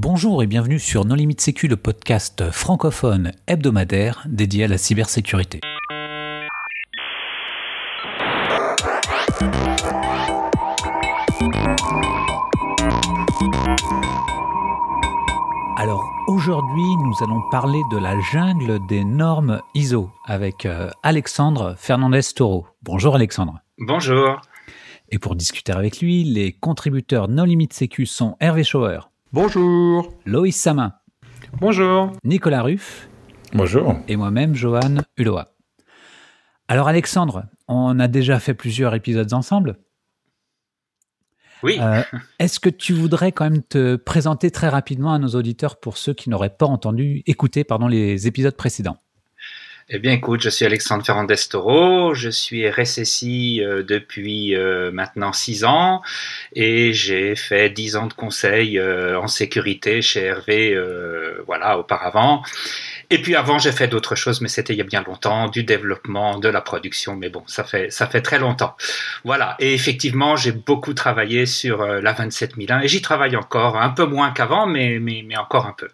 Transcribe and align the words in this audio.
Bonjour 0.00 0.44
et 0.44 0.46
bienvenue 0.46 0.78
sur 0.78 1.04
Non 1.04 1.16
Limite 1.16 1.40
Sécu, 1.40 1.66
le 1.66 1.74
podcast 1.74 2.52
francophone 2.52 3.32
hebdomadaire 3.48 4.24
dédié 4.28 4.62
à 4.62 4.68
la 4.68 4.78
cybersécurité. 4.78 5.58
Alors 15.76 16.04
aujourd'hui, 16.28 16.84
nous 17.02 17.14
allons 17.24 17.42
parler 17.50 17.80
de 17.90 17.98
la 17.98 18.20
jungle 18.20 18.78
des 18.86 19.02
normes 19.02 19.60
ISO 19.74 20.12
avec 20.24 20.64
euh, 20.64 20.90
Alexandre 21.02 21.74
Fernandez-Toro. 21.76 22.68
Bonjour 22.84 23.16
Alexandre. 23.16 23.58
Bonjour. 23.78 24.40
Et 25.08 25.18
pour 25.18 25.34
discuter 25.34 25.72
avec 25.72 26.00
lui, 26.00 26.22
les 26.22 26.52
contributeurs 26.52 27.26
Non 27.26 27.42
Limite 27.42 27.72
Sécu 27.72 28.06
sont 28.06 28.36
Hervé 28.38 28.62
Schauer. 28.62 29.00
Bonjour. 29.30 30.14
Loïs 30.24 30.56
Samin. 30.56 30.94
Bonjour. 31.60 32.12
Nicolas 32.24 32.62
Ruff. 32.62 33.10
Bonjour. 33.52 33.94
Et 34.08 34.16
moi-même, 34.16 34.54
Johan 34.54 35.02
Uloa. 35.18 35.54
Alors 36.66 36.88
Alexandre, 36.88 37.44
on 37.68 38.00
a 38.00 38.08
déjà 38.08 38.40
fait 38.40 38.54
plusieurs 38.54 38.94
épisodes 38.94 39.34
ensemble. 39.34 39.76
Oui. 41.62 41.76
Euh, 41.78 42.02
Est-ce 42.38 42.58
que 42.58 42.70
tu 42.70 42.94
voudrais 42.94 43.32
quand 43.32 43.44
même 43.44 43.62
te 43.62 43.96
présenter 43.96 44.50
très 44.50 44.70
rapidement 44.70 45.12
à 45.12 45.18
nos 45.18 45.28
auditeurs 45.28 45.78
pour 45.78 45.98
ceux 45.98 46.14
qui 46.14 46.30
n'auraient 46.30 46.56
pas 46.56 46.66
entendu, 46.66 47.22
écouté 47.26 47.64
pardon, 47.64 47.86
les 47.86 48.26
épisodes 48.26 48.56
précédents? 48.56 48.96
Eh 49.90 49.98
bien, 49.98 50.12
écoute, 50.12 50.42
je 50.42 50.50
suis 50.50 50.66
Alexandre 50.66 51.02
Ferrandez-Toro, 51.02 52.12
je 52.12 52.28
suis 52.28 52.68
RSSI 52.68 53.62
euh, 53.62 53.82
depuis 53.82 54.54
euh, 54.54 54.90
maintenant 54.92 55.32
six 55.32 55.64
ans 55.64 56.02
et 56.52 56.92
j'ai 56.92 57.34
fait 57.34 57.70
dix 57.70 57.96
ans 57.96 58.06
de 58.06 58.12
conseil 58.12 58.78
euh, 58.78 59.18
en 59.18 59.28
sécurité 59.28 60.02
chez 60.02 60.24
Hervé, 60.24 60.78
voilà, 61.46 61.78
auparavant. 61.78 62.42
Et 63.08 63.22
puis 63.22 63.34
avant, 63.34 63.58
j'ai 63.58 63.72
fait 63.72 63.88
d'autres 63.88 64.14
choses, 64.14 64.42
mais 64.42 64.48
c'était 64.48 64.74
il 64.74 64.76
y 64.76 64.82
a 64.82 64.84
bien 64.84 65.02
longtemps, 65.02 65.48
du 65.48 65.64
développement, 65.64 66.38
de 66.38 66.50
la 66.50 66.60
production, 66.60 67.16
mais 67.16 67.30
bon, 67.30 67.42
ça 67.46 67.64
fait 67.64 67.90
ça 67.90 68.06
fait 68.06 68.20
très 68.20 68.38
longtemps. 68.38 68.76
Voilà. 69.24 69.56
Et 69.58 69.72
effectivement, 69.72 70.36
j'ai 70.36 70.52
beaucoup 70.52 70.92
travaillé 70.92 71.46
sur 71.46 71.82
la 71.82 72.12
27001 72.12 72.80
et 72.80 72.88
j'y 72.88 73.00
travaille 73.00 73.36
encore, 73.36 73.78
un 73.78 73.88
peu 73.88 74.04
moins 74.04 74.32
qu'avant, 74.32 74.66
mais, 74.66 74.98
mais 74.98 75.24
mais 75.26 75.38
encore 75.38 75.64
un 75.64 75.72
peu. 75.72 75.88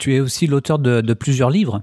Tu 0.00 0.16
es 0.16 0.18
aussi 0.18 0.48
l'auteur 0.48 0.80
de, 0.80 1.00
de 1.00 1.14
plusieurs 1.14 1.50
livres. 1.50 1.82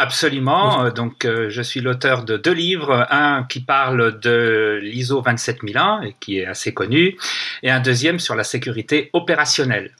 Absolument. 0.00 0.86
Euh, 0.86 0.90
Donc, 0.90 1.26
euh, 1.26 1.50
je 1.50 1.60
suis 1.60 1.82
l'auteur 1.82 2.24
de 2.24 2.38
deux 2.38 2.54
livres. 2.54 3.06
Un 3.10 3.44
qui 3.44 3.60
parle 3.60 4.18
de 4.18 4.80
l'ISO 4.82 5.20
27001 5.20 6.00
et 6.00 6.16
qui 6.18 6.38
est 6.38 6.46
assez 6.46 6.72
connu, 6.72 7.18
et 7.62 7.70
un 7.70 7.80
deuxième 7.80 8.18
sur 8.18 8.34
la 8.34 8.44
sécurité 8.44 9.10
opérationnelle. 9.12 9.94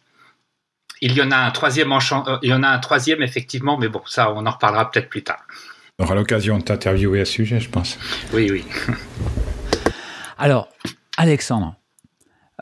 Il 1.03 1.13
y 1.13 1.21
en 1.21 1.31
a 1.31 1.37
un 1.37 1.51
troisième, 1.51 1.93
en 1.93 1.99
euh, 1.99 2.39
il 2.43 2.49
y 2.49 2.55
en 2.55 2.63
a 2.63 2.69
un 2.69 2.79
troisième 2.79 3.23
effectivement, 3.23 3.77
mais 3.77 3.89
bon, 3.89 4.01
ça, 4.07 4.33
on 4.33 4.47
en 4.47 4.51
reparlera 4.51 4.91
peut-être 4.91 5.11
plus 5.11 5.23
tard. 5.23 5.43
On 5.99 6.05
aura 6.05 6.15
l'occasion 6.15 6.57
de 6.57 6.63
t'interviewer 6.63 7.21
à 7.21 7.25
ce 7.27 7.33
sujet, 7.33 7.61
je 7.61 7.69
pense. 7.69 7.99
Oui, 8.33 8.51
oui. 8.51 8.65
Alors, 10.39 10.69
Alexandre, 11.19 11.75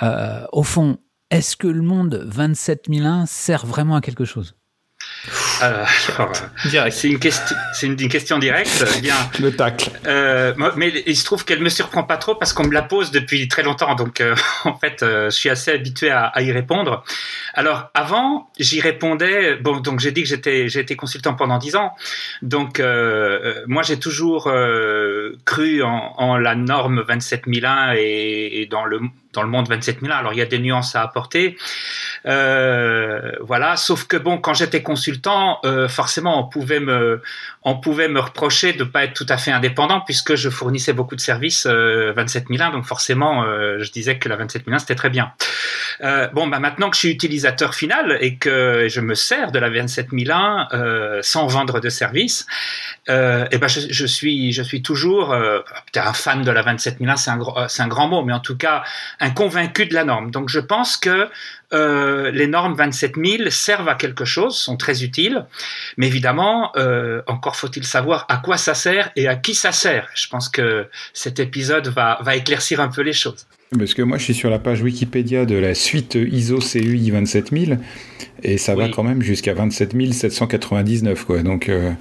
euh, 0.03 0.45
au 0.51 0.65
fond, 0.65 0.99
est-ce 1.31 1.57
que 1.57 1.69
le 1.69 1.83
monde 1.83 2.25
27001 2.27 3.27
sert 3.27 3.65
vraiment 3.65 3.95
à 3.95 4.01
quelque 4.01 4.25
chose? 4.25 4.57
Alors, 5.61 5.87
euh, 6.21 6.69
Direct. 6.69 6.97
c'est 6.97 7.09
une, 7.09 7.19
question, 7.19 7.57
une, 7.83 8.01
une 8.01 8.09
question 8.09 8.39
directe. 8.39 8.85
Eh 8.97 9.01
Bien. 9.01 9.17
Le 9.41 9.55
tacle. 9.55 9.91
Euh, 10.07 10.55
mais 10.77 10.93
il 11.07 11.17
se 11.17 11.25
trouve 11.25 11.45
qu'elle 11.45 11.61
me 11.61 11.69
surprend 11.69 12.03
pas 12.05 12.17
trop 12.17 12.35
parce 12.35 12.53
qu'on 12.53 12.65
me 12.65 12.73
la 12.73 12.83
pose 12.83 13.11
depuis 13.11 13.49
très 13.49 13.63
longtemps, 13.63 13.95
donc 13.95 14.21
euh, 14.21 14.35
en 14.65 14.77
fait, 14.77 14.99
je 15.01 15.31
suis 15.31 15.51
assez 15.51 15.71
habitué 15.73 16.11
à, 16.11 16.27
à 16.27 16.43
y 16.43 16.53
répondre. 16.53 17.05
Alors 17.55 17.91
avant, 17.95 18.51
j'y 18.59 18.81
répondais. 18.81 19.57
Bon, 19.57 19.81
donc 19.81 20.01
j'ai 20.01 20.13
dit 20.13 20.23
que 20.23 20.29
j'étais 20.29 20.69
j'ai 20.69 20.81
été 20.81 20.97
consultant 20.97 21.35
pendant 21.35 21.59
dix 21.59 21.77
ans, 21.77 21.93
donc 22.43 22.83
moi 23.67 23.83
j'ai 23.83 23.99
toujours 23.99 24.51
cru 25.45 25.83
en, 25.83 26.15
en 26.17 26.37
la 26.37 26.55
norme 26.55 27.03
27001 27.03 27.95
et, 27.97 28.63
et 28.63 28.67
dans 28.67 28.85
le 28.85 29.01
dans 29.33 29.43
le 29.43 29.49
monde 29.49 29.69
27001. 29.69 30.17
Alors 30.17 30.33
il 30.33 30.39
y 30.39 30.43
a 30.43 30.47
des 30.47 30.59
nuances 30.59 30.95
à 30.97 31.03
apporter, 31.03 31.57
euh, 32.27 33.33
voilà. 33.41 33.77
Sauf 33.77 34.07
que 34.07 34.17
bon, 34.17 34.39
quand 34.39 34.55
j'étais 34.55 34.83
consultant, 34.83 35.59
euh, 35.65 35.89
forcément, 35.89 36.41
on 36.41 36.49
pouvait 36.49 36.81
me 36.81 37.23
on 37.69 37.77
pouvait 37.77 38.09
me 38.09 38.21
reprocher 38.21 38.73
de 38.73 38.85
pas 38.85 39.05
être 39.05 39.15
tout 39.15 39.27
à 39.29 39.37
fait 39.37 39.51
indépendant 39.51 40.01
puisque 40.01 40.35
je 40.35 40.49
fournissais 40.49 40.93
beaucoup 40.93 41.17
de 41.17 41.21
services 41.21 41.67
euh, 41.67 42.13
27001 42.15 42.71
donc 42.71 42.85
forcément 42.85 43.45
euh, 43.45 43.79
je 43.81 43.91
disais 43.93 44.19
que 44.19 44.29
la 44.29 44.37
27001 44.37 44.79
c'était 44.79 44.95
très 44.95 45.11
bien. 45.11 45.33
Euh, 46.01 46.29
bon 46.29 46.47
bah 46.47 46.61
maintenant 46.61 46.91
que 46.91 46.97
je 46.97 47.01
suis 47.01 47.11
utilisateur 47.11 47.75
final 47.75 48.17
et 48.21 48.37
que 48.37 48.87
je 48.89 49.01
me 49.01 49.15
sers 49.15 49.53
de 49.53 49.59
la 49.59 49.69
27001 49.69 50.69
euh, 50.73 51.19
sans 51.23 51.47
vendre 51.47 51.81
de 51.81 51.89
services, 51.89 52.47
euh, 53.09 53.47
et 53.51 53.59
ben 53.59 53.69
je, 53.69 54.07
suis 54.07 54.53
je 54.53 54.63
suis 54.63 54.83
toujours 54.83 55.33
euh, 55.33 55.61
un 55.97 56.13
fan 56.13 56.43
de 56.43 56.51
la 56.51 56.63
27001 56.63 57.17
c'est 57.17 57.31
un 57.31 57.69
c'est 57.69 57.83
un 57.83 57.89
grand 57.89 58.09
mot 58.09 58.23
mais 58.25 58.33
en 58.33 58.41
tout 58.41 58.57
cas 58.57 58.85
un 59.21 59.31
convaincu 59.31 59.87
de 59.87 59.95
la 59.95 60.05
norme. 60.05 60.31
Donc 60.31 60.49
je 60.49 60.61
pense 60.61 60.97
que 60.97 61.29
euh, 61.73 62.31
les 62.31 62.47
normes 62.47 62.75
27000 62.75 63.51
servent 63.53 63.89
à 63.89 63.95
quelque 63.95 64.25
chose, 64.25 64.57
sont 64.57 64.77
très 64.77 65.03
utiles, 65.03 65.47
mais 65.97 66.07
évidemment, 66.07 66.73
euh, 66.77 67.23
encore 67.27 67.57
faut-il 67.57 67.85
savoir 67.85 68.25
à 68.29 68.39
quoi 68.39 68.57
ça 68.57 68.75
sert 68.75 69.11
et 69.17 69.29
à 69.29 69.37
qui 69.37 69.55
ça 69.55 69.73
sert. 69.73 70.09
Je 70.15 70.29
pense 70.29 70.49
que 70.49 70.87
cet 71.13 71.41
épisode 71.41 71.89
va, 71.89 72.19
va 72.23 72.37
éclaircir 72.37 72.81
un 72.81 72.89
peu 72.89 73.03
les 73.03 73.13
choses. 73.13 73.47
Parce 73.77 73.93
que 73.93 74.01
moi, 74.01 74.17
je 74.17 74.25
suis 74.25 74.35
sur 74.35 74.49
la 74.49 74.59
page 74.59 74.81
Wikipédia 74.81 75.45
de 75.45 75.57
la 75.57 75.75
suite 75.75 76.15
ISO 76.15 76.59
CUI 76.59 77.11
27000 77.11 77.79
et 78.43 78.57
ça 78.57 78.75
va 78.75 78.89
quand 78.89 79.03
même 79.03 79.21
jusqu'à 79.21 79.53
27799, 79.55 81.25
quoi. 81.25 81.43
Donc, 81.43 81.69
euh, 81.69 81.93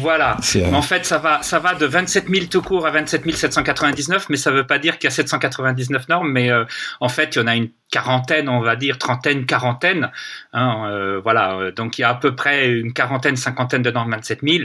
Voilà. 0.00 0.36
euh, 0.56 0.72
En 0.72 0.82
fait, 0.82 1.04
ça 1.04 1.18
va, 1.18 1.42
ça 1.42 1.58
va 1.58 1.74
de 1.74 1.86
27 1.86 2.28
000 2.28 2.46
tout 2.46 2.62
court 2.62 2.86
à 2.86 2.90
27 2.90 3.30
799, 3.34 4.28
mais 4.28 4.36
ça 4.36 4.50
veut 4.50 4.66
pas 4.66 4.78
dire 4.78 4.98
qu'il 4.98 5.08
y 5.08 5.12
a 5.12 5.14
799 5.14 6.08
normes, 6.08 6.30
mais 6.30 6.50
euh, 6.50 6.64
en 7.00 7.08
fait, 7.08 7.34
il 7.34 7.38
y 7.38 7.42
en 7.42 7.46
a 7.46 7.56
une 7.56 7.68
quarantaine, 7.90 8.48
on 8.48 8.60
va 8.60 8.76
dire 8.76 8.98
trentaine, 8.98 9.46
quarantaine. 9.46 10.10
Hein, 10.52 10.84
euh, 10.90 11.20
voilà, 11.22 11.54
euh, 11.54 11.72
donc 11.72 11.98
il 11.98 12.02
y 12.02 12.04
a 12.04 12.10
à 12.10 12.14
peu 12.14 12.34
près 12.34 12.68
une 12.70 12.92
quarantaine, 12.92 13.36
cinquantaine 13.36 13.82
de 13.82 13.90
normes 13.90 14.10
27 14.10 14.40
000. 14.42 14.64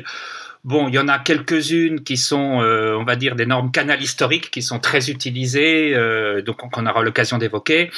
Bon, 0.64 0.88
il 0.88 0.96
y 0.96 1.00
en 1.00 1.10
a 1.10 1.20
quelques-unes 1.20 2.04
qui 2.06 2.16
sont, 2.16 2.62
euh, 2.62 2.96
on 2.98 3.04
va 3.04 3.18
dire, 3.18 3.36
des 3.36 3.46
normes 3.46 3.70
canal 3.70 4.02
historiques 4.02 4.50
qui 4.50 4.62
sont 4.62 4.80
très 4.80 5.10
utilisées, 5.10 5.94
euh, 5.94 6.42
donc 6.42 6.58
qu'on 6.72 6.86
aura 6.86 7.04
l'occasion 7.04 7.38
d'évoquer. 7.38 7.92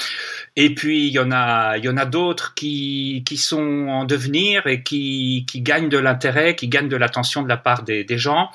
Et 0.55 0.73
puis 0.73 1.05
il 1.05 1.13
y 1.13 1.19
en 1.19 1.31
a, 1.31 1.77
il 1.77 1.85
y 1.85 1.89
en 1.89 1.97
a 1.97 2.05
d'autres 2.05 2.55
qui 2.55 3.23
qui 3.27 3.37
sont 3.37 3.87
en 3.89 4.03
devenir 4.05 4.65
et 4.65 4.81
qui 4.81 5.45
qui 5.47 5.61
gagnent 5.61 5.89
de 5.89 5.99
l'intérêt, 5.99 6.55
qui 6.55 6.67
gagnent 6.67 6.89
de 6.89 6.97
l'attention 6.97 7.43
de 7.43 7.49
la 7.49 7.57
part 7.57 7.83
des, 7.83 8.03
des 8.03 8.17
gens. 8.17 8.49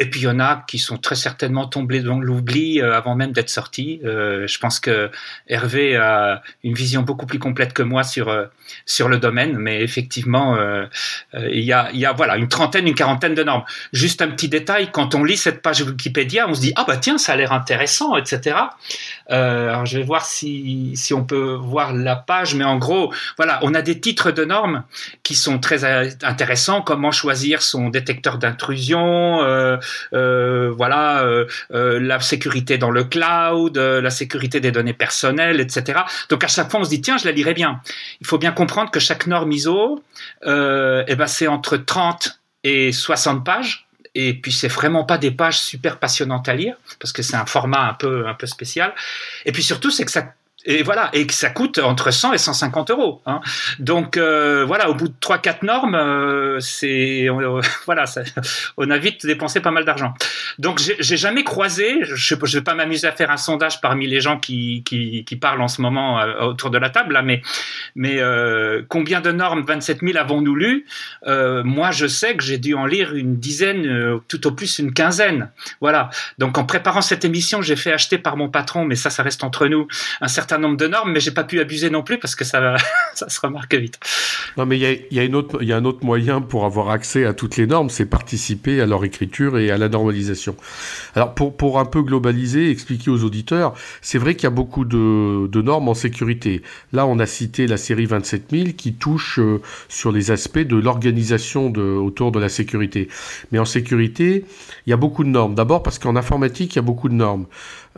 Et 0.00 0.10
puis 0.10 0.22
il 0.22 0.24
y 0.24 0.28
en 0.28 0.40
a 0.40 0.64
qui 0.66 0.80
sont 0.80 0.96
très 0.96 1.14
certainement 1.14 1.66
tombés 1.66 2.00
dans 2.00 2.18
l'oubli 2.18 2.80
euh, 2.80 2.96
avant 2.96 3.14
même 3.14 3.30
d'être 3.30 3.48
sortis. 3.48 4.00
Euh, 4.04 4.44
je 4.48 4.58
pense 4.58 4.80
que 4.80 5.08
Hervé 5.46 5.96
a 5.96 6.42
une 6.64 6.74
vision 6.74 7.02
beaucoup 7.02 7.26
plus 7.26 7.38
complète 7.38 7.72
que 7.72 7.82
moi 7.82 8.02
sur 8.02 8.28
euh, 8.28 8.46
sur 8.86 9.08
le 9.08 9.18
domaine, 9.18 9.56
mais 9.56 9.82
effectivement, 9.82 10.56
euh, 10.56 10.86
euh, 11.34 11.48
il 11.52 11.62
y 11.62 11.72
a 11.72 11.90
il 11.92 12.00
y 12.00 12.06
a 12.06 12.12
voilà 12.12 12.36
une 12.36 12.48
trentaine, 12.48 12.88
une 12.88 12.94
quarantaine 12.94 13.34
de 13.34 13.44
normes. 13.44 13.64
Juste 13.92 14.20
un 14.20 14.28
petit 14.28 14.48
détail, 14.48 14.90
quand 14.90 15.14
on 15.14 15.22
lit 15.22 15.36
cette 15.36 15.62
page 15.62 15.82
Wikipédia, 15.82 16.48
on 16.48 16.54
se 16.54 16.60
dit 16.60 16.72
ah 16.76 16.84
bah 16.86 16.96
tiens 16.96 17.18
ça 17.18 17.34
a 17.34 17.36
l'air 17.36 17.52
intéressant, 17.52 18.16
etc. 18.16 18.56
Euh, 19.30 19.68
alors 19.70 19.86
je 19.86 19.98
vais 19.98 20.04
voir 20.04 20.24
si 20.26 20.92
si 20.96 21.14
on 21.14 21.24
peut 21.24 21.54
voir 21.54 21.92
la 21.92 22.16
page, 22.16 22.54
mais 22.54 22.64
en 22.64 22.76
gros 22.76 23.12
voilà, 23.36 23.58
on 23.62 23.74
a 23.74 23.82
des 23.82 24.00
titres 24.00 24.30
de 24.30 24.44
normes 24.44 24.84
qui 25.22 25.34
sont 25.34 25.58
très 25.58 25.84
euh, 25.84 26.10
intéressants. 26.22 26.82
Comment 26.82 27.10
choisir 27.10 27.62
son 27.62 27.88
détecteur 27.88 28.38
d'intrusion, 28.38 29.42
euh, 29.42 29.76
euh, 30.12 30.70
voilà, 30.76 31.22
euh, 31.22 31.46
euh, 31.72 31.98
la 32.00 32.20
sécurité 32.20 32.78
dans 32.78 32.90
le 32.90 33.04
cloud, 33.04 33.76
la 33.76 34.10
sécurité 34.10 34.60
des 34.60 34.72
données 34.72 34.92
personnelles, 34.92 35.60
etc. 35.60 36.00
Donc 36.28 36.44
à 36.44 36.48
chaque 36.48 36.70
fois, 36.70 36.80
on 36.80 36.84
se 36.84 36.90
dit 36.90 37.00
tiens, 37.00 37.16
je 37.18 37.24
la 37.24 37.32
lirai 37.32 37.54
bien. 37.54 37.80
Il 38.20 38.26
faut 38.26 38.38
bien 38.38 38.52
comprendre 38.52 38.90
que 38.90 39.00
chaque 39.00 39.26
norme 39.26 39.52
ISO, 39.52 40.02
eh 40.44 40.48
ben 40.48 41.26
c'est 41.26 41.46
entre 41.46 41.76
30 41.76 42.40
et 42.64 42.92
60 42.92 43.44
pages. 43.44 43.86
Et 44.14 44.34
puis 44.34 44.52
c'est 44.52 44.68
vraiment 44.68 45.04
pas 45.04 45.18
des 45.18 45.30
pages 45.30 45.58
super 45.58 45.98
passionnantes 45.98 46.48
à 46.48 46.54
lire 46.54 46.76
parce 47.00 47.12
que 47.12 47.22
c'est 47.22 47.36
un 47.36 47.46
format 47.46 47.88
un 47.88 47.94
peu 47.94 48.26
un 48.28 48.34
peu 48.34 48.46
spécial. 48.46 48.94
Et 49.44 49.52
puis 49.52 49.62
surtout 49.62 49.90
c'est 49.90 50.04
que 50.04 50.12
ça 50.12 50.34
et 50.66 50.82
voilà 50.82 51.10
et 51.12 51.26
que 51.26 51.34
ça 51.34 51.50
coûte 51.50 51.78
entre 51.78 52.10
100 52.10 52.32
et 52.32 52.38
150 52.38 52.90
euros. 52.90 53.22
Hein. 53.26 53.40
Donc 53.78 54.16
euh, 54.16 54.64
voilà, 54.64 54.88
au 54.88 54.94
bout 54.94 55.08
de 55.08 55.14
trois 55.20 55.38
quatre 55.38 55.62
normes, 55.62 55.94
euh, 55.94 56.58
c'est 56.60 57.28
euh, 57.28 57.60
voilà, 57.86 58.04
on 58.76 58.90
a 58.90 58.98
vite 58.98 59.26
dépensé 59.26 59.60
pas 59.60 59.70
mal 59.70 59.84
d'argent. 59.84 60.14
Donc 60.58 60.80
j'ai 60.80 61.16
jamais 61.16 61.44
croisé, 61.44 61.98
je, 62.02 62.34
je 62.42 62.58
vais 62.58 62.64
pas 62.64 62.74
m'amuser 62.74 63.06
à 63.06 63.12
faire 63.12 63.30
un 63.30 63.36
sondage 63.36 63.80
parmi 63.80 64.06
les 64.06 64.20
gens 64.20 64.38
qui 64.38 64.82
qui, 64.84 65.24
qui 65.24 65.36
parlent 65.36 65.60
en 65.60 65.68
ce 65.68 65.82
moment 65.82 66.20
euh, 66.20 66.44
autour 66.44 66.70
de 66.70 66.78
la 66.78 66.90
table 66.90 67.14
là, 67.14 67.22
mais 67.22 67.42
mais 67.94 68.20
euh, 68.20 68.82
combien 68.88 69.20
de 69.20 69.32
normes 69.32 69.64
27 69.66 70.00
000 70.00 70.16
avons-nous 70.16 70.54
lu 70.54 70.86
Euh, 71.26 71.62
Moi, 71.64 71.90
je 71.90 72.06
sais 72.06 72.36
que 72.36 72.42
j'ai 72.42 72.58
dû 72.58 72.74
en 72.74 72.86
lire 72.86 73.14
une 73.14 73.36
dizaine, 73.36 74.20
tout 74.28 74.46
au 74.46 74.52
plus 74.52 74.78
une 74.78 74.92
quinzaine. 74.92 75.50
Voilà. 75.80 76.10
Donc 76.38 76.58
en 76.58 76.64
préparant 76.64 77.02
cette 77.02 77.24
émission, 77.24 77.62
j'ai 77.62 77.76
fait 77.76 77.92
acheter 77.92 78.18
par 78.18 78.36
mon 78.36 78.48
patron, 78.48 78.84
mais 78.84 78.94
ça, 78.94 79.10
ça 79.10 79.22
reste 79.22 79.44
entre 79.44 79.66
nous, 79.66 79.86
un 80.20 80.28
certain 80.28 80.53
certain 80.54 80.68
nombre 80.68 80.76
de 80.78 80.86
normes, 80.86 81.12
mais 81.12 81.20
j'ai 81.20 81.32
pas 81.32 81.44
pu 81.44 81.60
abuser 81.60 81.90
non 81.90 82.02
plus 82.02 82.18
parce 82.18 82.36
que 82.36 82.44
ça, 82.44 82.76
ça 83.14 83.28
se 83.28 83.40
remarque 83.40 83.74
vite. 83.74 83.98
Non, 84.56 84.66
mais 84.66 84.78
il 84.78 84.82
y 84.82 84.86
a, 84.86 84.92
y, 84.92 85.18
a 85.18 85.64
y 85.64 85.72
a 85.72 85.76
un 85.76 85.84
autre 85.84 86.04
moyen 86.04 86.40
pour 86.40 86.64
avoir 86.64 86.90
accès 86.90 87.24
à 87.24 87.34
toutes 87.34 87.56
les 87.56 87.66
normes, 87.66 87.90
c'est 87.90 88.06
participer 88.06 88.80
à 88.80 88.86
leur 88.86 89.04
écriture 89.04 89.58
et 89.58 89.70
à 89.70 89.78
la 89.78 89.88
normalisation. 89.88 90.56
Alors, 91.16 91.34
pour, 91.34 91.56
pour 91.56 91.80
un 91.80 91.84
peu 91.84 92.02
globaliser, 92.02 92.70
expliquer 92.70 93.10
aux 93.10 93.24
auditeurs, 93.24 93.74
c'est 94.00 94.18
vrai 94.18 94.34
qu'il 94.34 94.44
y 94.44 94.46
a 94.46 94.50
beaucoup 94.50 94.84
de, 94.84 95.48
de, 95.48 95.62
normes 95.62 95.88
en 95.88 95.94
sécurité. 95.94 96.62
Là, 96.92 97.06
on 97.06 97.18
a 97.18 97.26
cité 97.26 97.66
la 97.66 97.76
série 97.76 98.06
27000 98.06 98.76
qui 98.76 98.94
touche 98.94 99.40
euh, 99.40 99.60
sur 99.88 100.12
les 100.12 100.30
aspects 100.30 100.58
de 100.58 100.76
l'organisation 100.76 101.72
autour 101.72 102.30
de 102.30 102.38
la 102.38 102.48
sécurité. 102.48 103.08
Mais 103.50 103.58
en 103.58 103.64
sécurité, 103.64 104.44
il 104.86 104.90
y 104.90 104.92
a 104.92 104.96
beaucoup 104.96 105.24
de 105.24 105.30
normes. 105.30 105.54
D'abord 105.54 105.82
parce 105.82 105.98
qu'en 105.98 106.14
informatique, 106.16 106.74
il 106.74 106.76
y 106.76 106.78
a 106.78 106.82
beaucoup 106.82 107.08
de 107.08 107.14
normes. 107.14 107.46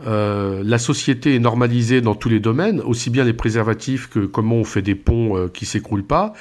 Euh, 0.05 0.61
la 0.63 0.77
société 0.77 1.35
est 1.35 1.39
normalisée 1.39 2.01
dans 2.01 2.13
tous 2.13 2.29
les 2.29 2.39
domaines, 2.39 2.81
aussi 2.81 3.09
bien 3.09 3.23
les 3.23 3.33
préservatifs 3.33 4.07
que 4.09 4.19
comment 4.19 4.57
on 4.57 4.63
fait 4.63 4.83
des 4.83 4.93
ponts 4.93 5.35
euh, 5.35 5.47
qui 5.47 5.65
s'écroulent 5.65 6.05
pas. 6.05 6.33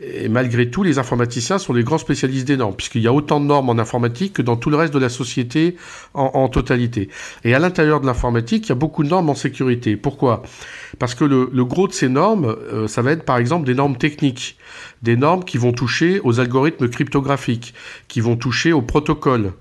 Et 0.00 0.28
malgré 0.28 0.70
tout, 0.70 0.82
les 0.82 0.98
informaticiens 0.98 1.58
sont 1.58 1.74
les 1.74 1.84
grands 1.84 1.98
spécialistes 1.98 2.46
des 2.46 2.56
normes, 2.56 2.74
puisqu'il 2.74 3.02
y 3.02 3.06
a 3.06 3.12
autant 3.12 3.40
de 3.40 3.46
normes 3.46 3.68
en 3.68 3.78
informatique 3.78 4.32
que 4.34 4.42
dans 4.42 4.56
tout 4.56 4.70
le 4.70 4.76
reste 4.76 4.94
de 4.94 4.98
la 4.98 5.10
société 5.10 5.76
en, 6.14 6.48
totalité. 6.48 7.08
Et 7.44 7.54
à 7.54 7.58
l'intérieur 7.58 8.00
de 8.00 8.06
l'informatique, 8.06 8.66
il 8.66 8.68
y 8.70 8.72
a 8.72 8.76
beaucoup 8.76 9.02
de 9.02 9.08
normes 9.08 9.28
en 9.28 9.34
sécurité. 9.34 9.96
Pourquoi? 9.96 10.42
Parce 10.98 11.14
que 11.14 11.24
le, 11.24 11.50
le, 11.52 11.64
gros 11.64 11.88
de 11.88 11.92
ces 11.92 12.08
normes, 12.08 12.46
euh, 12.46 12.86
ça 12.88 13.02
va 13.02 13.12
être 13.12 13.24
par 13.24 13.38
exemple 13.38 13.66
des 13.66 13.74
normes 13.74 13.96
techniques, 13.96 14.56
des 15.02 15.16
normes 15.16 15.44
qui 15.44 15.58
vont 15.58 15.72
toucher 15.72 16.20
aux 16.22 16.40
algorithmes 16.40 16.88
cryptographiques, 16.88 17.74
qui 18.08 18.20
vont 18.20 18.36
toucher 18.36 18.72
aux 18.72 18.82
protocoles 18.82 19.52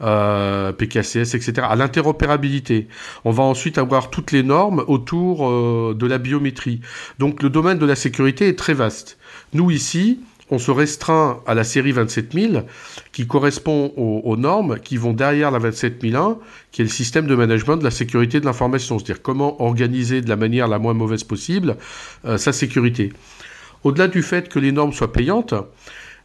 euh, 0.00 0.72
PKCS, 0.72 1.34
etc., 1.34 1.52
à 1.62 1.76
l'interopérabilité. 1.76 2.88
On 3.24 3.30
va 3.30 3.42
ensuite 3.42 3.78
avoir 3.78 4.10
toutes 4.10 4.32
les 4.32 4.42
normes 4.42 4.84
autour 4.86 5.48
euh, 5.48 5.94
de 5.98 6.06
la 6.06 6.18
biométrie. 6.18 6.80
Donc 7.18 7.42
le 7.42 7.50
domaine 7.50 7.78
de 7.78 7.86
la 7.86 7.96
sécurité 7.96 8.48
est 8.48 8.58
très 8.58 8.74
vaste. 8.74 9.18
Nous 9.52 9.70
ici, 9.70 10.20
on 10.50 10.58
se 10.58 10.70
restreint 10.70 11.40
à 11.46 11.54
la 11.54 11.64
série 11.64 11.92
27000 11.92 12.64
qui 13.12 13.26
correspond 13.26 13.92
aux, 13.96 14.36
normes 14.36 14.78
qui 14.78 14.96
vont 14.96 15.12
derrière 15.12 15.50
la 15.50 15.58
27001 15.58 16.38
qui 16.72 16.82
est 16.82 16.84
le 16.84 16.90
système 16.90 17.26
de 17.26 17.34
management 17.34 17.76
de 17.76 17.84
la 17.84 17.90
sécurité 17.90 18.40
de 18.40 18.46
l'information, 18.46 18.98
c'est-à-dire 18.98 19.22
comment 19.22 19.62
organiser 19.62 20.20
de 20.20 20.28
la 20.28 20.36
manière 20.36 20.68
la 20.68 20.78
moins 20.78 20.94
mauvaise 20.94 21.24
possible 21.24 21.76
euh, 22.24 22.38
sa 22.38 22.52
sécurité. 22.52 23.12
Au-delà 23.84 24.08
du 24.08 24.22
fait 24.22 24.48
que 24.48 24.58
les 24.58 24.72
normes 24.72 24.92
soient 24.92 25.12
payantes, 25.12 25.54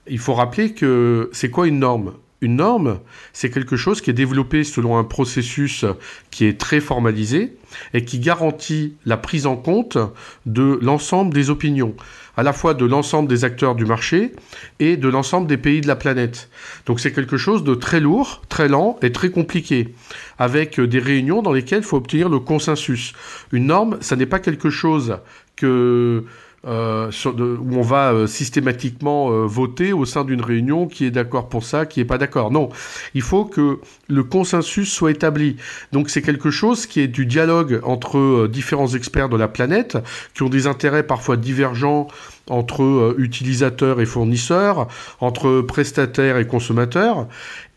il 0.08 0.20
faut 0.20 0.34
rappeler 0.34 0.74
que 0.74 1.30
c'est 1.34 1.50
quoi 1.50 1.68
une 1.68 1.80
norme? 1.80 2.14
Une 2.44 2.57
norme, 2.57 3.00
c'est 3.31 3.50
quelque 3.50 3.78
chose 3.78 4.01
qui 4.01 4.10
est 4.10 4.13
développé 4.13 4.66
selon 4.66 4.98
un 4.98 5.06
processus 5.06 5.86
qui 6.30 6.45
est 6.45 6.60
très 6.60 6.81
formalisé 6.81 7.56
et 7.94 8.04
qui 8.04 8.19
garantit 8.19 8.95
la 9.06 9.16
prise 9.16 9.45
en 9.45 9.56
compte 9.56 9.98
de 10.45 10.78
l'ensemble 10.81 11.34
des 11.34 11.50
opinions, 11.50 11.95
à 12.36 12.44
la 12.44 12.51
fois 12.51 12.74
de 12.74 12.86
l'ensemble 12.86 13.30
des 13.30 13.45
acteurs 13.45 13.75
du 13.75 13.86
marché 13.86 14.34
et 14.80 14.98
de 14.98 15.07
l'ensemble 15.07 15.48
des 15.48 15.57
pays 15.57 15.80
de 15.80 15.88
la 15.88 15.95
planète. 15.95 16.50
Donc 16.86 17.00
c'est 17.00 17.13
quelque 17.13 17.38
chose 17.38 17.63
de 17.63 17.75
très 17.75 18.01
lourd, 18.01 18.42
très 18.50 18.68
lent 18.68 18.98
et 19.01 19.13
très 19.13 19.31
compliqué, 19.31 19.96
avec 20.38 20.81
des 20.81 21.00
réunions 21.00 21.42
dans 21.42 21.54
lesquelles 21.54 21.80
il 21.80 21.86
faut 21.86 21.98
obtenir 21.98 22.28
le 22.28 22.39
consensus. 22.39 23.13
Une 23.54 23.68
norme, 23.68 23.98
ça 24.01 24.18
n'est 24.18 24.25
pas 24.25 24.39
quelque 24.39 24.69
chose 24.69 25.18
que 25.56 26.25
euh, 26.65 27.12
où 27.25 27.75
on 27.75 27.81
va 27.81 28.13
euh, 28.13 28.27
systématiquement 28.27 29.31
euh, 29.31 29.45
voter 29.45 29.92
au 29.92 30.06
sein 30.06 30.24
d'une 30.24 30.42
réunion 30.42 30.88
qui 30.88 31.06
est 31.06 31.12
d'accord 31.12 31.50
pour 31.50 31.63
ça, 31.63 31.86
qui 31.86 32.00
est 32.00 32.06
pas 32.06 32.18
d'accord. 32.18 32.51
Non, 32.51 32.69
il 33.13 33.21
faut 33.21 33.45
que 33.45 33.80
le 34.07 34.24
consensus 34.24 34.92
soit 34.92 35.12
établi. 35.12 35.57
Donc 35.92 36.10
c'est 36.10 36.21
quelque 36.21 36.51
chose 36.51 36.86
qui 36.86 37.01
est 37.01 37.07
du 37.07 37.25
dialogue 37.25 37.81
entre 37.83 38.18
euh, 38.18 38.48
différents 38.48 38.88
experts 38.88 39.30
de 39.30 39.38
la 39.38 39.48
planète, 39.48 39.98
qui 40.33 40.44
ont 40.44 40.50
des 40.50 40.68
intérêts 40.68 41.04
parfois 41.04 41.38
divergents 41.38 42.07
entre 42.50 42.84
euh, 42.84 43.16
utilisateurs 43.18 44.01
et 44.01 44.06
fournisseurs, 44.06 44.88
entre 45.19 45.62
prestataires 45.62 46.38
et 46.38 46.45
consommateurs, 46.45 47.28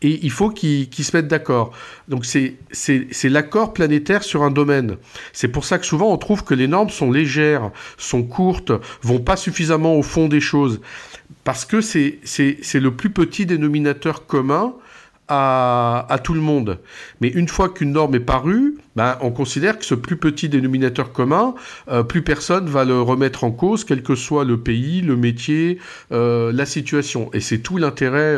et 0.01 0.19
il 0.23 0.31
faut 0.31 0.49
qu'ils 0.49 0.89
qu 0.89 1.03
se 1.03 1.15
mettent 1.15 1.27
d'accord. 1.27 1.71
Donc 2.07 2.25
c'est 2.25 2.55
l'accord 3.23 3.73
planétaire 3.73 4.23
sur 4.23 4.43
un 4.43 4.51
domaine. 4.51 4.97
C'est 5.33 5.47
pour 5.47 5.65
ça 5.65 5.79
que 5.79 5.85
souvent 5.85 6.11
on 6.11 6.17
trouve 6.17 6.43
que 6.43 6.53
les 6.53 6.67
normes 6.67 6.89
sont 6.89 7.11
légères, 7.11 7.71
sont 7.97 8.23
courtes, 8.23 8.71
vont 9.01 9.19
pas 9.19 9.37
suffisamment 9.37 9.95
au 9.95 10.03
fond 10.03 10.27
des 10.27 10.41
choses, 10.41 10.81
parce 11.43 11.65
que 11.65 11.81
c'est 11.81 12.19
le 12.73 12.91
plus 12.91 13.09
petit 13.09 13.45
dénominateur 13.45 14.25
commun 14.25 14.73
à, 15.27 16.05
à, 16.09 16.19
tout 16.19 16.33
le 16.33 16.41
monde. 16.41 16.79
Mais 17.21 17.27
une 17.27 17.47
fois 17.47 17.69
qu'une 17.69 17.91
norme 17.91 18.15
est 18.15 18.19
parue, 18.19 18.77
ben, 18.95 19.17
on 19.21 19.31
considère 19.31 19.77
que 19.77 19.85
ce 19.85 19.95
plus 19.95 20.17
petit 20.17 20.49
dénominateur 20.49 21.11
commun, 21.11 21.53
euh, 21.89 22.03
plus 22.03 22.21
personne 22.21 22.67
va 22.67 22.85
le 22.85 23.01
remettre 23.01 23.43
en 23.43 23.51
cause, 23.51 23.83
quel 23.83 24.03
que 24.03 24.15
soit 24.15 24.45
le 24.45 24.57
pays, 24.57 25.01
le 25.01 25.15
métier, 25.15 25.79
euh, 26.11 26.51
la 26.53 26.65
situation. 26.65 27.29
Et 27.33 27.41
c'est 27.41 27.59
tout 27.59 27.77
l'intérêt 27.77 28.37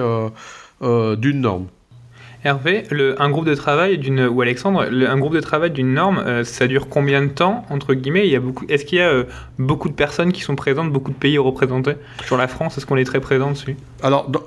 euh, 0.82 1.16
d'une 1.16 1.42
norme. 1.42 1.68
Hervé, 2.46 2.84
le, 2.90 3.22
un 3.22 3.30
groupe 3.30 3.46
de 3.46 3.54
travail 3.54 3.98
d'une 3.98 4.26
ou 4.26 4.42
Alexandre, 4.42 4.86
le, 4.90 5.10
un 5.10 5.18
groupe 5.18 5.34
de 5.34 5.42
travail 5.42 5.72
d'une 5.72 5.94
norme, 5.94 6.46
ça 6.46 6.68
dure 6.68 6.88
combien 6.88 7.22
de 7.22 7.28
temps 7.28 7.66
entre 7.70 7.94
guillemets? 7.94 8.26
Il 8.26 8.32
y 8.32 8.36
a 8.38 8.40
beaucoup. 8.40 8.66
Est-ce 8.70 8.86
qu'il 8.86 8.98
y 8.98 9.02
a 9.02 9.26
beaucoup 9.58 9.90
de 9.90 9.94
personnes 9.94 10.32
qui 10.32 10.40
sont 10.40 10.56
présentes, 10.56 10.90
beaucoup 10.90 11.12
de 11.12 11.18
pays 11.18 11.38
représentés 11.38 11.96
sur 12.26 12.38
la 12.38 12.48
France 12.48 12.78
Est-ce 12.78 12.86
qu'on 12.86 12.96
est 12.96 13.04
très 13.04 13.20
présent 13.20 13.52
dessus? 13.52 13.76
Alors. 14.02 14.30
Dans 14.30 14.42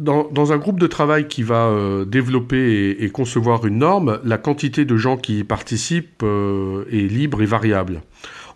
dans, 0.00 0.52
un 0.52 0.56
groupe 0.56 0.80
de 0.80 0.86
travail 0.86 1.28
qui 1.28 1.42
va 1.42 1.66
euh, 1.66 2.04
développer 2.06 2.96
et, 2.98 3.10
concevoir 3.10 3.66
une 3.66 3.78
norme, 3.78 4.18
la 4.24 4.38
quantité 4.38 4.86
de 4.86 4.96
gens 4.96 5.18
qui 5.18 5.40
y 5.40 5.44
participent 5.44 6.22
euh, 6.22 6.84
est 6.90 7.06
libre 7.06 7.42
et 7.42 7.46
variable. 7.46 8.00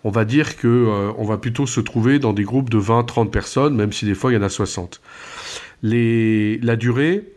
On 0.05 0.11
va 0.11 0.25
dire 0.25 0.57
que 0.57 0.67
euh, 0.67 1.13
on 1.19 1.25
va 1.25 1.37
plutôt 1.37 1.67
se 1.67 1.81
trouver 1.81 2.19
dans 2.19 2.33
des 2.33 2.45
groupes 2.45 2.71
de 2.71 2.79
20-30 2.79 3.31
personnes, 3.31 3.75
même 3.77 3.93
si 3.93 4.07
des 4.07 4.15
fois 4.15 4.33
il 4.33 4.37
y 4.37 4.39
en 4.39 4.43
a 4.43 4.49
60. 4.49 5.03
Les, 5.83 6.59
la 6.59 6.77
durée, 6.77 7.31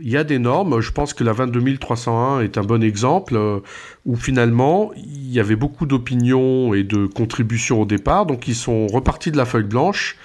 il 0.00 0.08
y 0.08 0.16
a 0.16 0.22
des 0.22 0.38
normes. 0.38 0.80
Je 0.80 0.92
pense 0.92 1.12
que 1.12 1.24
la 1.24 1.32
22301 1.32 2.40
est 2.40 2.56
un 2.56 2.62
bon 2.62 2.84
exemple 2.84 3.36
où 4.06 4.16
finalement 4.16 4.92
il 4.96 5.32
y 5.32 5.40
avait 5.40 5.56
beaucoup 5.56 5.86
d'opinions 5.86 6.72
et 6.72 6.84
de 6.84 7.06
contributions 7.06 7.82
au 7.82 7.84
départ. 7.84 8.26
Donc 8.26 8.46
ils 8.46 8.54
sont 8.54 8.86
repartis 8.86 9.32
de 9.32 9.36
la 9.36 9.44
feuille 9.44 9.64
blanche. 9.64 10.16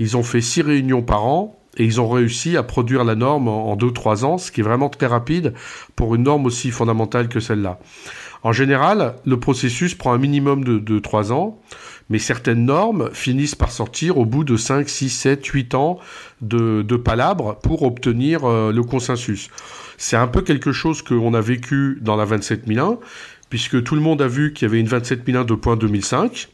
Ils 0.00 0.16
ont 0.16 0.24
fait 0.24 0.40
six 0.40 0.60
réunions 0.60 1.02
par 1.02 1.24
an 1.24 1.55
et 1.76 1.84
ils 1.84 2.00
ont 2.00 2.08
réussi 2.08 2.56
à 2.56 2.62
produire 2.62 3.04
la 3.04 3.14
norme 3.14 3.48
en 3.48 3.76
2-3 3.76 4.24
ans, 4.24 4.38
ce 4.38 4.50
qui 4.50 4.60
est 4.60 4.64
vraiment 4.64 4.88
très 4.88 5.06
rapide 5.06 5.54
pour 5.94 6.14
une 6.14 6.24
norme 6.24 6.46
aussi 6.46 6.70
fondamentale 6.70 7.28
que 7.28 7.40
celle-là. 7.40 7.78
En 8.42 8.52
général, 8.52 9.16
le 9.24 9.40
processus 9.40 9.94
prend 9.94 10.12
un 10.12 10.18
minimum 10.18 10.64
de, 10.64 10.78
de 10.78 10.98
3 10.98 11.32
ans, 11.32 11.60
mais 12.08 12.18
certaines 12.18 12.64
normes 12.64 13.10
finissent 13.12 13.54
par 13.54 13.72
sortir 13.72 14.18
au 14.18 14.24
bout 14.24 14.44
de 14.44 14.56
5, 14.56 14.88
6, 14.88 15.10
7, 15.10 15.44
8 15.44 15.74
ans 15.74 15.98
de, 16.40 16.82
de 16.82 16.96
palabres 16.96 17.58
pour 17.62 17.82
obtenir 17.82 18.44
euh, 18.44 18.72
le 18.72 18.82
consensus. 18.82 19.48
C'est 19.98 20.16
un 20.16 20.28
peu 20.28 20.42
quelque 20.42 20.72
chose 20.72 21.02
qu'on 21.02 21.34
a 21.34 21.40
vécu 21.40 21.98
dans 22.00 22.16
la 22.16 22.24
27001, 22.24 22.98
puisque 23.50 23.82
tout 23.82 23.94
le 23.94 24.00
monde 24.00 24.22
a 24.22 24.28
vu 24.28 24.52
qu'il 24.52 24.66
y 24.66 24.70
avait 24.70 24.80
une 24.80 24.86
27001 24.86 25.44
de 25.44 25.54
point 25.54 25.76
2005, 25.76 26.48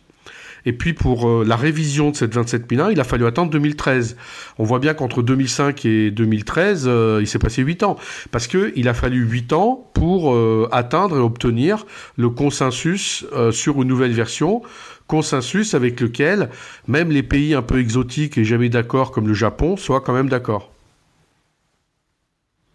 et 0.64 0.72
puis 0.72 0.92
pour 0.92 1.28
euh, 1.28 1.44
la 1.46 1.56
révision 1.56 2.10
de 2.10 2.16
cette 2.16 2.32
27001, 2.32 2.90
il 2.90 3.00
a 3.00 3.04
fallu 3.04 3.26
attendre 3.26 3.50
2013. 3.50 4.16
On 4.58 4.64
voit 4.64 4.78
bien 4.78 4.94
qu'entre 4.94 5.22
2005 5.22 5.84
et 5.84 6.10
2013, 6.10 6.84
euh, 6.86 7.18
il 7.20 7.26
s'est 7.26 7.38
passé 7.38 7.62
8 7.62 7.82
ans. 7.82 7.96
Parce 8.30 8.46
qu'il 8.46 8.88
a 8.88 8.94
fallu 8.94 9.24
8 9.24 9.52
ans 9.52 9.90
pour 9.94 10.34
euh, 10.34 10.68
atteindre 10.72 11.16
et 11.16 11.20
obtenir 11.20 11.86
le 12.16 12.30
consensus 12.30 13.24
sur 13.50 13.82
une 13.82 13.88
nouvelle 13.88 14.12
version. 14.12 14.62
Consensus 15.06 15.74
avec 15.74 16.00
lequel 16.00 16.48
même 16.86 17.10
les 17.10 17.22
pays 17.22 17.54
un 17.54 17.62
peu 17.62 17.78
exotiques 17.78 18.38
et 18.38 18.44
jamais 18.44 18.68
d'accord 18.68 19.10
comme 19.10 19.28
le 19.28 19.34
Japon 19.34 19.76
soient 19.76 20.00
quand 20.00 20.14
même 20.14 20.28
d'accord. 20.28 20.71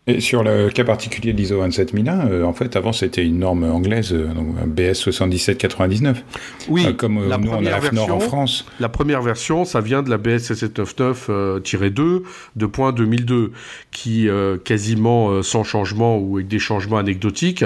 Et 0.10 0.22
sur 0.22 0.42
le 0.42 0.70
cas 0.70 0.86
particulier 0.86 1.34
de 1.34 1.38
l'ISO 1.38 1.62
27001, 1.62 2.28
euh, 2.30 2.44
en 2.44 2.54
fait, 2.54 2.78
avant 2.78 2.94
c'était 2.94 3.26
une 3.26 3.40
norme 3.40 3.66
anglaise, 3.66 4.14
euh, 4.14 4.30
BS 4.66 4.94
7799. 5.12 6.24
Oui, 6.70 6.86
euh, 6.88 6.94
comme 6.94 7.18
euh, 7.18 7.38
nous 7.38 7.52
on 7.52 7.66
a 7.66 7.78
version, 7.78 8.10
en 8.10 8.22
France. 8.22 8.66
La 8.80 8.88
première 8.88 9.22
version, 9.22 9.66
ça 9.66 9.82
vient 9.82 10.04
de 10.04 10.10
la 10.10 10.18
BS 10.18 10.54
7799-2 10.54 12.22
de 12.56 12.66
point 12.66 12.94
2002, 12.94 13.52
qui 13.92 14.30
quasiment 14.64 15.44
sans 15.44 15.66
changement 15.66 16.18
ou 16.18 16.38
avec 16.38 16.48
des 16.48 16.60
changements 16.60 16.98
anecdotiques 16.98 17.66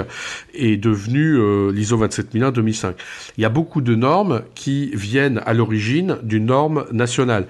est 0.55 0.77
devenue 0.77 1.71
l'ISO 1.71 1.97
27001 1.97 2.51
2005. 2.51 2.95
Il 3.37 3.41
y 3.41 3.45
a 3.45 3.49
beaucoup 3.49 3.81
de 3.81 3.93
normes 3.93 4.41
qui 4.55 4.89
viennent 4.95 5.41
à 5.45 5.53
l'origine 5.53 6.17
d'une 6.23 6.47
norme 6.47 6.85
nationale. 6.91 7.45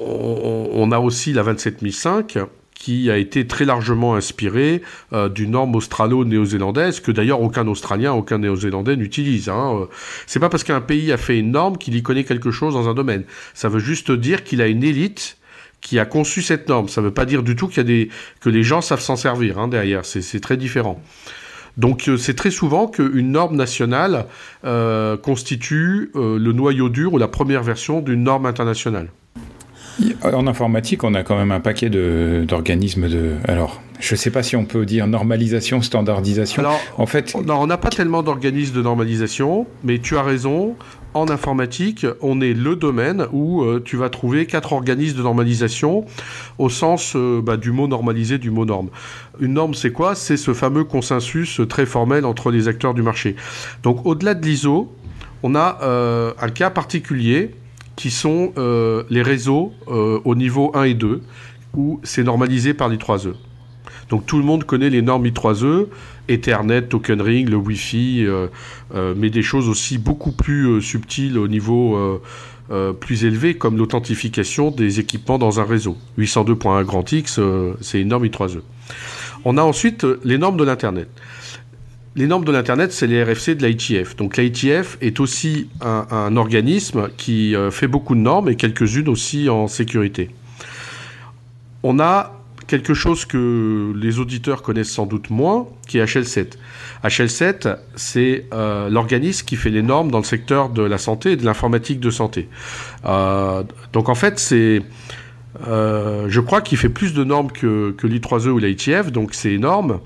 On, 0.00 0.68
on 0.72 0.92
a 0.92 0.98
aussi 0.98 1.32
la 1.32 1.42
27005 1.42 2.38
qui 2.78 3.10
a 3.10 3.16
été 3.16 3.46
très 3.46 3.64
largement 3.64 4.14
inspiré 4.14 4.82
euh, 5.12 5.28
d'une 5.28 5.50
norme 5.50 5.74
australo-néo-zélandaise 5.74 7.00
que 7.00 7.10
d'ailleurs 7.10 7.40
aucun 7.40 7.66
Australien, 7.66 8.12
aucun 8.12 8.38
Néo-Zélandais 8.38 8.96
n'utilise. 8.96 9.48
Hein. 9.48 9.88
C'est 10.26 10.38
pas 10.38 10.48
parce 10.48 10.62
qu'un 10.62 10.80
pays 10.80 11.10
a 11.10 11.16
fait 11.16 11.38
une 11.38 11.50
norme 11.50 11.76
qu'il 11.76 11.96
y 11.96 12.02
connaît 12.02 12.24
quelque 12.24 12.52
chose 12.52 12.74
dans 12.74 12.88
un 12.88 12.94
domaine. 12.94 13.24
Ça 13.52 13.68
veut 13.68 13.80
juste 13.80 14.12
dire 14.12 14.44
qu'il 14.44 14.62
a 14.62 14.68
une 14.68 14.84
élite 14.84 15.38
qui 15.80 15.98
a 15.98 16.04
conçu 16.04 16.40
cette 16.40 16.68
norme. 16.68 16.88
Ça 16.88 17.00
veut 17.00 17.10
pas 17.10 17.24
dire 17.24 17.42
du 17.42 17.56
tout 17.56 17.66
qu'il 17.66 17.78
y 17.78 17.80
a 17.80 17.84
des 17.84 18.10
que 18.40 18.48
les 18.48 18.62
gens 18.62 18.80
savent 18.80 19.00
s'en 19.00 19.16
servir 19.16 19.58
hein, 19.58 19.66
derrière. 19.66 20.04
C'est 20.04 20.40
très 20.40 20.56
différent. 20.56 21.02
Donc 21.76 22.10
c'est 22.16 22.34
très 22.34 22.50
souvent 22.50 22.88
qu'une 22.88 23.32
norme 23.32 23.54
nationale 23.54 24.26
constitue 25.22 26.10
le 26.14 26.52
noyau 26.52 26.88
dur 26.88 27.12
ou 27.12 27.18
la 27.18 27.28
première 27.28 27.62
version 27.62 28.00
d'une 28.00 28.24
norme 28.24 28.46
internationale. 28.46 29.08
En 30.22 30.46
informatique, 30.46 31.04
on 31.04 31.14
a 31.14 31.22
quand 31.22 31.36
même 31.36 31.50
un 31.50 31.60
paquet 31.60 31.90
d'organismes 31.90 33.08
de, 33.08 33.32
Alors, 33.46 33.80
je 33.98 34.14
ne 34.14 34.16
sais 34.16 34.30
pas 34.30 34.42
si 34.42 34.54
on 34.54 34.64
peut 34.64 34.86
dire 34.86 35.06
normalisation, 35.06 35.82
standardisation. 35.82 36.62
Alors, 36.62 36.80
en 36.98 37.06
fait, 37.06 37.34
on 37.34 37.66
n'a 37.66 37.76
pas 37.78 37.90
tellement 37.90 38.22
d'organismes 38.22 38.76
de 38.76 38.82
normalisation, 38.82 39.66
mais 39.82 39.98
tu 39.98 40.16
as 40.16 40.22
raison. 40.22 40.76
En 41.14 41.30
informatique, 41.30 42.06
on 42.20 42.40
est 42.40 42.52
le 42.52 42.76
domaine 42.76 43.26
où 43.32 43.62
euh, 43.62 43.82
tu 43.82 43.96
vas 43.96 44.10
trouver 44.10 44.46
quatre 44.46 44.72
organismes 44.74 45.16
de 45.16 45.22
normalisation 45.22 46.04
au 46.58 46.68
sens 46.68 47.14
euh, 47.16 47.40
bah, 47.42 47.56
du 47.56 47.72
mot 47.72 47.88
normalisé, 47.88 48.38
du 48.38 48.50
mot 48.50 48.66
norme. 48.66 48.90
Une 49.40 49.54
norme, 49.54 49.74
c'est 49.74 49.90
quoi? 49.90 50.14
C'est 50.14 50.36
ce 50.36 50.52
fameux 50.52 50.84
consensus 50.84 51.60
très 51.68 51.86
formel 51.86 52.26
entre 52.26 52.50
les 52.50 52.68
acteurs 52.68 52.92
du 52.92 53.02
marché. 53.02 53.36
Donc, 53.82 54.04
au-delà 54.04 54.34
de 54.34 54.44
l'ISO, 54.44 54.92
on 55.42 55.54
a 55.54 55.78
euh, 55.82 56.32
un 56.40 56.50
cas 56.50 56.70
particulier 56.70 57.52
qui 57.98 58.12
sont 58.12 58.52
euh, 58.56 59.02
les 59.10 59.22
réseaux 59.22 59.72
euh, 59.88 60.20
au 60.24 60.36
niveau 60.36 60.70
1 60.74 60.84
et 60.84 60.94
2, 60.94 61.20
où 61.76 61.98
c'est 62.04 62.22
normalisé 62.22 62.72
par 62.72 62.88
l'I3E. 62.88 63.32
Donc 64.08 64.24
tout 64.24 64.38
le 64.38 64.44
monde 64.44 64.62
connaît 64.62 64.88
les 64.88 65.02
normes 65.02 65.26
I3E, 65.26 65.88
Ethernet, 66.28 66.82
Token 66.82 67.20
Ring, 67.20 67.48
le 67.48 67.56
Wi-Fi, 67.56 68.24
euh, 68.24 68.46
mais 69.16 69.30
des 69.30 69.42
choses 69.42 69.68
aussi 69.68 69.98
beaucoup 69.98 70.30
plus 70.30 70.80
subtiles 70.80 71.36
au 71.38 71.48
niveau 71.48 72.22
plus 73.00 73.24
élevé, 73.24 73.54
comme 73.54 73.76
l'authentification 73.76 74.70
des 74.70 75.00
équipements 75.00 75.38
dans 75.38 75.58
un 75.58 75.64
réseau. 75.64 75.96
802.1 76.18 76.84
Grand 76.84 77.12
X, 77.12 77.40
c'est 77.80 78.00
une 78.00 78.08
norme 78.08 78.26
I3E. 78.26 78.60
On 79.44 79.58
a 79.58 79.62
ensuite 79.62 80.06
les 80.24 80.38
normes 80.38 80.56
de 80.56 80.64
l'Internet. 80.64 81.08
Les 82.18 82.26
normes 82.26 82.44
de 82.44 82.50
l'Internet, 82.50 82.90
c'est 82.90 83.06
les 83.06 83.22
RFC 83.22 83.54
de 83.54 83.64
l'ITF. 83.64 84.16
Donc 84.16 84.38
l'ITF 84.38 84.98
est 85.00 85.20
aussi 85.20 85.68
un, 85.80 86.36
organisme 86.36 87.10
qui 87.16 87.54
euh, 87.54 87.70
fait 87.70 87.86
beaucoup 87.86 88.16
de 88.16 88.20
normes 88.20 88.48
et 88.48 88.56
quelques-unes 88.56 89.08
aussi 89.08 89.48
en 89.48 89.68
sécurité. 89.68 90.28
On 91.84 92.00
a 92.00 92.32
quelque 92.66 92.92
chose 92.92 93.24
que 93.24 93.92
les 93.94 94.18
auditeurs 94.18 94.62
connaissent 94.62 94.90
sans 94.90 95.06
doute 95.06 95.30
moins, 95.30 95.68
qui 95.86 95.98
est 95.98 96.04
HL7. 96.04 96.54
HL7, 97.04 97.76
c'est 97.94 98.46
euh, 98.52 98.88
l'organisme 98.90 99.46
qui 99.46 99.54
fait 99.54 99.70
les 99.70 99.82
normes 99.82 100.10
dans 100.10 100.18
le 100.18 100.24
secteur 100.24 100.70
de 100.70 100.82
la 100.82 100.98
santé 100.98 101.32
et 101.32 101.36
de 101.36 101.44
l'informatique 101.44 102.00
de 102.00 102.10
santé. 102.10 102.48
Euh, 103.04 103.62
donc 103.92 104.08
en 104.08 104.16
fait, 104.16 104.40
c'est... 104.40 104.82
je 105.64 106.40
crois 106.40 106.62
qu'il 106.62 106.78
fait 106.78 106.88
plus 106.88 107.14
de 107.14 107.22
normes 107.22 107.52
que, 107.52 107.92
que 107.92 108.08
l'I3E 108.08 108.48
ou 108.48 108.58
l'ITF, 108.58 109.12
donc 109.12 109.34
c'est 109.34 109.52
énorme. 109.52 110.00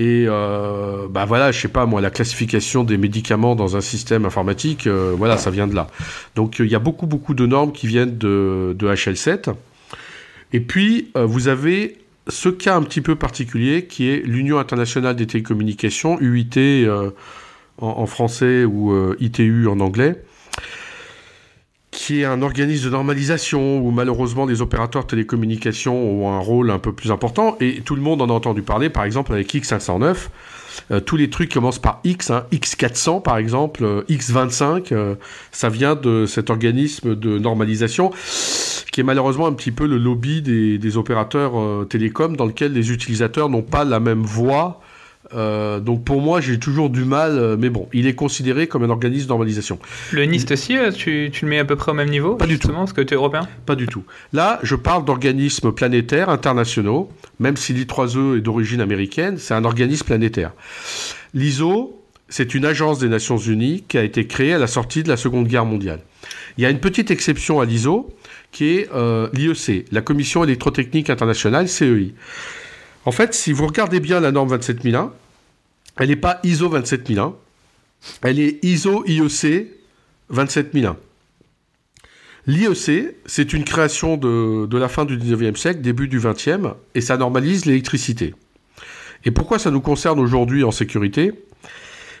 Et 0.00 0.26
euh, 0.28 1.08
bah 1.10 1.24
voilà, 1.24 1.50
je 1.50 1.60
sais 1.60 1.68
pas 1.68 1.84
moi, 1.84 2.00
la 2.00 2.10
classification 2.10 2.84
des 2.84 2.96
médicaments 2.96 3.56
dans 3.56 3.76
un 3.76 3.80
système 3.80 4.24
informatique, 4.24 4.86
euh, 4.86 5.12
voilà, 5.16 5.36
ça 5.36 5.50
vient 5.50 5.66
de 5.66 5.74
là. 5.74 5.88
Donc 6.36 6.60
il 6.60 6.66
y 6.68 6.76
a 6.76 6.78
beaucoup 6.78 7.06
beaucoup 7.06 7.34
de 7.34 7.46
normes 7.46 7.72
qui 7.72 7.88
viennent 7.88 8.16
de, 8.16 8.76
HL7. 8.80 9.54
Et 10.52 10.60
puis 10.60 11.10
euh, 11.16 11.26
vous 11.26 11.48
avez 11.48 11.98
ce 12.28 12.48
cas 12.48 12.76
un 12.76 12.82
petit 12.82 13.00
peu 13.00 13.16
particulier 13.16 13.86
qui 13.86 14.08
est 14.08 14.24
l'Union 14.24 14.58
internationale 14.58 15.16
des 15.16 15.26
télécommunications, 15.26 16.18
UIT 16.20 16.86
en, 17.78 18.06
français 18.06 18.64
ou 18.64 18.94
ITU 19.18 19.66
en 19.66 19.80
anglais, 19.80 20.22
qui 21.98 22.20
est 22.20 22.24
un 22.24 22.42
organisme 22.42 22.84
de 22.84 22.90
normalisation 22.90 23.80
où 23.80 23.90
malheureusement 23.90 24.46
les 24.46 24.62
opérateurs 24.62 25.02
de 25.02 25.08
télécommunications 25.08 25.96
ont 25.96 26.32
un 26.32 26.38
rôle 26.38 26.70
un 26.70 26.78
peu 26.78 26.92
plus 26.92 27.10
important 27.10 27.56
et 27.60 27.80
tout 27.80 27.96
le 27.96 28.02
monde 28.02 28.22
en 28.22 28.28
a 28.28 28.32
entendu 28.32 28.62
parler, 28.62 28.88
par 28.88 29.02
exemple 29.02 29.32
avec 29.32 29.52
X509. 29.52 30.28
Euh, 30.92 31.00
tous 31.00 31.16
les 31.16 31.28
trucs 31.28 31.52
commencent 31.52 31.80
par 31.80 31.98
X, 32.04 32.30
hein, 32.30 32.46
X400 32.52 33.20
par 33.20 33.36
exemple, 33.36 33.82
euh, 33.82 34.04
X25, 34.08 34.92
euh, 34.92 35.16
ça 35.50 35.70
vient 35.70 35.96
de 35.96 36.24
cet 36.24 36.50
organisme 36.50 37.16
de 37.16 37.36
normalisation 37.36 38.12
qui 38.92 39.00
est 39.00 39.04
malheureusement 39.04 39.48
un 39.48 39.52
petit 39.52 39.72
peu 39.72 39.88
le 39.88 39.98
lobby 39.98 40.40
des, 40.40 40.78
des 40.78 40.96
opérateurs 40.96 41.54
télécoms 41.88 42.36
dans 42.36 42.46
lequel 42.46 42.74
les 42.74 42.92
utilisateurs 42.92 43.48
n'ont 43.48 43.62
pas 43.62 43.84
la 43.84 43.98
même 43.98 44.22
voix 44.22 44.80
euh, 45.34 45.80
donc 45.80 46.04
pour 46.04 46.20
moi, 46.20 46.40
j'ai 46.40 46.58
toujours 46.58 46.90
du 46.90 47.04
mal, 47.04 47.32
euh, 47.32 47.56
mais 47.58 47.68
bon, 47.68 47.88
il 47.92 48.06
est 48.06 48.14
considéré 48.14 48.66
comme 48.66 48.82
un 48.84 48.90
organisme 48.90 49.26
de 49.26 49.28
normalisation. 49.28 49.78
Le 50.12 50.24
NIST 50.24 50.52
aussi, 50.52 50.76
euh, 50.76 50.90
tu, 50.90 51.30
le 51.42 51.48
mets 51.48 51.58
à 51.58 51.64
peu 51.64 51.76
près 51.76 51.92
au 51.92 51.94
même 51.94 52.08
niveau 52.08 52.34
Pas 52.34 52.46
du 52.46 52.58
tout. 52.58 52.68
Parce 52.68 52.92
que 52.92 53.00
tu 53.00 53.14
es 53.14 53.16
européen? 53.16 53.46
Pas 53.66 53.74
du 53.74 53.86
tout. 53.86 54.04
Là, 54.32 54.58
je 54.62 54.74
parle 54.74 55.04
d'organismes 55.04 55.72
planétaires, 55.72 56.30
internationaux, 56.30 57.10
même 57.40 57.56
si 57.56 57.72
l'I3E 57.72 58.38
est 58.38 58.40
d'origine 58.40 58.80
américaine, 58.80 59.36
c'est 59.38 59.54
un 59.54 59.64
organisme 59.64 60.06
planétaire. 60.06 60.52
L'ISO, 61.34 62.02
c'est 62.28 62.54
une 62.54 62.64
agence 62.64 62.98
des 62.98 63.08
Nations 63.08 63.38
Unies 63.38 63.84
qui 63.86 63.98
a 63.98 64.04
été 64.04 64.26
créée 64.26 64.54
à 64.54 64.58
la 64.58 64.66
sortie 64.66 65.02
de 65.02 65.08
la 65.08 65.16
Seconde 65.16 65.46
Guerre 65.46 65.64
mondiale. 65.64 66.00
Il 66.56 66.62
y 66.62 66.66
a 66.66 66.70
une 66.70 66.80
petite 66.80 67.10
exception 67.10 67.60
à 67.60 67.64
l'ISO, 67.64 68.14
qui 68.50 68.76
est 68.76 68.90
l'IEC, 69.32 69.86
la 69.92 70.00
Commission 70.00 70.42
électrotechnique 70.44 71.10
internationale, 71.10 71.68
CEI. 71.68 72.14
En 73.08 73.10
fait, 73.10 73.32
si 73.32 73.52
vous 73.52 73.66
regardez 73.66 74.00
bien 74.00 74.20
la 74.20 74.32
norme 74.32 74.50
27001, 74.50 75.14
elle 75.96 76.10
n'est 76.10 76.16
pas 76.16 76.40
ISO 76.44 76.68
27001, 76.68 77.34
elle 78.20 78.38
est 78.38 78.62
ISO 78.62 79.02
IEC 79.06 79.68
27001. 80.28 80.94
L'IEC, 82.46 83.16
c'est 83.24 83.54
une 83.54 83.64
création 83.64 84.18
de, 84.18 84.76
la 84.76 84.88
fin 84.90 85.06
du 85.06 85.16
19e 85.16 85.56
siècle, 85.56 85.80
début 85.80 86.06
du 86.06 86.20
20e, 86.20 86.74
et 86.94 87.00
ça 87.00 87.16
normalise 87.16 87.64
l'électricité. 87.64 88.34
Et 89.24 89.30
pourquoi 89.30 89.58
ça 89.58 89.70
nous 89.70 89.80
concerne 89.80 90.20
aujourd'hui 90.20 90.62
en 90.62 90.70
sécurité? 90.70 91.32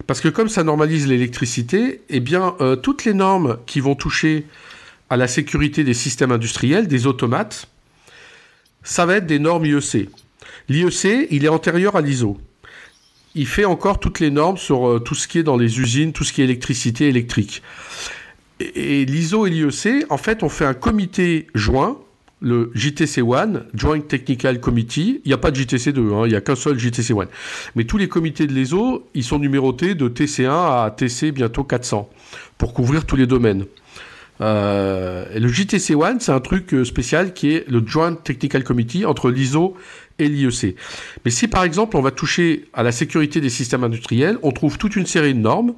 Parce 0.06 0.22
que 0.22 0.28
comme 0.28 0.48
ça 0.48 0.64
normalise 0.64 1.06
l'électricité, 1.06 2.00
eh 2.08 2.20
bien, 2.20 2.54
euh, 2.62 2.76
toutes 2.76 3.04
les 3.04 3.12
normes 3.12 3.58
qui 3.66 3.80
vont 3.80 3.94
toucher 3.94 4.46
à 5.10 5.18
la 5.18 5.28
sécurité 5.28 5.84
des 5.84 5.92
systèmes 5.92 6.32
industriels, 6.32 6.88
des 6.88 7.06
automates, 7.06 7.68
ça 8.82 9.04
va 9.04 9.16
être 9.16 9.26
des 9.26 9.38
normes 9.38 9.66
IEC. 9.66 10.08
L'IEC, 10.68 11.28
il 11.30 11.44
est 11.44 11.48
antérieur 11.48 11.96
à 11.96 12.00
l'ISO. 12.00 12.36
Il 13.34 13.46
fait 13.46 13.64
encore 13.64 14.00
toutes 14.00 14.20
les 14.20 14.30
normes 14.30 14.56
sur 14.56 14.88
euh, 14.88 14.98
tout 14.98 15.14
ce 15.14 15.28
qui 15.28 15.38
est 15.38 15.42
dans 15.42 15.56
les 15.56 15.80
usines, 15.80 16.12
tout 16.12 16.24
ce 16.24 16.32
qui 16.32 16.40
est 16.40 16.44
électricité 16.44 17.08
électrique. 17.08 17.62
Et, 18.60 19.04
l'ISO 19.04 19.46
et 19.46 19.50
l'IEC, 19.50 20.06
en 20.10 20.18
fait, 20.18 20.42
ont 20.42 20.48
fait 20.48 20.64
un 20.64 20.74
comité 20.74 21.46
joint, 21.54 21.98
le 22.40 22.70
JTC 22.74 23.22
One, 23.22 23.64
Joint 23.74 24.00
Technical 24.00 24.60
Committee. 24.60 25.20
Il 25.24 25.28
n'y 25.28 25.34
a 25.34 25.38
pas 25.38 25.50
de 25.50 25.56
JTC 25.56 25.92
2, 25.92 26.12
hein, 26.12 26.22
il 26.26 26.30
n'y 26.30 26.36
a 26.36 26.40
qu'un 26.40 26.54
seul 26.54 26.78
JTC 26.78 27.12
One. 27.12 27.28
Mais 27.74 27.84
tous 27.84 27.98
les 27.98 28.08
comités 28.08 28.46
de 28.46 28.52
l'ISO, 28.52 29.06
ils 29.14 29.24
sont 29.24 29.38
numérotés 29.38 29.94
de 29.94 30.08
TC1 30.08 30.48
à 30.48 30.90
TC 30.90 31.32
bientôt 31.32 31.64
400 31.64 32.08
pour 32.56 32.74
couvrir 32.74 33.06
tous 33.06 33.16
les 33.16 33.26
domaines. 33.26 33.64
Euh, 34.40 35.26
le 35.36 35.48
JTC 35.48 35.94
One, 35.94 36.20
c'est 36.20 36.30
un 36.32 36.40
truc 36.40 36.72
euh, 36.72 36.84
spécial 36.84 37.32
qui 37.32 37.54
est 37.54 37.68
le 37.68 37.82
Joint 37.84 38.14
Technical 38.14 38.62
Committee 38.62 39.04
entre 39.04 39.30
l'ISO 39.30 39.76
et 40.18 40.28
l'IEC. 40.28 40.76
Mais 41.24 41.30
si 41.30 41.48
par 41.48 41.64
exemple 41.64 41.96
on 41.96 42.02
va 42.02 42.10
toucher 42.10 42.66
à 42.72 42.82
la 42.82 42.92
sécurité 42.92 43.40
des 43.40 43.50
systèmes 43.50 43.84
industriels, 43.84 44.38
on 44.42 44.52
trouve 44.52 44.78
toute 44.78 44.96
une 44.96 45.06
série 45.06 45.34
de 45.34 45.40
normes 45.40 45.74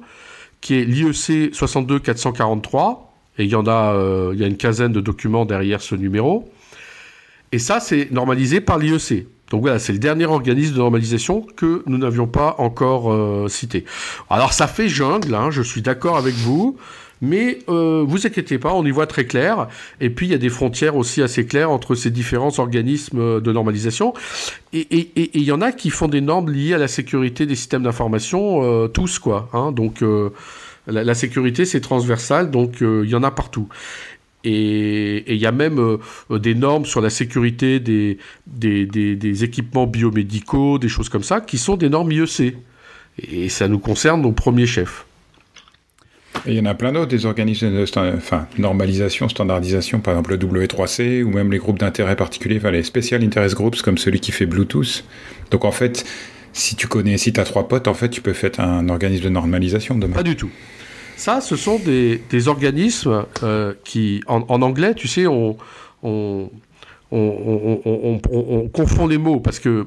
qui 0.61 0.75
est 0.75 0.85
l'IEC 0.85 1.53
62443, 1.53 3.13
et 3.37 3.45
il 3.45 3.49
y 3.49 3.55
en 3.55 3.65
a, 3.65 3.93
euh, 3.93 4.31
il 4.33 4.39
y 4.39 4.43
a 4.43 4.47
une 4.47 4.57
quinzaine 4.57 4.91
de 4.91 5.01
documents 5.01 5.45
derrière 5.45 5.81
ce 5.81 5.95
numéro. 5.95 6.49
Et 7.51 7.59
ça, 7.59 7.79
c'est 7.79 8.11
normalisé 8.11 8.61
par 8.61 8.77
l'IEC. 8.77 9.27
Donc 9.49 9.61
voilà, 9.61 9.79
c'est 9.79 9.91
le 9.91 9.99
dernier 9.99 10.25
organisme 10.25 10.73
de 10.73 10.79
normalisation 10.79 11.41
que 11.41 11.83
nous 11.85 11.97
n'avions 11.97 12.27
pas 12.27 12.55
encore 12.57 13.11
euh, 13.11 13.47
cité. 13.49 13.83
Alors 14.29 14.53
ça 14.53 14.65
fait 14.65 14.87
jungle, 14.87 15.35
hein, 15.35 15.51
je 15.51 15.61
suis 15.61 15.81
d'accord 15.81 16.17
avec 16.17 16.33
vous. 16.35 16.77
Mais 17.21 17.59
euh, 17.69 18.03
vous 18.05 18.25
inquiétez 18.25 18.57
pas, 18.57 18.73
on 18.73 18.83
y 18.83 18.89
voit 18.89 19.05
très 19.05 19.25
clair. 19.25 19.67
Et 19.99 20.09
puis 20.09 20.25
il 20.25 20.31
y 20.31 20.35
a 20.35 20.39
des 20.39 20.49
frontières 20.49 20.95
aussi 20.95 21.21
assez 21.21 21.45
claires 21.45 21.69
entre 21.69 21.93
ces 21.93 22.09
différents 22.09 22.57
organismes 22.57 23.39
de 23.39 23.51
normalisation. 23.51 24.13
Et 24.73 25.11
il 25.35 25.43
y 25.43 25.51
en 25.51 25.61
a 25.61 25.71
qui 25.71 25.91
font 25.91 26.07
des 26.07 26.21
normes 26.21 26.49
liées 26.51 26.73
à 26.73 26.79
la 26.79 26.87
sécurité 26.87 27.45
des 27.45 27.55
systèmes 27.55 27.83
d'information, 27.83 28.63
euh, 28.63 28.87
tous 28.87 29.19
quoi. 29.19 29.49
Hein. 29.53 29.71
donc 29.71 30.01
euh, 30.01 30.31
la, 30.87 31.13
sécurité 31.13 31.65
c'est 31.65 31.81
transversal, 31.81 32.49
donc 32.49 32.77
il 32.81 33.09
y 33.09 33.15
en 33.15 33.23
a 33.23 33.31
partout. 33.31 33.69
Et 34.43 35.31
il 35.31 35.39
y 35.39 35.45
a 35.45 35.51
même 35.51 35.99
des 36.31 36.55
normes 36.55 36.85
sur 36.85 36.99
la 36.99 37.11
sécurité 37.11 37.79
des, 37.79 38.17
équipements 39.43 39.85
biomédicaux, 39.85 40.79
des 40.79 40.89
choses 40.89 41.09
comme 41.09 41.21
ça, 41.21 41.41
qui 41.41 41.59
sont 41.59 41.77
des 41.77 41.89
normes 41.89 42.11
IEC. 42.11 42.57
Et 43.19 43.49
ça 43.49 43.67
nous 43.67 43.77
concerne 43.77 44.25
au 44.25 44.31
premier 44.31 44.65
chef 44.65 45.05
il 46.45 46.53
y 46.53 46.59
en 46.59 46.65
a 46.65 46.73
plein 46.73 46.91
d'autres, 46.91 47.07
des 47.07 47.25
organismes 47.25 47.71
de 47.71 47.85
normalisation, 48.59 49.29
standardisation, 49.29 49.99
par 49.99 50.13
exemple 50.13 50.31
le 50.31 50.37
W3C, 50.37 51.23
ou 51.23 51.29
même 51.29 51.51
les 51.51 51.57
groupes 51.57 51.79
d'intérêt 51.79 52.15
particuliers, 52.15 52.57
enfin, 52.57 52.71
les 52.71 52.83
Special 52.83 53.23
Interest 53.23 53.55
Groups, 53.55 53.81
comme 53.81 53.97
celui 53.97 54.19
qui 54.19 54.31
fait 54.31 54.45
Bluetooth. 54.45 55.03
Donc 55.51 55.65
en 55.65 55.71
fait, 55.71 56.05
si 56.53 56.75
tu 56.75 56.87
connais, 56.87 57.17
si 57.17 57.33
tu 57.33 57.39
as 57.39 57.43
trois 57.43 57.67
potes, 57.67 57.87
en 57.87 57.93
fait, 57.93 58.09
tu 58.09 58.21
peux 58.21 58.33
faire 58.33 58.51
un 58.59 58.89
organisme 58.89 59.25
de 59.25 59.29
normalisation 59.29 59.97
demain. 59.97 60.15
Pas 60.15 60.23
du 60.23 60.35
tout. 60.35 60.49
Ça, 61.17 61.41
ce 61.41 61.55
sont 61.55 61.79
des, 61.79 62.47
organismes 62.47 63.25
euh, 63.43 63.73
qui, 63.83 64.23
en, 64.27 64.61
anglais, 64.61 64.95
tu 64.95 65.07
sais, 65.07 65.27
on, 65.27 65.57
confond 68.73 69.07
les 69.07 69.17
mots 69.17 69.39
parce 69.39 69.59
que 69.59 69.85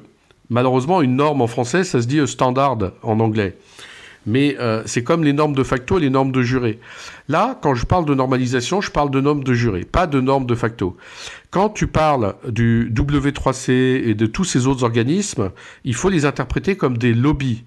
Malheureusement, 0.50 1.00
une 1.00 1.16
norme 1.16 1.40
en 1.40 1.46
français, 1.46 1.84
ça 1.84 2.02
se 2.02 2.06
dit 2.06 2.20
standard 2.26 2.76
en 3.02 3.20
anglais. 3.20 3.56
Mais 4.26 4.56
euh, 4.58 4.82
c'est 4.86 5.02
comme 5.02 5.24
les 5.24 5.32
normes 5.32 5.54
de 5.54 5.62
facto 5.62 5.98
et 5.98 6.00
les 6.00 6.10
normes 6.10 6.32
de 6.32 6.42
juré. 6.42 6.78
Là, 7.28 7.58
quand 7.62 7.74
je 7.74 7.86
parle 7.86 8.04
de 8.04 8.14
normalisation, 8.14 8.80
je 8.80 8.90
parle 8.90 9.10
de 9.10 9.20
normes 9.20 9.44
de 9.44 9.54
juré, 9.54 9.84
pas 9.84 10.06
de 10.06 10.20
normes 10.20 10.46
de 10.46 10.54
facto. 10.54 10.96
Quand 11.50 11.68
tu 11.68 11.86
parles 11.86 12.34
du 12.48 12.90
W3C 12.92 13.70
et 13.70 14.14
de 14.14 14.26
tous 14.26 14.44
ces 14.44 14.66
autres 14.66 14.84
organismes, 14.84 15.50
il 15.84 15.94
faut 15.94 16.08
les 16.08 16.24
interpréter 16.24 16.76
comme 16.76 16.98
des 16.98 17.14
lobbies 17.14 17.64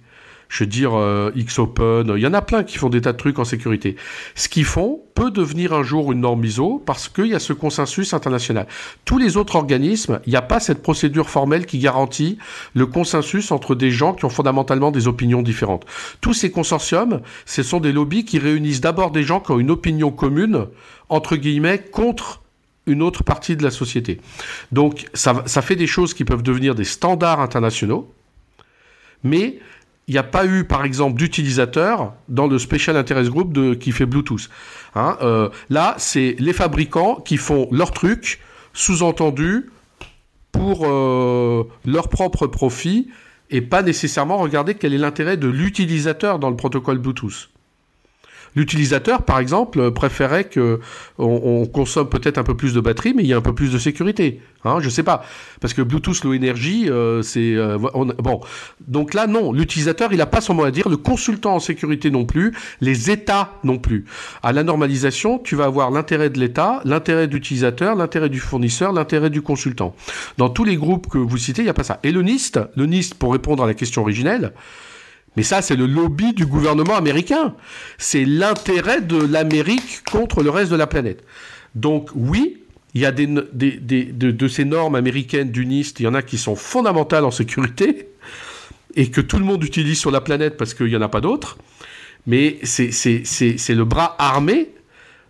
je 0.50 0.63
veux 0.63 0.70
dire 0.70 0.92
euh, 0.96 1.32
X-Open, 1.36 2.13
il 2.16 2.22
y 2.22 2.27
en 2.27 2.34
a 2.34 2.42
plein 2.42 2.63
qui 2.63 2.77
font 2.77 2.89
des 2.89 3.01
tas 3.01 3.13
de 3.13 3.18
trucs 3.18 3.39
en 3.39 3.44
sécurité. 3.44 3.96
Ce 4.36 4.48
qu'ils 4.50 4.66
font 4.66 5.01
peut 5.16 5.32
devenir 5.32 5.74
un 5.74 5.84
jour 5.84 6.12
une 6.12 6.22
norme 6.22 6.44
ISO 6.44 6.82
parce 6.86 7.10
qu'il 7.10 7.27
y 7.27 7.36
a 7.36 7.39
ce 7.39 7.54
consensus 7.54 8.13
international. 8.13 8.68
Tous 9.06 9.18
les 9.18 9.38
autres 9.38 9.56
organismes, 9.56 10.20
il 10.25 10.30
n'y 10.30 10.36
a 10.36 10.42
pas 10.42 10.60
cette 10.60 10.82
procédure 10.82 11.30
formelle 11.30 11.66
qui 11.66 11.80
garantit 11.80 12.38
le 12.74 12.86
consensus 12.86 13.51
entre 13.51 13.75
des 13.75 13.92
gens 13.92 14.13
qui 14.13 14.25
ont 14.25 14.30
fondamentalement 14.30 14.92
des 14.92 15.08
opinions 15.08 15.42
différentes. 15.42 15.86
Tous 16.22 16.34
ces 16.34 16.51
consortiums, 16.51 17.22
ce 17.46 17.63
sont 17.63 17.80
des 17.80 17.92
lobbies 17.92 18.25
qui 18.25 18.39
réunissent 18.39 18.82
d'abord 18.82 19.12
des 19.12 19.24
gens 19.24 19.39
qui 19.39 19.51
ont 19.51 19.60
une 19.60 19.72
opinion 19.72 20.12
commune, 20.12 20.68
entre 21.10 21.36
guillemets, 21.36 21.80
contre 21.80 22.42
une 22.86 23.01
autre 23.01 23.24
partie 23.24 23.56
de 23.56 23.63
la 23.63 23.72
société. 23.72 24.20
Donc 24.72 25.06
ça, 25.13 25.44
ça 25.46 25.62
fait 25.62 25.75
des 25.75 25.88
choses 25.88 26.13
qui 26.13 26.25
peuvent 26.25 26.44
devenir 26.44 26.74
des 26.74 26.86
standards 26.86 27.42
internationaux, 27.42 28.12
mais 29.24 29.60
il 30.08 30.14
n'y 30.14 30.18
a 30.18 30.24
pas 30.24 30.46
eu, 30.46 30.64
par 30.64 30.86
exemple, 30.86 31.18
d'utilisateurs 31.18 32.14
dans 32.30 32.48
le 32.48 32.58
Special 32.60 32.96
Interest 32.96 33.30
Group 33.30 33.78
qui 33.78 33.92
fait 33.92 34.06
Bluetooth. 34.06 34.50
Hein, 34.96 35.18
euh, 35.22 35.50
là, 35.70 35.96
c'est 35.98 36.36
les 36.40 36.54
fabricants 36.54 37.16
qui 37.16 37.36
font 37.36 37.68
leur 37.72 37.92
truc, 37.92 38.40
sous-entendu, 38.74 39.70
pour 40.54 40.86
euh, 40.86 41.68
leur 41.86 42.08
propre 42.08 42.48
profit, 42.48 43.10
et 43.50 43.62
pas 43.62 43.82
nécessairement 43.82 44.38
regarder 44.38 44.76
quel 44.76 44.94
est 44.94 44.98
l'intérêt 44.98 45.36
de 45.36 45.48
l'utilisateur 45.48 46.40
dans 46.40 46.50
le 46.50 46.56
protocole 46.56 47.00
Bluetooth. 47.00 47.50
L'utilisateur, 48.58 49.22
par 49.22 49.38
exemple, 49.38 49.92
préférait 49.92 50.46
que 50.46 50.80
on, 51.20 51.68
consomme 51.68 52.10
peut-être 52.10 52.40
un 52.40 52.44
peu 52.44 52.58
plus 52.58 52.74
de 52.74 52.80
batterie, 52.80 53.14
mais 53.14 53.22
il 53.22 53.28
y 53.28 53.34
a 53.34 53.38
un 53.38 53.42
peu 53.42 53.54
plus 53.54 53.72
de 53.72 53.78
sécurité. 53.78 54.42
Hein, 54.66 54.80
je 54.82 54.90
sais 54.90 55.04
pas, 55.04 55.24
parce 55.62 55.76
que 55.76 55.84
Bluetooth 55.84 56.24
Low 56.24 56.34
Energy, 56.34 56.90
euh, 56.90 57.22
c'est 57.22 57.54
euh, 57.54 57.78
bon. 57.78 58.42
Donc 58.88 59.14
là, 59.14 59.28
non, 59.28 59.54
l'utilisateur, 59.54 60.12
il 60.12 60.18
n'a 60.18 60.26
pas 60.26 60.42
son 60.42 60.56
mot 60.56 60.64
à 60.64 60.72
dire. 60.72 60.90
Le 60.90 60.98
consultant 60.98 61.54
en 61.54 61.60
sécurité 61.60 62.10
non 62.10 62.26
plus, 62.26 62.52
les 62.82 63.12
États 63.12 63.54
non 63.64 63.78
plus. 63.78 64.06
À 64.42 64.54
la 64.54 64.64
normalisation, 64.64 65.38
tu 65.38 65.56
vas 65.56 65.66
avoir 65.66 65.92
l'intérêt 65.92 66.32
de 66.32 66.40
l'État, 66.40 66.82
l'intérêt 66.84 67.28
de 67.28 67.34
l'utilisateur, 67.34 67.96
l'intérêt 67.96 68.30
du 68.30 68.40
fournisseur, 68.40 68.92
l'intérêt 68.92 69.30
du 69.30 69.44
consultant. 69.44 69.96
Dans 70.40 70.50
tous 70.50 70.64
les 70.64 70.78
groupes 70.78 71.08
que 71.08 71.20
vous 71.20 71.38
citez, 71.38 71.62
il 71.62 71.66
n'y 71.66 71.70
a 71.70 71.76
pas 71.76 71.84
ça. 71.84 72.00
Et 72.02 72.12
le 72.12 72.24
NIST, 72.24 72.60
le 72.76 72.88
NIST, 72.88 73.14
pour 73.14 73.34
répondre 73.34 73.64
à 73.64 73.68
la 73.68 73.76
question 73.76 74.02
originelle. 74.02 74.54
Mais 75.38 75.44
ça, 75.44 75.62
c'est 75.62 75.75
le 75.75 75.86
lobby 75.86 76.34
du 76.34 76.48
gouvernement 76.48 76.96
américain. 76.96 77.53
C'est 78.00 78.25
l'intérêt 78.25 79.01
de 79.01 79.17
l'Amérique 79.17 80.01
contre 80.12 80.41
le 80.41 80.50
reste 80.50 80.72
de 80.72 80.75
la 80.75 80.88
planète. 80.88 81.24
Donc 81.75 82.10
oui, 82.15 82.63
il 82.96 83.01
y 83.01 83.06
a 83.06 83.12
de, 83.12 84.48
ces 84.48 84.65
normes 84.65 84.96
américaines 84.96 85.51
du 85.51 85.67
NIST, 85.67 86.00
il 86.00 86.03
y 86.03 86.08
en 86.08 86.15
a 86.15 86.24
qui 86.24 86.39
sont 86.39 86.56
fondamentales 86.56 87.24
en 87.24 87.29
sécurité 87.29 88.10
et 88.96 89.12
que 89.12 89.22
tout 89.22 89.38
le 89.38 89.46
monde 89.46 89.63
utilise 89.63 90.00
sur 90.00 90.10
la 90.10 90.22
planète 90.22 90.58
parce 90.58 90.74
qu'il 90.74 90.88
n'y 90.88 90.96
en 90.96 91.01
a 91.01 91.08
pas 91.08 91.22
d'autres. 91.22 91.60
Mais 92.25 92.58
c'est 92.63 92.89
le 92.89 93.84
bras 93.84 94.15
armé 94.17 94.70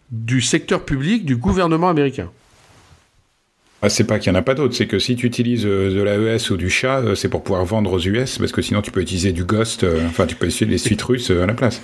du 0.10 0.40
secteur 0.40 0.86
public 0.86 1.26
du 1.26 1.36
gouvernement 1.36 1.90
américain. 1.90 2.32
Ah, 3.84 3.90
c'est 3.90 4.06
pas 4.06 4.18
qu'il 4.18 4.32
n'y 4.32 4.38
en 4.38 4.40
a 4.40 4.44
pas 4.44 4.56
d'autres, 4.56 4.74
c'est 4.74 4.88
que 4.88 4.98
si 4.98 5.16
tu 5.16 5.28
utilises 5.28 5.64
euh, 5.66 5.94
de 5.94 6.02
l'AES 6.02 6.50
ou 6.50 6.58
du 6.58 6.68
chat, 6.68 7.00
euh, 7.00 7.14
c'est 7.14 7.30
pour 7.30 7.44
pouvoir 7.44 7.64
vendre 7.64 7.94
aux 7.94 8.00
US, 8.00 8.40
parce 8.40 8.52
que 8.52 8.64
sinon 8.64 8.82
tu 8.82 8.90
peux 8.90 9.02
utiliser 9.02 9.34
du 9.34 9.44
Ghost, 9.44 9.84
euh, 9.84 10.00
enfin 10.08 10.26
tu 10.26 10.36
peux 10.36 10.48
utiliser 10.48 10.66
des 10.66 10.80
suites 10.80 11.02
russes 11.04 11.30
à 11.30 11.46
la 11.46 11.54
place. 11.54 11.80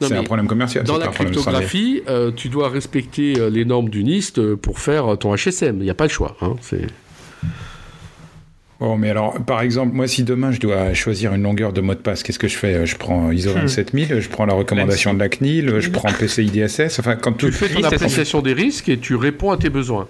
C'est 0.00 0.14
un 0.14 0.22
problème 0.22 0.46
commercial. 0.46 0.84
Dans 0.84 0.98
la 0.98 1.08
cryptographie, 1.08 2.02
tu 2.36 2.48
dois 2.48 2.68
respecter 2.68 3.50
les 3.50 3.64
normes 3.64 3.88
du 3.88 4.04
NIST 4.04 4.54
pour 4.56 4.78
faire 4.78 5.18
ton 5.18 5.34
HSM. 5.34 5.78
Il 5.78 5.84
n'y 5.84 5.90
a 5.90 5.94
pas 5.94 6.04
le 6.04 6.10
choix. 6.10 6.36
Hein, 6.42 6.54
c'est... 6.60 6.86
Oh, 8.78 8.96
mais 8.96 9.10
alors, 9.10 9.34
par 9.44 9.62
exemple, 9.62 9.94
moi, 9.94 10.08
si 10.08 10.24
demain 10.24 10.50
je 10.50 10.58
dois 10.58 10.92
choisir 10.92 11.34
une 11.34 11.42
longueur 11.42 11.72
de 11.72 11.80
mot 11.80 11.94
de 11.94 12.00
passe, 12.00 12.22
qu'est-ce 12.22 12.38
que 12.38 12.48
je 12.48 12.56
fais 12.56 12.84
Je 12.84 12.96
prends 12.96 13.30
ISO 13.30 13.52
27000, 13.52 14.14
hmm. 14.14 14.20
je 14.20 14.28
prends 14.28 14.44
la 14.44 14.54
recommandation 14.54 15.14
de 15.14 15.20
la 15.20 15.28
CNIL, 15.28 15.78
je 15.78 15.90
prends 15.90 16.12
PCI 16.12 16.50
DSS. 16.50 16.98
Enfin, 17.00 17.16
quand 17.16 17.32
tu 17.32 17.50
fais 17.50 17.68
ton 17.68 17.82
appréciation 17.84 18.42
des 18.42 18.52
risques 18.52 18.88
et 18.88 18.98
tu 18.98 19.16
réponds 19.16 19.50
à 19.50 19.56
tes 19.56 19.70
besoins. 19.70 20.06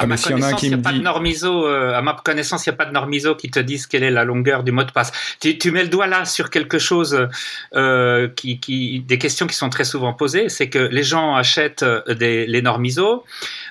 À, 0.00 0.06
ma 0.06 0.16
connaissance, 0.16 0.62
il 0.62 0.68
n'y 0.68 0.74
a 0.74 0.78
pas 0.78 0.92
de 0.92 1.00
norme 1.00 1.26
ISO, 1.26 1.66
euh, 1.66 1.94
à 1.94 2.02
ma 2.02 2.14
connaissance, 2.14 2.66
il 2.66 2.70
n'y 2.70 2.74
a 2.74 2.76
pas 2.76 2.86
de 2.86 2.92
norme 2.92 3.12
ISO 3.12 3.34
qui 3.34 3.50
te 3.50 3.60
dise 3.60 3.86
quelle 3.86 4.02
est 4.02 4.10
la 4.10 4.24
longueur 4.24 4.62
du 4.62 4.72
mot 4.72 4.82
de 4.82 4.90
passe. 4.90 5.12
Tu, 5.40 5.58
tu 5.58 5.70
mets 5.70 5.82
le 5.82 5.88
doigt 5.88 6.06
là 6.06 6.24
sur 6.24 6.50
quelque 6.50 6.78
chose, 6.78 7.28
euh, 7.74 8.28
qui, 8.34 8.58
qui, 8.60 9.00
des 9.00 9.18
questions 9.18 9.46
qui 9.46 9.56
sont 9.56 9.68
très 9.68 9.84
souvent 9.84 10.14
posées, 10.14 10.48
c'est 10.48 10.68
que 10.68 10.78
les 10.78 11.02
gens 11.02 11.34
achètent 11.34 11.82
euh, 11.82 12.02
des, 12.14 12.46
les 12.46 12.62
normes 12.62 12.84
ISO 12.84 13.24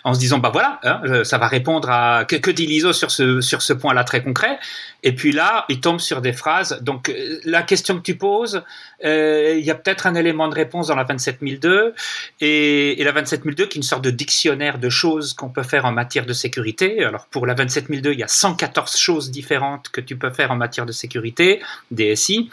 en 0.03 0.13
se 0.13 0.19
disant, 0.19 0.37
bah 0.37 0.51
voilà, 0.53 0.79
hein, 0.83 1.23
ça 1.23 1.37
va 1.37 1.47
répondre 1.47 1.89
à 1.89 2.25
que, 2.25 2.35
que 2.35 2.51
dit 2.51 2.67
l'ISO 2.67 2.93
sur 2.93 3.11
ce, 3.11 3.41
sur 3.41 3.61
ce 3.61 3.73
point-là 3.73 4.03
très 4.03 4.23
concret. 4.23 4.59
Et 5.03 5.13
puis 5.13 5.31
là, 5.31 5.65
ils 5.69 5.79
tombent 5.79 5.99
sur 5.99 6.21
des 6.21 6.33
phrases. 6.33 6.79
Donc 6.81 7.11
la 7.45 7.63
question 7.63 7.95
que 7.97 8.01
tu 8.01 8.15
poses, 8.15 8.63
euh, 9.05 9.55
il 9.57 9.65
y 9.65 9.71
a 9.71 9.75
peut-être 9.75 10.07
un 10.07 10.15
élément 10.15 10.47
de 10.47 10.55
réponse 10.55 10.87
dans 10.87 10.95
la 10.95 11.05
27002 11.05 11.93
et, 12.41 13.01
et 13.01 13.03
la 13.03 13.11
27002 13.11 13.67
qui 13.67 13.77
est 13.77 13.79
une 13.79 13.83
sorte 13.83 14.03
de 14.03 14.09
dictionnaire 14.09 14.77
de 14.77 14.89
choses 14.89 15.33
qu'on 15.33 15.49
peut 15.49 15.63
faire 15.63 15.85
en 15.85 15.91
matière 15.91 16.18
de 16.25 16.33
sécurité. 16.33 17.03
Alors 17.03 17.27
pour 17.27 17.45
la 17.45 17.53
27002, 17.53 18.13
il 18.13 18.19
y 18.19 18.23
a 18.23 18.27
114 18.27 18.97
choses 18.97 19.31
différentes 19.31 19.89
que 19.89 20.01
tu 20.01 20.15
peux 20.15 20.29
faire 20.29 20.51
en 20.51 20.55
matière 20.55 20.85
de 20.85 20.91
sécurité, 20.91 21.61
DSI. 21.91 22.49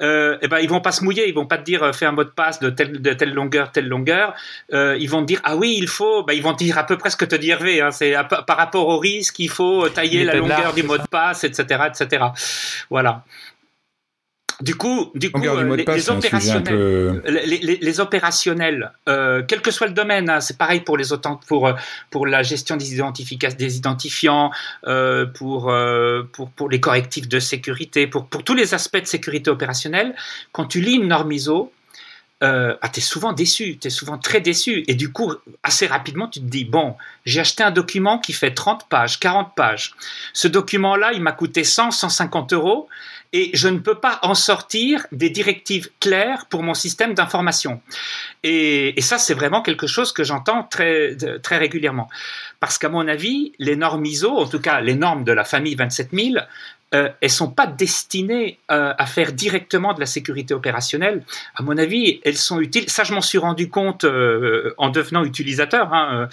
Euh, 0.00 0.34
et 0.34 0.38
eh 0.42 0.48
ben 0.48 0.58
ils 0.58 0.68
vont 0.68 0.80
pas 0.80 0.92
se 0.92 1.04
mouiller, 1.04 1.28
ils 1.28 1.34
vont 1.34 1.46
pas 1.46 1.58
te 1.58 1.64
dire 1.64 1.82
euh, 1.82 1.92
fais 1.92 2.06
un 2.06 2.12
mot 2.12 2.24
de 2.24 2.30
passe 2.30 2.60
de 2.60 2.70
telle, 2.70 3.00
de 3.00 3.12
telle 3.12 3.32
longueur, 3.32 3.72
telle 3.72 3.88
longueur. 3.88 4.34
Euh, 4.72 4.96
ils 4.98 5.08
vont 5.08 5.22
te 5.22 5.26
dire 5.26 5.40
ah 5.44 5.56
oui 5.56 5.76
il 5.78 5.88
faut, 5.88 6.22
ben, 6.22 6.34
ils 6.34 6.42
vont 6.42 6.54
te 6.54 6.64
dire 6.64 6.78
à 6.78 6.84
peu 6.84 6.96
près 6.96 7.10
ce 7.10 7.16
que 7.16 7.24
te 7.24 7.36
dit 7.36 7.50
Hervé. 7.50 7.80
Hein, 7.80 7.90
c'est 7.90 8.14
par 8.28 8.56
rapport 8.56 8.88
au 8.88 8.98
risque, 8.98 9.38
il 9.38 9.50
faut 9.50 9.88
tailler 9.88 10.24
la 10.24 10.34
longueur 10.34 10.72
du 10.74 10.82
mot 10.82 10.98
de 10.98 11.06
passe, 11.06 11.44
etc., 11.44 11.84
etc. 11.88 12.24
Voilà. 12.90 13.24
Du 14.62 14.76
coup, 14.76 15.10
du 15.16 15.32
coup 15.32 15.42
euh, 15.44 15.76
les, 15.76 16.08
opérationnels, 16.08 17.22
les, 17.80 18.00
opérationnels 18.00 18.92
euh, 19.08 19.42
quel 19.46 19.60
que 19.60 19.72
soit 19.72 19.88
le 19.88 19.92
domaine, 19.92 20.30
hein, 20.30 20.40
c'est 20.40 20.56
pareil 20.56 20.80
pour 20.80 20.96
les 20.96 21.06
pour 21.48 21.66
euh, 21.66 21.72
pour 22.10 22.28
la 22.28 22.44
gestion 22.44 22.76
des 22.76 22.84
des 22.84 23.76
identifiants, 23.76 24.52
pour, 25.34 25.74
pour 26.32 26.50
pour 26.50 26.70
les 26.70 26.78
correctifs 26.78 27.28
de 27.28 27.40
sécurité, 27.40 28.06
pour 28.06 28.26
pour 28.26 28.44
tous 28.44 28.54
les 28.54 28.72
aspects 28.72 29.00
de 29.00 29.06
sécurité 29.06 29.50
opérationnelle. 29.50 30.14
Quand 30.52 30.66
tu 30.66 30.80
lis 30.80 30.94
une 30.94 31.08
norme 31.08 31.32
ISO, 31.32 31.72
euh, 32.42 32.76
ah, 32.80 32.88
tu 32.88 32.98
es 32.98 33.02
souvent 33.02 33.32
déçu, 33.32 33.78
tu 33.78 33.86
es 33.86 33.90
souvent 33.90 34.18
très 34.18 34.40
déçu. 34.40 34.84
Et 34.88 34.94
du 34.94 35.12
coup, 35.12 35.32
assez 35.62 35.86
rapidement, 35.86 36.28
tu 36.28 36.40
te 36.40 36.44
dis, 36.44 36.64
bon, 36.64 36.96
j'ai 37.24 37.40
acheté 37.40 37.62
un 37.62 37.70
document 37.70 38.18
qui 38.18 38.32
fait 38.32 38.52
30 38.52 38.88
pages, 38.88 39.20
40 39.20 39.54
pages. 39.54 39.94
Ce 40.32 40.48
document-là, 40.48 41.12
il 41.12 41.22
m'a 41.22 41.32
coûté 41.32 41.62
100, 41.62 41.92
150 41.92 42.52
euros 42.52 42.88
et 43.32 43.50
je 43.54 43.68
ne 43.68 43.78
peux 43.78 43.94
pas 43.94 44.18
en 44.22 44.34
sortir 44.34 45.06
des 45.12 45.30
directives 45.30 45.88
claires 46.00 46.46
pour 46.46 46.62
mon 46.62 46.74
système 46.74 47.14
d'information. 47.14 47.80
Et, 48.42 48.94
ça, 49.00 49.18
c'est 49.18 49.34
vraiment 49.34 49.62
quelque 49.62 49.86
chose 49.86 50.12
que 50.12 50.24
j'entends 50.24 50.64
très, 50.64 51.16
très 51.42 51.58
régulièrement. 51.58 52.08
Parce 52.60 52.76
qu'à 52.76 52.88
mon 52.88 53.06
avis, 53.08 53.52
les 53.58 53.76
normes 53.76 54.04
ISO, 54.04 54.36
en 54.36 54.46
tout 54.46 54.60
cas 54.60 54.80
les 54.80 54.94
normes 54.94 55.24
de 55.24 55.32
la 55.32 55.44
famille 55.44 55.76
27000, 55.76 56.46
euh, 56.94 57.08
elles 57.20 57.30
sont 57.30 57.50
pas 57.50 57.66
destinées 57.66 58.58
euh, 58.70 58.92
à 58.96 59.06
faire 59.06 59.32
directement 59.32 59.94
de 59.94 60.00
la 60.00 60.06
sécurité 60.06 60.54
opérationnelle. 60.54 61.24
À 61.54 61.62
mon 61.62 61.78
avis, 61.78 62.20
elles 62.24 62.36
sont 62.36 62.60
utiles. 62.60 62.88
Ça, 62.90 63.04
je 63.04 63.14
m'en 63.14 63.20
suis 63.20 63.38
rendu 63.38 63.70
compte 63.70 64.04
euh, 64.04 64.74
en 64.78 64.90
devenant 64.90 65.24
utilisateur. 65.24 65.92
Hein, 65.94 66.28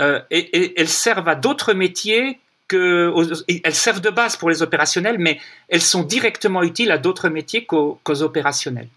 euh, 0.00 0.20
et, 0.30 0.80
elles 0.80 0.88
servent 0.88 1.28
à 1.28 1.34
d'autres 1.34 1.74
métiers 1.74 2.38
que 2.68 3.12
elles 3.62 3.74
servent 3.74 4.00
de 4.00 4.10
base 4.10 4.36
pour 4.36 4.50
les 4.50 4.62
opérationnels, 4.62 5.18
mais 5.18 5.38
elles 5.68 5.82
sont 5.82 6.02
directement 6.02 6.62
utiles 6.64 6.90
à 6.90 6.98
d'autres 6.98 7.28
métiers 7.28 7.64
qu'aux 7.64 8.22
opérationnels. 8.22 8.88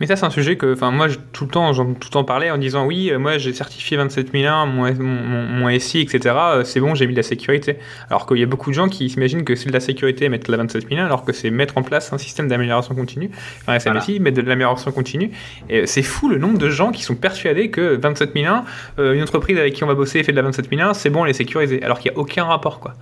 Mais 0.00 0.06
ça, 0.06 0.16
c'est 0.16 0.26
un 0.26 0.30
sujet 0.30 0.56
que, 0.56 0.72
enfin, 0.72 0.90
moi, 0.90 1.06
tout 1.32 1.44
le 1.44 1.50
temps, 1.50 1.72
j'en 1.72 1.86
tout 1.86 2.08
le 2.08 2.12
temps 2.12 2.24
parlé 2.24 2.50
en 2.50 2.58
disant 2.58 2.84
oui, 2.86 3.10
euh, 3.10 3.18
moi, 3.18 3.38
j'ai 3.38 3.52
certifié 3.52 3.96
27001, 3.96 4.66
mon, 4.66 4.92
mon, 4.94 5.42
mon 5.46 5.78
SI, 5.78 6.00
etc. 6.00 6.34
Euh, 6.36 6.64
c'est 6.64 6.80
bon, 6.80 6.94
j'ai 6.94 7.06
mis 7.06 7.12
de 7.12 7.18
la 7.18 7.22
sécurité. 7.22 7.76
Alors 8.10 8.26
qu'il 8.26 8.38
y 8.38 8.42
a 8.42 8.46
beaucoup 8.46 8.70
de 8.70 8.74
gens 8.74 8.88
qui 8.88 9.08
s'imaginent 9.08 9.44
que 9.44 9.54
c'est 9.54 9.68
de 9.68 9.72
la 9.72 9.80
sécurité 9.80 10.28
mettre 10.28 10.50
la 10.50 10.56
27001, 10.56 11.04
alors 11.04 11.24
que 11.24 11.32
c'est 11.32 11.50
mettre 11.50 11.78
en 11.78 11.82
place 11.82 12.12
un 12.12 12.18
système 12.18 12.48
d'amélioration 12.48 12.94
continue. 12.94 13.30
Enfin, 13.62 13.78
SMSI, 13.78 14.20
mettre 14.20 14.36
de 14.36 14.42
l'amélioration 14.42 14.90
continue. 14.90 15.30
Et 15.68 15.86
c'est 15.86 16.02
fou 16.02 16.28
le 16.28 16.38
nombre 16.38 16.58
de 16.58 16.70
gens 16.70 16.90
qui 16.90 17.02
sont 17.02 17.14
persuadés 17.14 17.70
que 17.70 17.96
27001, 17.96 18.64
euh, 18.98 19.14
une 19.14 19.22
entreprise 19.22 19.58
avec 19.58 19.74
qui 19.74 19.84
on 19.84 19.86
va 19.86 19.94
bosser 19.94 20.22
fait 20.22 20.32
de 20.32 20.36
la 20.36 20.42
27001, 20.42 20.94
c'est 20.94 21.10
bon, 21.10 21.24
elle 21.24 21.30
est 21.30 21.34
sécurisée. 21.34 21.82
Alors 21.82 22.00
qu'il 22.00 22.10
n'y 22.10 22.16
a 22.16 22.20
aucun 22.20 22.44
rapport, 22.44 22.80
quoi. 22.80 22.94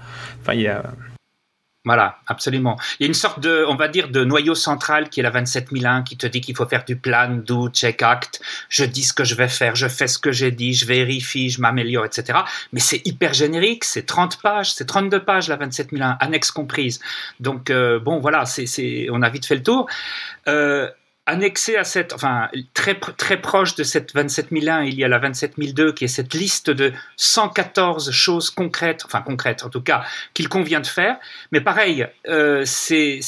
Enfin, 0.42 0.54
il 0.54 0.60
y 0.60 0.68
a. 0.68 0.82
Voilà, 1.84 2.18
absolument. 2.28 2.78
Il 3.00 3.02
y 3.02 3.06
a 3.06 3.08
une 3.08 3.14
sorte 3.14 3.40
de, 3.40 3.64
on 3.68 3.74
va 3.74 3.88
dire, 3.88 4.08
de 4.08 4.22
noyau 4.22 4.54
central 4.54 5.08
qui 5.10 5.18
est 5.18 5.22
la 5.24 5.30
27001 5.30 6.04
qui 6.04 6.16
te 6.16 6.28
dit 6.28 6.40
qu'il 6.40 6.54
faut 6.54 6.66
faire 6.66 6.84
du 6.84 6.94
plan, 6.94 7.30
do, 7.44 7.68
check, 7.70 8.02
act. 8.02 8.40
Je 8.68 8.84
dis 8.84 9.02
ce 9.02 9.12
que 9.12 9.24
je 9.24 9.34
vais 9.34 9.48
faire, 9.48 9.74
je 9.74 9.88
fais 9.88 10.06
ce 10.06 10.16
que 10.16 10.30
j'ai 10.30 10.52
dit, 10.52 10.74
je 10.74 10.86
vérifie, 10.86 11.50
je 11.50 11.60
m'améliore, 11.60 12.04
etc. 12.04 12.38
Mais 12.72 12.78
c'est 12.78 13.04
hyper 13.04 13.32
générique, 13.34 13.82
c'est 13.82 14.06
30 14.06 14.40
pages, 14.40 14.72
c'est 14.72 14.84
32 14.84 15.24
pages 15.24 15.48
la 15.48 15.56
27001, 15.56 16.18
annexe 16.20 16.52
comprise. 16.52 17.00
Donc, 17.40 17.68
euh, 17.68 17.98
bon, 17.98 18.20
voilà, 18.20 18.46
c'est, 18.46 19.08
on 19.10 19.20
a 19.20 19.28
vite 19.28 19.46
fait 19.46 19.56
le 19.56 19.64
tour. 19.64 19.88
Euh, 20.46 20.88
annexé 21.24 21.76
à 21.76 21.84
cette, 21.84 22.12
enfin 22.12 22.48
très 22.74 22.98
très 22.98 23.40
proche 23.40 23.76
de 23.76 23.84
cette 23.84 24.12
27001, 24.12 24.82
il 24.82 24.94
y 24.94 25.04
a 25.04 25.08
la 25.08 25.18
27002 25.18 25.92
qui 25.92 26.04
est 26.04 26.08
cette 26.08 26.34
liste 26.34 26.70
de 26.70 26.92
114 27.16 28.10
choses 28.10 28.50
concrètes, 28.50 29.02
enfin 29.04 29.22
concrètes 29.22 29.62
en 29.64 29.68
tout 29.68 29.80
cas, 29.80 30.04
qu'il 30.34 30.48
convient 30.48 30.80
de 30.80 30.86
faire. 30.86 31.18
Mais 31.52 31.60
pareil, 31.60 32.08
euh, 32.28 32.64
c'est 32.64 33.20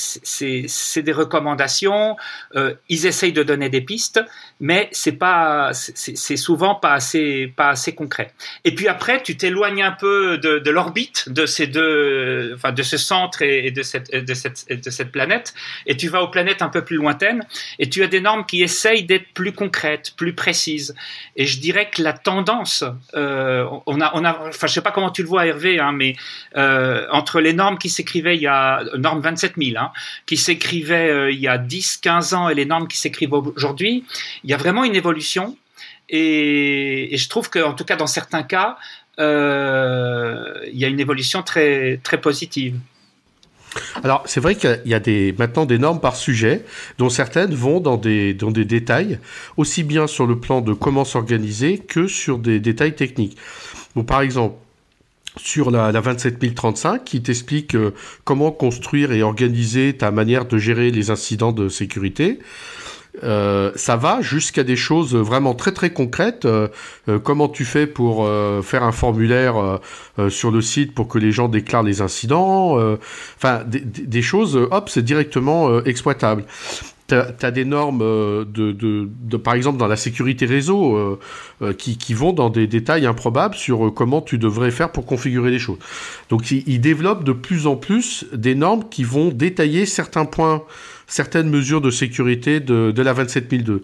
des 1.02 1.12
recommandations. 1.12 2.16
Euh, 2.56 2.74
ils 2.88 3.06
essayent 3.06 3.32
de 3.32 3.44
donner 3.44 3.68
des 3.68 3.80
pistes, 3.80 4.20
mais 4.60 4.88
c'est 4.92 5.12
pas, 5.12 5.70
c'est 5.72 6.36
souvent 6.36 6.74
pas 6.74 6.92
assez 6.92 7.52
pas 7.56 7.70
assez 7.70 7.94
concret. 7.94 8.32
Et 8.64 8.74
puis 8.74 8.88
après, 8.88 9.22
tu 9.22 9.36
t'éloignes 9.36 9.82
un 9.82 9.92
peu 9.92 10.38
de, 10.38 10.70
l'orbite 10.70 11.28
de 11.28 11.46
ces 11.46 11.66
deux, 11.66 12.52
enfin 12.54 12.72
de 12.72 12.82
ce 12.82 12.96
centre 12.96 13.42
et, 13.42 13.70
de 13.70 13.82
cette 13.82 14.14
de 14.14 14.34
cette 14.34 14.68
de 14.70 14.90
cette 14.90 15.12
planète, 15.12 15.54
et 15.86 15.96
tu 15.96 16.08
vas 16.08 16.22
aux 16.22 16.28
planètes 16.28 16.62
un 16.62 16.68
peu 16.68 16.84
plus 16.84 16.96
lointaines. 16.96 17.44
Et 17.78 17.88
tu 17.88 18.02
as 18.02 18.06
des 18.06 18.20
normes 18.20 18.46
qui 18.46 18.62
essayent 18.62 19.04
d'être 19.04 19.32
plus 19.34 19.52
concrètes, 19.52 20.12
plus 20.16 20.34
précises. 20.34 20.94
Et 21.36 21.46
je 21.46 21.60
dirais 21.60 21.90
que 21.90 22.02
la 22.02 22.12
tendance, 22.12 22.84
euh, 23.14 23.66
on 23.86 24.00
a, 24.00 24.12
on 24.14 24.24
a, 24.24 24.48
enfin, 24.48 24.66
je 24.66 24.72
sais 24.72 24.80
pas 24.80 24.90
comment 24.90 25.10
tu 25.10 25.22
le 25.22 25.28
vois, 25.28 25.46
Hervé, 25.46 25.78
hein, 25.80 25.92
mais 25.92 26.14
euh, 26.56 27.06
entre 27.10 27.40
les 27.40 27.52
normes 27.52 27.78
qui 27.78 27.88
s'écrivaient 27.88 28.36
il 28.36 28.42
y 28.42 28.46
a, 28.46 28.82
normes 28.96 29.20
27000, 29.20 29.76
hein, 29.76 29.92
qui 30.26 30.36
s'écrivaient 30.36 31.10
euh, 31.10 31.30
il 31.30 31.38
y 31.38 31.48
a 31.48 31.58
10, 31.58 31.98
15 31.98 32.34
ans 32.34 32.48
et 32.48 32.54
les 32.54 32.66
normes 32.66 32.88
qui 32.88 32.96
s'écrivent 32.96 33.32
aujourd'hui, 33.32 34.04
il 34.44 34.50
y 34.50 34.54
a 34.54 34.56
vraiment 34.56 34.84
une 34.84 34.94
évolution. 34.94 35.56
Et, 36.08 37.10
je 37.16 37.28
trouve 37.28 37.50
qu'en 37.50 37.72
tout 37.72 37.84
cas, 37.84 37.96
dans 37.96 38.06
certains 38.06 38.42
cas, 38.42 38.76
il 39.18 40.78
y 40.78 40.84
a 40.84 40.88
une 40.88 41.00
évolution 41.00 41.42
très, 41.42 41.98
très 42.02 42.20
positive. 42.20 42.76
Alors, 44.02 44.22
c'est 44.26 44.40
vrai 44.40 44.54
qu'il 44.54 44.82
y 44.84 44.94
a 44.94 45.00
des, 45.00 45.34
maintenant 45.38 45.66
des 45.66 45.78
normes 45.78 46.00
par 46.00 46.16
sujet, 46.16 46.64
dont 46.98 47.08
certaines 47.08 47.54
vont 47.54 47.80
dans 47.80 47.96
des, 47.96 48.34
dans 48.34 48.50
des 48.50 48.64
détails, 48.64 49.18
aussi 49.56 49.82
bien 49.82 50.06
sur 50.06 50.26
le 50.26 50.38
plan 50.38 50.60
de 50.60 50.72
comment 50.72 51.04
s'organiser 51.04 51.78
que 51.78 52.06
sur 52.06 52.38
des 52.38 52.60
détails 52.60 52.94
techniques. 52.94 53.36
Donc, 53.96 54.06
par 54.06 54.20
exemple, 54.20 54.56
sur 55.36 55.70
la, 55.70 55.90
la 55.90 56.00
27035 56.00 57.04
qui 57.04 57.22
t'explique 57.22 57.74
euh, 57.74 57.92
comment 58.22 58.52
construire 58.52 59.10
et 59.10 59.22
organiser 59.22 59.96
ta 59.96 60.12
manière 60.12 60.44
de 60.44 60.58
gérer 60.58 60.90
les 60.92 61.10
incidents 61.10 61.52
de 61.52 61.68
sécurité. 61.68 62.38
Euh, 63.22 63.70
ça 63.76 63.96
va 63.96 64.20
jusqu'à 64.22 64.64
des 64.64 64.76
choses 64.76 65.14
vraiment 65.14 65.54
très 65.54 65.72
très 65.72 65.90
concrètes. 65.90 66.46
Euh, 66.46 66.68
euh, 67.08 67.18
comment 67.18 67.48
tu 67.48 67.64
fais 67.64 67.86
pour 67.86 68.28
faire 68.62 68.82
un 68.82 68.92
formulaire 68.92 69.80
sur 70.28 70.50
le 70.50 70.60
site 70.60 70.94
pour 70.94 71.08
que 71.08 71.18
les 71.18 71.32
gens 71.32 71.48
déclarent 71.48 71.82
les 71.82 72.00
incidents 72.00 72.78
Enfin, 73.36 73.62
des, 73.66 74.22
choses, 74.22 74.56
hop, 74.56 74.88
c'est 74.88 75.02
directement 75.02 75.82
exploitable. 75.84 76.44
Tu 77.08 77.14
as, 77.14 77.50
des 77.50 77.64
normes 77.64 77.98
de, 77.98 79.36
par 79.36 79.54
exemple, 79.54 79.78
dans 79.78 79.86
la 79.86 79.96
sécurité 79.96 80.46
réseau 80.46 81.18
qui, 81.78 82.14
vont 82.14 82.32
dans 82.32 82.50
des 82.50 82.66
détails 82.66 83.06
improbables 83.06 83.54
sur 83.54 83.92
comment 83.94 84.22
tu 84.22 84.38
devrais 84.38 84.70
faire 84.70 84.90
pour 84.90 85.06
configurer 85.06 85.50
les 85.50 85.58
choses. 85.58 85.78
Donc, 86.30 86.50
ils 86.50 86.80
développent 86.80 87.24
de 87.24 87.32
plus 87.32 87.66
en 87.66 87.76
plus 87.76 88.26
des 88.32 88.54
normes 88.54 88.84
qui 88.88 89.04
vont 89.04 89.28
détailler 89.28 89.86
certains 89.86 90.24
points 90.24 90.62
certaines 91.06 91.48
mesures 91.48 91.80
de 91.80 91.90
sécurité 91.90 92.60
de, 92.60 92.90
de 92.90 93.02
la 93.02 93.12
27002. 93.12 93.82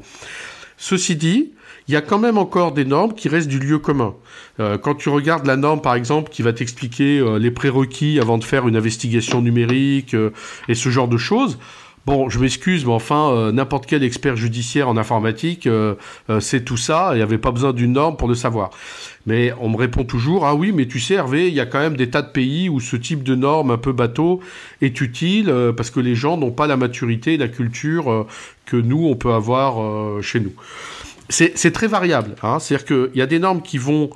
Ceci 0.76 1.16
dit, 1.16 1.52
il 1.88 1.94
y 1.94 1.96
a 1.96 2.00
quand 2.02 2.18
même 2.18 2.38
encore 2.38 2.72
des 2.72 2.85
normes 2.85 3.14
qui 3.14 3.28
restent 3.28 3.48
du 3.48 3.59
lieu 3.59 3.78
commun. 3.78 4.14
Euh, 4.61 4.78
quand 4.78 4.94
tu 4.94 5.09
regardes 5.09 5.46
la 5.46 5.56
norme, 5.56 5.83
par 5.83 5.94
exemple, 5.94 6.30
qui 6.30 6.42
va 6.42 6.52
t'expliquer 6.52 7.18
euh, 7.18 7.38
les 7.38 7.50
prérequis 7.50 8.20
avant 8.20 8.38
de 8.38 8.44
faire 8.44 8.68
une 8.68 8.76
investigation 8.76 9.42
numérique 9.42 10.14
euh, 10.14 10.30
et 10.68 10.74
ce 10.74 10.88
genre 10.88 11.09
de 11.09 11.16
choses, 11.16 11.59
Bon, 12.10 12.28
je 12.28 12.40
m'excuse, 12.40 12.84
mais 12.84 12.92
enfin, 12.92 13.52
n'importe 13.52 13.86
quel 13.86 14.02
expert 14.02 14.34
judiciaire 14.34 14.88
en 14.88 14.96
informatique 14.96 15.68
c'est 16.40 16.64
tout 16.64 16.76
ça. 16.76 17.10
Il 17.12 17.18
n'y 17.18 17.22
avait 17.22 17.38
pas 17.38 17.52
besoin 17.52 17.72
d'une 17.72 17.92
norme 17.92 18.16
pour 18.16 18.26
le 18.26 18.34
savoir. 18.34 18.70
Mais 19.26 19.52
on 19.60 19.68
me 19.68 19.76
répond 19.76 20.02
toujours 20.02 20.44
Ah 20.44 20.56
oui, 20.56 20.72
mais 20.72 20.88
tu 20.88 20.98
sais, 20.98 21.14
Hervé, 21.14 21.46
il 21.46 21.54
y 21.54 21.60
a 21.60 21.66
quand 21.66 21.78
même 21.78 21.96
des 21.96 22.10
tas 22.10 22.22
de 22.22 22.32
pays 22.32 22.68
où 22.68 22.80
ce 22.80 22.96
type 22.96 23.22
de 23.22 23.36
norme 23.36 23.70
un 23.70 23.78
peu 23.78 23.92
bateau 23.92 24.40
est 24.80 25.00
utile 25.00 25.50
euh, 25.50 25.72
parce 25.72 25.92
que 25.92 26.00
les 26.00 26.16
gens 26.16 26.36
n'ont 26.36 26.50
pas 26.50 26.66
la 26.66 26.76
maturité 26.76 27.36
la 27.36 27.46
culture 27.46 28.10
euh, 28.10 28.26
que 28.66 28.76
nous, 28.76 29.06
on 29.06 29.14
peut 29.14 29.32
avoir 29.32 29.80
euh, 29.80 30.20
chez 30.20 30.40
nous. 30.40 30.52
C'est 31.28 31.70
très 31.70 31.86
variable. 31.86 32.34
Hein. 32.42 32.58
C'est-à-dire 32.58 32.86
qu'il 32.86 33.16
y 33.16 33.22
a 33.22 33.26
des 33.26 33.38
normes 33.38 33.62
qui 33.62 33.78
vont 33.78 34.10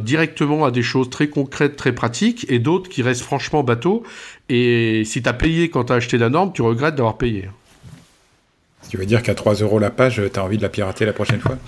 directement 0.00 0.64
à 0.64 0.70
des 0.70 0.82
choses 0.82 1.10
très 1.10 1.28
concrètes, 1.28 1.76
très 1.76 1.92
pratiques, 1.92 2.46
et 2.48 2.58
d'autres 2.58 2.88
qui 2.88 3.02
restent 3.02 3.22
franchement 3.22 3.62
bateau. 3.62 4.02
Et 4.48 5.02
si 5.04 5.22
tu 5.22 5.28
as 5.28 5.32
payé 5.32 5.68
quand 5.68 5.84
tu 5.84 5.92
as 5.92 5.96
acheté 5.96 6.18
la 6.18 6.30
norme, 6.30 6.52
tu 6.52 6.62
regrettes 6.62 6.94
d'avoir 6.94 7.18
payé. 7.18 7.48
Tu 8.88 8.96
veux 8.96 9.06
dire 9.06 9.22
qu'à 9.22 9.34
3 9.34 9.54
euros 9.54 9.78
la 9.78 9.90
page, 9.90 10.22
tu 10.32 10.38
as 10.38 10.44
envie 10.44 10.56
de 10.56 10.62
la 10.62 10.68
pirater 10.68 11.04
la 11.04 11.12
prochaine 11.12 11.40
fois 11.40 11.58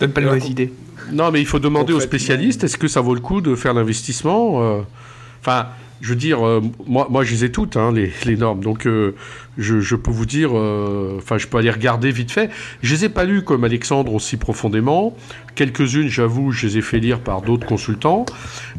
Donne 0.00 0.12
pas 0.12 0.20
les 0.20 0.50
idées. 0.50 0.72
Non, 1.12 1.30
mais 1.30 1.40
il 1.40 1.46
faut 1.46 1.58
demander 1.58 1.92
aux 1.92 2.00
spécialistes 2.00 2.64
est-ce 2.64 2.76
que 2.76 2.88
ça 2.88 3.00
vaut 3.00 3.14
le 3.14 3.20
coup 3.20 3.40
de 3.40 3.54
faire 3.54 3.74
l'investissement 3.74 4.62
euh, 4.62 4.80
Enfin, 5.40 5.68
je 6.00 6.08
veux 6.10 6.16
dire, 6.16 6.46
euh, 6.46 6.60
moi, 6.86 7.06
moi, 7.10 7.24
je 7.24 7.32
les 7.32 7.44
ai 7.44 7.52
toutes, 7.52 7.76
hein, 7.76 7.92
les, 7.92 8.12
les, 8.24 8.36
normes. 8.36 8.62
Donc, 8.62 8.86
euh, 8.86 9.14
je, 9.56 9.80
je, 9.80 9.96
peux 9.96 10.10
vous 10.10 10.26
dire, 10.26 10.52
enfin, 10.52 11.38
je 11.38 11.46
peux 11.46 11.58
aller 11.58 11.70
regarder 11.70 12.10
vite 12.10 12.30
fait. 12.30 12.50
Je 12.82 12.94
les 12.94 13.06
ai 13.06 13.08
pas 13.08 13.24
lues 13.24 13.42
comme 13.42 13.64
Alexandre 13.64 14.12
aussi 14.12 14.36
profondément. 14.36 15.16
Quelques-unes, 15.54 16.08
j'avoue, 16.08 16.50
je 16.52 16.66
les 16.66 16.78
ai 16.78 16.82
fait 16.82 16.98
lire 16.98 17.20
par 17.20 17.42
d'autres 17.42 17.66
consultants. 17.66 18.26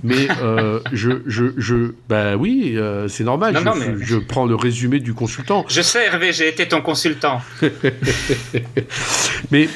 Mais 0.03 0.27
je, 0.91 1.21
je, 1.25 1.45
je, 1.57 1.93
ben 2.09 2.35
oui, 2.35 2.77
c'est 3.07 3.23
normal. 3.23 3.57
je, 3.57 3.79
mais... 3.79 3.95
je, 4.05 4.17
prends 4.17 4.45
le 4.45 4.55
résumé 4.55 4.99
du 4.99 5.13
consultant. 5.13 5.65
Je 5.69 5.81
sais, 5.81 6.05
Hervé, 6.05 6.33
j'ai 6.33 6.47
été 6.47 6.67
ton 6.67 6.81
consultant. 6.81 7.41
mais 9.51 9.69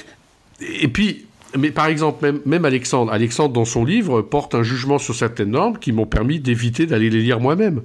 et 0.62 0.88
puis, 0.88 1.26
mais 1.58 1.72
par 1.72 1.88
exemple, 1.88 2.24
même, 2.24 2.42
même, 2.46 2.66
Alexandre, 2.66 3.12
Alexandre 3.12 3.54
dans 3.54 3.66
son 3.66 3.84
livre 3.86 4.22
porte 4.22 4.56
un 4.56 4.64
jugement 4.64 4.98
sur 4.98 5.16
certaines 5.16 5.52
normes 5.52 5.78
qui 5.78 5.92
m'ont 5.92 6.06
permis 6.06 6.40
d'éviter 6.40 6.86
d'aller 6.86 7.10
les 7.10 7.22
lire 7.22 7.40
moi-même. 7.40 7.82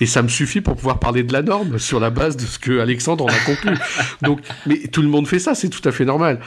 Et 0.00 0.06
ça 0.06 0.22
me 0.22 0.28
suffit 0.28 0.60
pour 0.60 0.76
pouvoir 0.76 1.00
parler 1.00 1.22
de 1.22 1.32
la 1.32 1.42
norme 1.42 1.78
sur 1.78 2.00
la 2.00 2.10
base 2.10 2.36
de 2.36 2.42
ce 2.42 2.58
que 2.58 2.78
Alexandre 2.78 3.24
en 3.24 3.28
a 3.28 3.38
conclu. 3.46 3.76
Donc, 4.22 4.40
mais 4.66 4.78
tout 4.78 5.02
le 5.02 5.08
monde 5.08 5.26
fait 5.26 5.38
ça, 5.38 5.54
c'est 5.54 5.68
tout 5.68 5.86
à 5.88 5.92
fait 5.92 6.04
normal. 6.04 6.40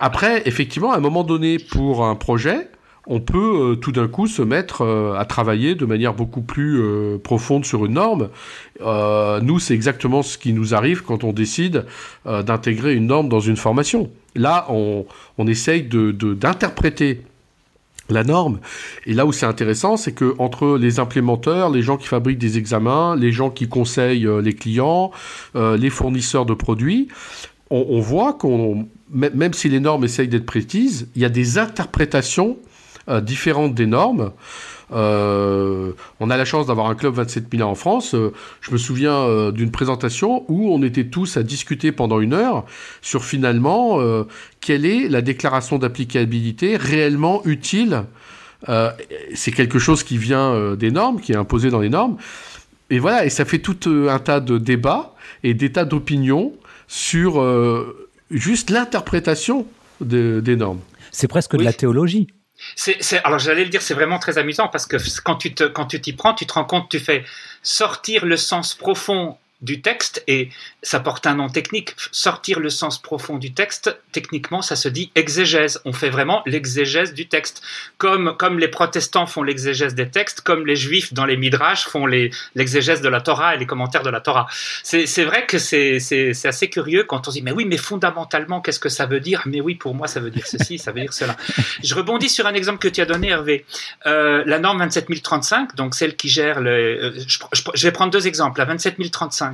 Après, 0.00 0.42
effectivement, 0.46 0.92
à 0.92 0.96
un 0.96 1.00
moment 1.00 1.24
donné, 1.24 1.58
pour 1.58 2.04
un 2.04 2.14
projet, 2.14 2.68
on 3.08 3.20
peut 3.20 3.72
euh, 3.72 3.74
tout 3.74 3.90
d'un 3.90 4.06
coup 4.06 4.26
se 4.26 4.42
mettre 4.42 4.82
euh, 4.82 5.14
à 5.18 5.24
travailler 5.24 5.74
de 5.74 5.86
manière 5.86 6.14
beaucoup 6.14 6.42
plus 6.42 6.80
euh, 6.80 7.18
profonde 7.18 7.64
sur 7.64 7.86
une 7.86 7.94
norme. 7.94 8.28
nous, 9.42 9.58
c'est 9.58 9.74
exactement 9.74 10.22
ce 10.22 10.38
qui 10.38 10.52
nous 10.52 10.74
arrive 10.74 11.02
quand 11.02 11.24
on 11.24 11.32
décide 11.32 11.86
d'intégrer 12.24 12.94
une 12.94 13.06
norme 13.06 13.28
dans 13.28 13.40
une 13.40 13.56
formation. 13.56 14.10
Là, 14.34 14.66
on, 14.70 15.46
essaye 15.46 15.82
d'interpréter 15.82 17.22
la 18.10 18.24
norme. 18.24 18.60
Et 19.06 19.14
là 19.14 19.26
où 19.26 19.32
c'est 19.32 19.46
intéressant, 19.46 19.96
c'est 19.96 20.12
que 20.12 20.34
entre 20.38 20.78
les 20.78 20.98
implémenteurs, 20.98 21.70
les 21.70 21.82
gens 21.82 21.96
qui 21.96 22.06
fabriquent 22.06 22.38
des 22.38 22.56
examens, 22.56 23.16
les 23.16 23.32
gens 23.32 23.50
qui 23.50 23.68
conseillent 23.68 24.28
les 24.42 24.54
clients, 24.54 25.10
les 25.54 25.90
fournisseurs 25.90 26.46
de 26.46 26.54
produits, 26.54 27.08
on, 27.70 28.00
voit 28.00 28.32
qu'on, 28.32 28.88
même 29.10 29.52
si 29.52 29.68
les 29.68 29.80
normes 29.80 30.04
essayent 30.04 30.28
d'être 30.28 30.46
précises, 30.46 31.08
il 31.14 31.22
y 31.22 31.24
a 31.24 31.28
des 31.28 31.58
interprétations 31.58 32.56
euh, 33.08 33.20
différentes 33.20 33.74
des 33.74 33.86
normes. 33.86 34.32
Euh, 34.92 35.92
on 36.20 36.30
a 36.30 36.36
la 36.36 36.44
chance 36.44 36.66
d'avoir 36.66 36.88
un 36.88 36.94
club 36.94 37.14
27 37.14 37.46
000 37.52 37.68
en 37.68 37.74
France. 37.74 38.14
Euh, 38.14 38.32
je 38.60 38.72
me 38.72 38.78
souviens 38.78 39.50
d'une 39.50 39.70
présentation 39.70 40.44
où 40.48 40.72
on 40.72 40.82
était 40.82 41.06
tous 41.06 41.36
à 41.36 41.42
discuter 41.42 41.92
pendant 41.92 42.20
une 42.20 42.32
heure 42.32 42.64
sur 43.02 43.24
finalement 43.24 44.00
quelle 44.60 44.84
est 44.84 45.08
la 45.08 45.22
déclaration 45.22 45.78
d'applicabilité 45.78 46.76
réellement 46.76 47.42
utile. 47.44 48.04
c'est 49.34 49.52
quelque 49.52 49.78
chose 49.78 50.02
qui 50.02 50.18
vient 50.18 50.74
des 50.74 50.90
normes, 50.90 51.20
qui 51.20 51.32
est 51.32 51.36
imposé 51.36 51.70
dans 51.70 51.80
les 51.80 51.90
normes. 51.90 52.16
Et 52.90 52.98
voilà, 52.98 53.26
et 53.26 53.30
ça 53.30 53.44
fait 53.44 53.58
tout 53.58 53.78
un 53.86 54.18
tas 54.18 54.40
de 54.40 54.58
débats 54.58 55.14
et 55.44 55.54
des 55.54 55.72
tas 55.72 55.84
d'opinions 55.84 56.52
sur 56.86 57.44
juste 58.30 58.70
l'interprétation 58.70 59.66
des 60.00 60.56
normes. 60.56 60.80
C'est 61.12 61.28
presque 61.28 61.56
de 61.56 61.64
la 61.64 61.72
théologie. 61.72 62.28
C'est, 62.76 63.24
alors 63.24 63.38
j'allais 63.38 63.64
le 63.64 63.70
dire, 63.70 63.82
c'est 63.82 63.94
vraiment 63.94 64.18
très 64.18 64.38
amusant 64.38 64.68
parce 64.68 64.86
que 64.86 64.96
quand 65.22 65.36
tu 65.36 65.54
te, 65.54 65.64
quand 65.64 65.86
tu 65.86 66.00
t'y 66.00 66.12
prends, 66.12 66.34
tu 66.34 66.46
te 66.46 66.52
rends 66.52 66.64
compte, 66.64 66.88
tu 66.88 66.98
fais 66.98 67.24
sortir 67.62 68.24
le 68.24 68.36
sens 68.36 68.74
profond 68.74 69.38
du 69.60 69.80
texte 69.82 70.22
et 70.26 70.50
ça 70.82 71.00
porte 71.00 71.26
un 71.26 71.34
nom 71.34 71.48
technique. 71.48 71.94
Sortir 72.12 72.60
le 72.60 72.70
sens 72.70 73.00
profond 73.00 73.38
du 73.38 73.52
texte, 73.52 73.98
techniquement, 74.12 74.62
ça 74.62 74.76
se 74.76 74.88
dit 74.88 75.10
exégèse. 75.14 75.80
On 75.84 75.92
fait 75.92 76.10
vraiment 76.10 76.42
l'exégèse 76.46 77.12
du 77.12 77.28
texte. 77.28 77.62
Comme, 77.98 78.36
comme 78.38 78.58
les 78.58 78.68
protestants 78.68 79.26
font 79.26 79.42
l'exégèse 79.42 79.94
des 79.94 80.08
textes, 80.08 80.42
comme 80.42 80.66
les 80.66 80.76
juifs 80.76 81.12
dans 81.12 81.24
les 81.24 81.36
midrash 81.36 81.86
font 81.86 82.06
l'exégèse 82.06 83.00
de 83.00 83.08
la 83.08 83.20
Torah 83.20 83.54
et 83.54 83.58
les 83.58 83.66
commentaires 83.66 84.02
de 84.02 84.10
la 84.10 84.20
Torah. 84.20 84.46
C'est 84.82 85.24
vrai 85.24 85.46
que 85.46 85.58
c'est 85.58 85.98
assez 86.44 86.70
curieux 86.70 87.04
quand 87.04 87.26
on 87.26 87.30
se 87.30 87.38
dit, 87.38 87.42
mais 87.42 87.52
oui, 87.52 87.64
mais 87.64 87.76
fondamentalement, 87.76 88.60
qu'est-ce 88.60 88.80
que 88.80 88.88
ça 88.88 89.06
veut 89.06 89.20
dire? 89.20 89.42
Mais 89.46 89.60
oui, 89.60 89.74
pour 89.74 89.94
moi, 89.94 90.06
ça 90.06 90.20
veut 90.20 90.30
dire 90.30 90.46
ceci, 90.46 90.78
ça 90.78 90.92
veut 90.92 91.00
dire 91.00 91.12
cela. 91.12 91.36
Je 91.82 91.94
rebondis 91.94 92.28
sur 92.28 92.46
un 92.46 92.54
exemple 92.54 92.78
que 92.78 92.88
tu 92.88 93.00
as 93.00 93.06
donné, 93.06 93.28
Hervé. 93.28 93.64
Euh, 94.06 94.42
la 94.46 94.58
norme 94.58 94.78
27035, 94.78 95.74
donc 95.74 95.94
celle 95.94 96.16
qui 96.16 96.28
gère 96.28 96.60
le... 96.60 96.70
Euh, 96.70 97.24
je, 97.26 97.38
je 97.74 97.82
vais 97.86 97.92
prendre 97.92 98.12
deux 98.12 98.26
exemples. 98.26 98.60
La 98.60 98.66
27035, 98.66 99.47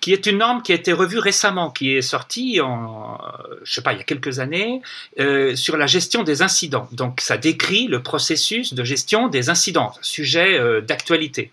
qui 0.00 0.12
est 0.12 0.26
une 0.26 0.38
norme 0.38 0.62
qui 0.62 0.72
a 0.72 0.74
été 0.74 0.92
revue 0.92 1.18
récemment, 1.18 1.70
qui 1.70 1.94
est 1.94 2.02
sortie 2.02 2.60
en, 2.60 3.18
je 3.64 3.72
sais 3.72 3.82
pas, 3.82 3.92
il 3.92 3.98
y 3.98 4.00
a 4.00 4.04
quelques 4.04 4.38
années, 4.38 4.82
euh, 5.18 5.56
sur 5.56 5.76
la 5.76 5.86
gestion 5.86 6.22
des 6.22 6.42
incidents. 6.42 6.88
Donc, 6.92 7.20
ça 7.20 7.36
décrit 7.36 7.86
le 7.86 8.02
processus 8.02 8.74
de 8.74 8.84
gestion 8.84 9.28
des 9.28 9.50
incidents, 9.50 9.94
sujet 10.02 10.58
euh, 10.58 10.80
d'actualité. 10.80 11.52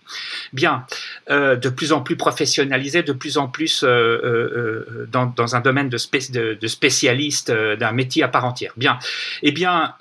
Bien, 0.53 0.85
euh, 1.29 1.55
de 1.55 1.69
plus 1.69 1.93
en 1.93 2.01
plus 2.01 2.15
professionnalisé, 2.15 3.03
de 3.03 3.13
plus 3.13 3.37
en 3.37 3.47
plus 3.47 3.83
dans, 3.83 5.55
un 5.55 5.61
domaine 5.61 5.89
de, 5.89 5.97
de, 6.31 6.53
de 6.53 6.67
spécialiste 6.67 7.51
d'un 7.51 7.91
métier 7.91 8.23
à 8.23 8.27
part 8.27 8.45
entière. 8.45 8.73
Bien, 8.77 8.99
eh 9.43 9.51
bien, 9.51 9.95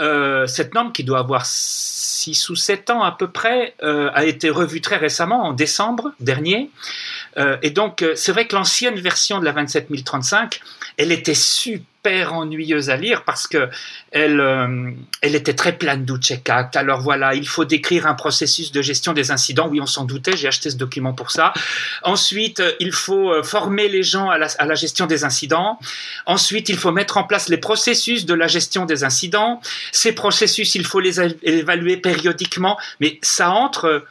cette 0.46 0.74
norme 0.74 0.92
qui 0.92 1.04
doit 1.04 1.18
avoir 1.18 1.46
6 2.20 2.50
ou 2.50 2.56
7 2.56 2.90
ans 2.90 3.02
à 3.02 3.12
peu 3.12 3.28
près 3.28 3.74
a 3.80 4.24
été 4.24 4.50
revue 4.50 4.80
très 4.80 4.96
récemment, 4.96 5.44
en 5.44 5.52
décembre 5.52 6.12
dernier. 6.20 6.70
Euh, 7.36 7.56
et 7.62 7.70
donc, 7.70 8.02
euh, 8.02 8.14
c'est 8.16 8.32
vrai 8.32 8.46
que 8.46 8.54
l'ancienne 8.54 8.98
version 8.98 9.38
de 9.40 9.44
la 9.44 9.52
27035, 9.52 10.60
elle 10.96 11.12
était 11.12 11.34
super 11.34 11.80
ennuyeuse 12.06 12.90
à 12.90 12.96
lire 12.96 13.24
parce 13.24 13.46
que 13.46 13.68
elle, 14.10 14.40
euh, 14.40 14.90
elle 15.20 15.34
était 15.34 15.54
très 15.54 15.76
pleine 15.76 16.04
d'outcheck 16.04 16.48
Alors 16.74 17.00
voilà, 17.00 17.34
il 17.34 17.46
faut 17.46 17.64
décrire 17.64 18.06
un 18.06 18.14
processus 18.14 18.72
de 18.72 18.82
gestion 18.82 19.12
des 19.12 19.30
incidents. 19.30 19.68
Oui, 19.68 19.80
on 19.80 19.86
s'en 19.86 20.04
doutait, 20.04 20.36
j'ai 20.36 20.48
acheté 20.48 20.70
ce 20.70 20.76
document 20.76 21.12
pour 21.12 21.30
ça. 21.30 21.52
Ensuite, 22.02 22.62
il 22.80 22.92
faut 22.92 23.42
former 23.42 23.88
les 23.88 24.02
gens 24.02 24.30
à 24.30 24.38
la, 24.38 24.48
à 24.58 24.66
la, 24.66 24.74
gestion 24.74 25.06
des 25.06 25.24
incidents. 25.24 25.78
Ensuite, 26.26 26.68
il 26.68 26.76
faut 26.76 26.92
mettre 26.92 27.18
en 27.18 27.24
place 27.24 27.48
les 27.48 27.58
processus 27.58 28.24
de 28.24 28.34
la 28.34 28.46
gestion 28.46 28.86
des 28.86 29.04
incidents. 29.04 29.60
Ces 29.92 30.12
processus, 30.12 30.74
il 30.74 30.86
faut 30.86 31.00
les 31.00 31.20
évaluer 31.42 31.96
périodiquement, 31.96 32.78
mais 33.00 33.18
ça 33.22 33.50
entre 33.50 34.04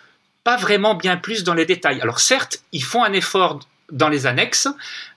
pas 0.44 0.58
vraiment 0.58 0.96
bien 0.96 1.18
plus 1.18 1.44
dans 1.44 1.54
les 1.54 1.66
détails. 1.66 2.02
Alors 2.02 2.20
certes, 2.20 2.62
ils 2.72 2.84
font 2.84 3.04
un 3.04 3.14
effort 3.14 3.60
dans 3.92 4.10
les 4.10 4.26
annexes. 4.26 4.68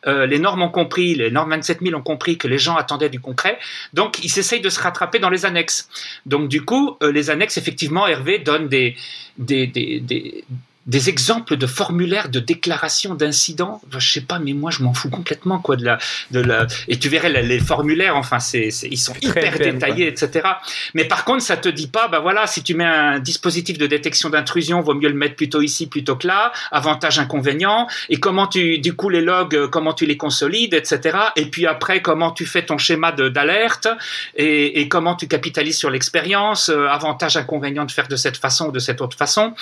Euh, 0.06 0.26
les 0.26 0.38
normes 0.38 0.62
ont 0.62 0.68
compris, 0.68 1.14
les 1.14 1.30
normes 1.30 1.52
27000 1.52 1.94
ont 1.94 2.02
compris 2.02 2.38
que 2.38 2.48
les 2.48 2.58
gens 2.58 2.76
attendaient 2.76 3.08
du 3.08 3.20
concret. 3.20 3.58
Donc, 3.92 4.22
ils 4.24 4.38
essayent 4.38 4.60
de 4.60 4.68
se 4.68 4.80
rattraper 4.80 5.18
dans 5.18 5.30
les 5.30 5.44
annexes. 5.46 5.88
Donc, 6.26 6.48
du 6.48 6.64
coup, 6.64 6.96
euh, 7.02 7.12
les 7.12 7.30
annexes, 7.30 7.56
effectivement, 7.56 8.06
Hervé 8.06 8.38
donne 8.38 8.68
des, 8.68 8.96
des, 9.38 9.66
des, 9.66 10.00
des 10.00 10.44
exemples 10.90 11.56
de 11.56 11.66
formulaires 11.66 12.28
de 12.28 12.40
déclaration 12.40 13.14
d'incidents, 13.14 13.80
je 13.90 14.12
sais 14.12 14.20
pas, 14.20 14.38
mais 14.38 14.52
moi 14.52 14.70
je 14.70 14.82
m'en 14.82 14.94
fous 14.94 15.10
complètement 15.10 15.58
quoi 15.58 15.76
de 15.76 15.84
la, 15.84 15.98
de 16.30 16.40
la. 16.40 16.66
Et 16.88 16.98
tu 16.98 17.08
verrais 17.08 17.30
les 17.30 17.60
formulaires, 17.60 18.16
enfin 18.16 18.40
c'est, 18.40 18.68
ils 18.68 18.98
sont 18.98 19.14
hyper 19.20 19.58
détaillés, 19.58 20.08
etc. 20.08 20.48
Mais 20.94 21.04
par 21.04 21.24
contre, 21.24 21.42
ça 21.42 21.56
te 21.56 21.68
dit 21.68 21.86
pas, 21.86 22.08
bah 22.08 22.20
voilà, 22.20 22.46
si 22.46 22.62
tu 22.62 22.74
mets 22.74 22.84
un 22.84 23.18
dispositif 23.20 23.78
de 23.78 23.86
détection 23.86 24.30
d'intrusion, 24.30 24.80
vaut 24.80 24.94
mieux 24.94 25.08
le 25.08 25.14
mettre 25.14 25.36
plutôt 25.36 25.62
ici 25.62 25.86
plutôt 25.86 26.16
que 26.16 26.26
là. 26.26 26.52
Avantage, 26.70 27.18
inconvénient. 27.18 27.86
Et 28.08 28.18
comment 28.18 28.46
tu, 28.46 28.78
du 28.78 28.94
coup, 28.94 29.08
les 29.08 29.20
logs, 29.20 29.68
comment 29.70 29.92
tu 29.92 30.06
les 30.06 30.16
consolides, 30.16 30.74
etc. 30.74 31.18
Et 31.36 31.46
puis 31.46 31.66
après, 31.66 32.02
comment 32.02 32.32
tu 32.32 32.46
fais 32.46 32.64
ton 32.64 32.78
schéma 32.78 33.12
d'alerte 33.12 33.88
et, 34.34 34.80
et, 34.80 34.88
comment 34.88 35.14
tu 35.14 35.28
capitalises 35.28 35.78
sur 35.78 35.90
l'expérience. 35.90 36.68
Euh, 36.68 36.86
avantage, 36.88 37.36
inconvénient 37.36 37.84
de 37.84 37.90
faire 37.90 38.08
de 38.08 38.16
cette 38.16 38.36
façon 38.36 38.68
ou 38.68 38.72
de 38.72 38.78
cette 38.78 39.00
autre 39.00 39.16
façon. 39.16 39.54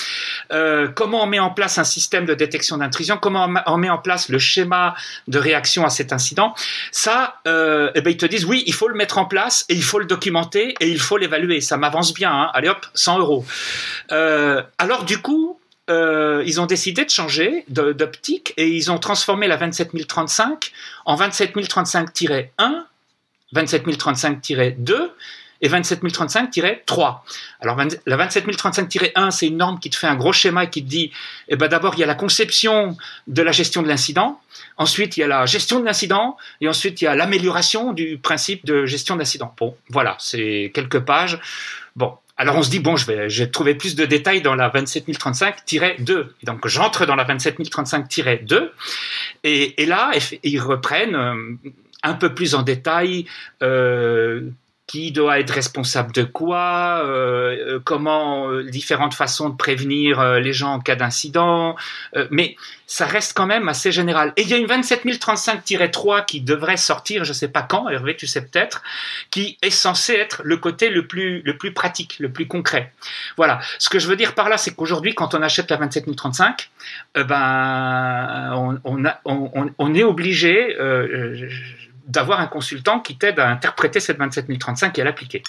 Euh, 0.52 0.88
comment 0.94 1.09
on 1.18 1.26
met 1.26 1.38
en 1.38 1.50
place 1.50 1.78
un 1.78 1.84
système 1.84 2.24
de 2.24 2.34
détection 2.34 2.78
d'intrusion, 2.78 3.18
comment 3.18 3.48
on 3.66 3.76
met 3.76 3.90
en 3.90 3.98
place 3.98 4.28
le 4.28 4.38
schéma 4.38 4.94
de 5.28 5.38
réaction 5.38 5.84
à 5.84 5.90
cet 5.90 6.12
incident. 6.12 6.54
Ça, 6.92 7.40
euh, 7.46 7.90
eh 7.94 8.00
ben, 8.00 8.10
ils 8.10 8.16
te 8.16 8.26
disent 8.26 8.44
oui, 8.44 8.62
il 8.66 8.74
faut 8.74 8.88
le 8.88 8.94
mettre 8.94 9.18
en 9.18 9.24
place 9.24 9.64
et 9.68 9.74
il 9.74 9.82
faut 9.82 9.98
le 9.98 10.06
documenter 10.06 10.74
et 10.80 10.88
il 10.88 11.00
faut 11.00 11.16
l'évaluer. 11.16 11.60
Ça 11.60 11.76
m'avance 11.76 12.14
bien. 12.14 12.32
Hein. 12.32 12.50
Allez 12.54 12.68
hop, 12.68 12.86
100 12.94 13.18
euros. 13.18 13.44
Euh, 14.12 14.62
alors 14.78 15.04
du 15.04 15.18
coup, 15.18 15.58
euh, 15.90 16.42
ils 16.46 16.60
ont 16.60 16.66
décidé 16.66 17.04
de 17.04 17.10
changer 17.10 17.64
d'optique 17.68 18.54
et 18.56 18.68
ils 18.68 18.90
ont 18.92 18.98
transformé 18.98 19.48
la 19.48 19.56
27035 19.56 20.72
en 21.04 21.16
27035-1, 21.16 22.46
27035-2 23.54 25.10
et 25.60 25.68
27035-3. 25.68 27.20
Alors 27.60 27.76
la 28.06 28.16
27035-1, 28.28 29.30
c'est 29.30 29.46
une 29.46 29.56
norme 29.56 29.78
qui 29.78 29.90
te 29.90 29.96
fait 29.96 30.06
un 30.06 30.16
gros 30.16 30.32
schéma 30.32 30.64
et 30.64 30.70
qui 30.70 30.82
te 30.82 30.88
dit, 30.88 31.12
eh 31.48 31.56
ben 31.56 31.68
d'abord 31.68 31.94
il 31.94 32.00
y 32.00 32.04
a 32.04 32.06
la 32.06 32.14
conception 32.14 32.96
de 33.26 33.42
la 33.42 33.52
gestion 33.52 33.82
de 33.82 33.88
l'incident, 33.88 34.40
ensuite 34.76 35.16
il 35.16 35.20
y 35.20 35.22
a 35.22 35.26
la 35.26 35.46
gestion 35.46 35.80
de 35.80 35.84
l'incident, 35.84 36.36
et 36.60 36.68
ensuite 36.68 37.02
il 37.02 37.04
y 37.04 37.08
a 37.08 37.14
l'amélioration 37.14 37.92
du 37.92 38.18
principe 38.18 38.64
de 38.64 38.86
gestion 38.86 39.16
d'incident. 39.16 39.54
Bon, 39.58 39.76
voilà, 39.88 40.16
c'est 40.18 40.70
quelques 40.74 41.00
pages. 41.00 41.38
Bon, 41.96 42.14
alors 42.36 42.56
on 42.56 42.62
se 42.62 42.70
dit, 42.70 42.80
bon, 42.80 42.96
je 42.96 43.04
vais, 43.04 43.46
trouver 43.48 43.74
plus 43.74 43.94
de 43.96 44.06
détails 44.06 44.40
dans 44.40 44.54
la 44.54 44.70
27035-2. 44.70 46.28
Donc 46.44 46.66
j'entre 46.68 47.04
dans 47.04 47.16
la 47.16 47.24
27035-2, 47.24 48.70
et, 49.44 49.82
et 49.82 49.86
là, 49.86 50.10
ils 50.42 50.58
reprennent 50.58 51.16
euh, 51.16 51.34
un 52.02 52.14
peu 52.14 52.34
plus 52.34 52.54
en 52.54 52.62
détail 52.62 53.26
euh, 53.62 54.48
qui 54.90 55.12
doit 55.12 55.38
être 55.38 55.52
responsable 55.52 56.10
de 56.10 56.24
quoi, 56.24 57.04
euh, 57.04 57.74
euh, 57.76 57.80
comment 57.84 58.50
euh, 58.50 58.64
différentes 58.64 59.14
façons 59.14 59.48
de 59.48 59.54
prévenir 59.54 60.20
les 60.40 60.52
gens 60.52 60.72
en 60.72 60.80
cas 60.80 60.96
d'incident, 60.96 61.76
mais 62.32 62.56
ça 62.88 63.06
reste 63.06 63.36
quand 63.36 63.46
même 63.46 63.68
assez 63.68 63.92
général. 63.92 64.32
Et 64.36 64.42
il 64.42 64.48
y 64.48 64.54
a 64.54 64.56
une 64.56 64.66
27035-3 64.66 66.24
qui 66.24 66.40
devrait 66.40 66.76
sortir, 66.76 67.24
je 67.24 67.32
sais 67.32 67.46
pas 67.46 67.62
quand, 67.62 67.88
Hervé, 67.88 68.16
tu 68.16 68.26
sais 68.26 68.42
peut-être, 68.42 68.82
qui 69.30 69.58
est 69.62 69.70
censé 69.70 70.14
être 70.14 70.40
le 70.42 70.56
côté 70.56 70.90
le 70.90 71.06
plus 71.06 71.40
le 71.42 71.56
plus 71.56 71.72
pratique, 71.72 72.16
le 72.18 72.32
plus 72.32 72.48
concret. 72.48 72.92
Voilà. 73.36 73.60
Ce 73.78 73.88
que 73.90 74.00
je 74.00 74.08
veux 74.08 74.16
dire 74.16 74.34
par 74.34 74.48
là, 74.48 74.58
c'est 74.58 74.74
qu'aujourd'hui, 74.74 75.14
quand 75.14 75.36
on 75.36 75.42
achète 75.42 75.70
la 75.70 75.76
27035, 75.76 76.68
ben 77.14 78.50
on, 78.54 78.80
on, 78.82 79.04
on, 79.24 79.70
on, 79.78 79.94
est 79.94 80.02
obligé 80.02 80.76
d'avoir 82.10 82.40
un 82.40 82.46
consultant 82.46 83.00
qui 83.00 83.16
t'aide 83.16 83.38
à 83.38 83.48
interpréter 83.48 84.00
cette 84.00 84.18
27035 84.18 84.98
et 84.98 85.02
à 85.02 85.04
l'appliquer. 85.04 85.42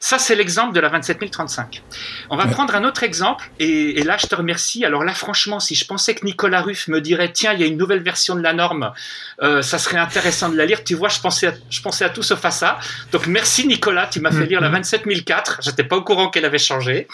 Ça, 0.00 0.18
c'est 0.18 0.34
l'exemple 0.34 0.74
de 0.74 0.80
la 0.80 0.88
27035. 0.88 1.82
On 2.30 2.36
va 2.36 2.46
prendre 2.46 2.74
un 2.74 2.84
autre 2.84 3.04
exemple, 3.04 3.50
et, 3.60 4.02
là, 4.02 4.16
je 4.18 4.26
te 4.26 4.34
remercie. 4.34 4.84
Alors 4.84 5.04
là, 5.04 5.14
franchement, 5.14 5.60
si 5.60 5.74
je 5.74 5.86
pensais 5.86 6.14
que 6.14 6.24
Nicolas 6.24 6.62
Ruff 6.62 6.88
me 6.88 7.00
dirait, 7.00 7.32
tiens, 7.32 7.52
il 7.52 7.60
y 7.60 7.62
a 7.62 7.66
une 7.66 7.76
nouvelle 7.76 8.02
version 8.02 8.34
de 8.34 8.42
la 8.42 8.52
norme, 8.52 8.92
euh, 9.42 9.62
ça 9.62 9.78
serait 9.78 9.98
intéressant 9.98 10.48
de 10.48 10.56
la 10.56 10.66
lire. 10.66 10.82
Tu 10.82 10.94
vois, 10.94 11.08
je 11.08 11.20
pensais 11.20 11.46
à, 11.46 11.52
je 11.70 11.80
pensais 11.80 12.04
à 12.04 12.10
tout 12.10 12.22
sauf 12.22 12.44
à 12.44 12.50
ça. 12.50 12.78
Donc, 13.12 13.26
merci 13.26 13.66
Nicolas, 13.66 14.08
tu 14.10 14.20
m'as 14.20 14.32
fait 14.32 14.46
lire 14.46 14.60
la 14.60 14.68
27004. 14.68 15.60
J'étais 15.62 15.84
pas 15.84 15.96
au 15.96 16.02
courant 16.02 16.30
qu'elle 16.30 16.44
avait 16.44 16.58
changé. 16.58 17.06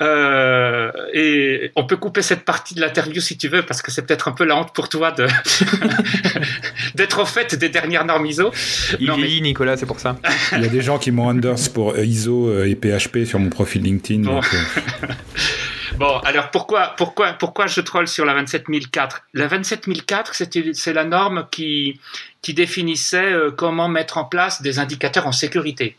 Euh, 0.00 0.92
et 1.12 1.72
on 1.74 1.84
peut 1.84 1.96
couper 1.96 2.22
cette 2.22 2.44
partie 2.44 2.74
de 2.74 2.80
l'interview 2.80 3.20
si 3.20 3.36
tu 3.36 3.48
veux, 3.48 3.62
parce 3.62 3.82
que 3.82 3.90
c'est 3.90 4.02
peut-être 4.02 4.28
un 4.28 4.32
peu 4.32 4.44
la 4.44 4.56
honte 4.56 4.72
pour 4.72 4.88
toi 4.88 5.12
d'être 6.94 7.18
au 7.20 7.26
fait 7.26 7.54
des 7.54 7.68
dernières 7.68 8.04
normes 8.04 8.27
ISO. 8.28 8.52
Il 9.00 9.10
vieillit, 9.12 9.42
Nicolas, 9.42 9.76
c'est 9.76 9.86
pour 9.86 10.00
ça. 10.00 10.16
Il 10.52 10.62
y 10.62 10.66
a 10.66 10.68
des 10.68 10.82
gens 10.82 10.98
qui 10.98 11.10
m'ont 11.10 11.28
unders 11.28 11.70
pour 11.72 11.92
euh, 11.92 12.04
ISO 12.04 12.48
euh, 12.48 12.68
et 12.68 12.74
PHP 12.74 13.24
sur 13.24 13.38
mon 13.38 13.50
profil 13.50 13.82
LinkedIn. 13.82 14.22
Bon, 14.22 14.38
euh. 14.38 15.06
bon 15.98 16.18
alors 16.18 16.50
pourquoi, 16.50 16.94
pourquoi, 16.96 17.32
pourquoi 17.32 17.66
je 17.66 17.80
troll 17.80 18.06
sur 18.08 18.24
la 18.24 18.34
27004 18.34 19.22
La 19.34 19.48
27004, 19.48 20.34
c'est 20.72 20.92
la 20.92 21.04
norme 21.04 21.46
qui, 21.50 22.00
qui 22.42 22.54
définissait 22.54 23.32
comment 23.56 23.88
mettre 23.88 24.18
en 24.18 24.24
place 24.24 24.62
des 24.62 24.78
indicateurs 24.78 25.26
en 25.26 25.32
sécurité 25.32 25.96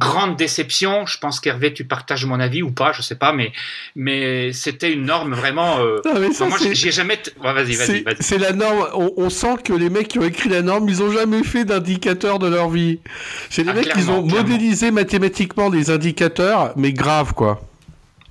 grande 0.00 0.36
déception. 0.36 1.06
Je 1.06 1.18
pense 1.18 1.38
qu'Hervé, 1.38 1.72
tu 1.72 1.84
partages 1.84 2.24
mon 2.24 2.40
avis 2.40 2.62
ou 2.62 2.72
pas, 2.72 2.92
je 2.92 3.02
sais 3.02 3.14
pas, 3.14 3.32
mais, 3.32 3.52
mais 3.94 4.52
c'était 4.52 4.92
une 4.92 5.04
norme 5.04 5.34
vraiment. 5.34 5.78
Euh... 5.78 6.00
moi, 6.40 6.58
j'ai 6.72 6.90
jamais. 6.90 7.18
vas-y, 7.40 7.74
vas-y, 7.74 8.02
vas-y. 8.02 8.16
C'est 8.20 8.38
la 8.38 8.52
norme. 8.52 8.88
On, 8.94 9.30
sent 9.30 9.56
que 9.64 9.72
les 9.72 9.90
mecs 9.90 10.08
qui 10.08 10.18
ont 10.18 10.24
écrit 10.24 10.48
la 10.48 10.62
norme, 10.62 10.88
ils 10.88 11.02
ont 11.02 11.12
jamais 11.12 11.44
fait 11.44 11.64
d'indicateurs 11.64 12.38
de 12.38 12.48
leur 12.48 12.68
vie. 12.70 12.98
C'est 13.50 13.62
les 13.62 13.70
ah, 13.70 13.74
mecs 13.74 13.92
qui 13.92 14.08
ont 14.08 14.22
modélisé 14.22 14.90
mathématiquement 14.90 15.70
des 15.70 15.90
indicateurs, 15.90 16.72
mais 16.76 16.92
grave, 16.92 17.34
quoi. 17.34 17.60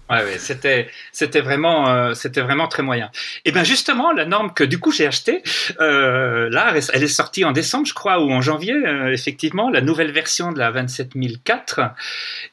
Ouais, 0.10 0.24
ouais 0.24 0.40
c'était 0.40 0.90
c'était 1.12 1.42
vraiment 1.42 1.90
euh, 1.90 2.14
c'était 2.14 2.42
vraiment 2.42 2.68
très 2.68 2.82
moyen. 2.82 3.12
Et 3.46 3.52
ben 3.52 3.64
justement 3.64 4.12
la 4.12 4.26
norme 4.26 4.54
que 4.54 4.64
du 4.64 4.80
coup 4.80 4.92
j'ai 4.92 5.06
achetée 5.06 5.44
euh, 5.80 6.50
là 6.50 6.74
elle 6.94 7.04
est 7.04 7.08
sortie 7.08 7.46
en 7.46 7.52
décembre 7.52 7.86
je 7.86 7.94
crois 7.94 8.20
ou 8.20 8.32
en 8.32 8.42
janvier 8.42 8.74
euh, 8.74 9.14
effectivement 9.14 9.70
la 9.70 9.82
nouvelle 9.82 10.12
version 10.12 10.52
de 10.52 10.58
la 10.58 10.72
27004 10.72 11.82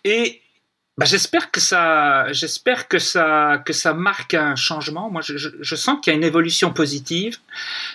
et 0.05 0.43
bah, 0.99 1.05
j'espère 1.05 1.51
que 1.51 1.61
ça, 1.61 2.33
j'espère 2.33 2.89
que 2.89 2.99
ça, 2.99 3.63
que 3.67 3.75
ça 3.75 3.93
marque 3.93 4.33
un 4.33 4.57
changement. 4.57 5.11
Moi, 5.11 5.21
je, 5.21 5.37
je, 5.37 5.51
je 5.61 5.77
sens 5.77 5.99
qu'il 6.01 6.11
y 6.11 6.15
a 6.15 6.17
une 6.17 6.25
évolution 6.25 6.73
positive. 6.73 7.37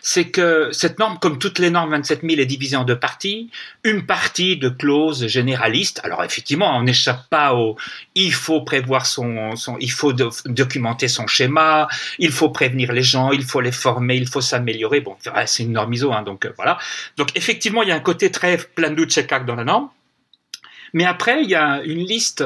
C'est 0.04 0.30
que 0.30 0.70
cette 0.72 1.00
norme, 1.00 1.18
comme 1.20 1.40
toutes 1.40 1.58
les 1.58 1.72
normes 1.72 1.94
27000, 1.94 2.40
est 2.40 2.46
divisée 2.46 2.76
en 2.76 2.84
deux 2.84 3.00
parties. 3.00 3.50
Une 3.84 4.06
partie 4.06 4.56
de 4.56 4.70
clauses 4.70 5.26
généralistes. 5.26 6.00
Alors, 6.04 6.24
effectivement, 6.24 6.78
on 6.78 6.84
n'échappe 6.84 7.28
pas 7.32 7.56
au, 7.56 7.76
il 8.14 8.34
faut 8.34 8.62
prévoir 8.62 9.08
son, 9.08 9.56
son 9.56 9.78
il 9.80 9.92
faut 9.92 10.14
documenter 10.14 11.08
son 11.08 11.26
schéma, 11.26 11.88
il 12.20 12.32
faut 12.32 12.50
prévenir 12.50 12.94
les 12.94 13.02
gens, 13.02 13.32
il 13.32 13.44
faut 13.44 13.62
les 13.62 13.72
former, 13.72 14.16
il 14.16 14.28
faut 14.28 14.42
s'améliorer. 14.42 15.02
Bon, 15.02 15.18
c'est 15.48 15.64
une 15.64 15.72
norme 15.72 15.92
ISO, 15.92 16.14
hein, 16.14 16.22
donc 16.22 16.46
euh, 16.46 16.54
voilà. 16.56 16.78
Donc, 17.18 17.30
effectivement, 17.36 17.82
il 17.82 17.90
y 17.90 17.92
a 17.92 17.96
un 17.96 18.00
côté 18.00 18.30
très 18.30 18.58
plein 18.58 18.92
de 18.92 19.06
check 19.06 19.32
dans 19.48 19.56
la 19.56 19.64
norme. 19.64 19.90
Mais 20.94 21.06
après, 21.06 21.44
il 21.44 21.50
y 21.50 21.56
a 21.56 21.82
une 21.84 22.06
liste 22.06 22.44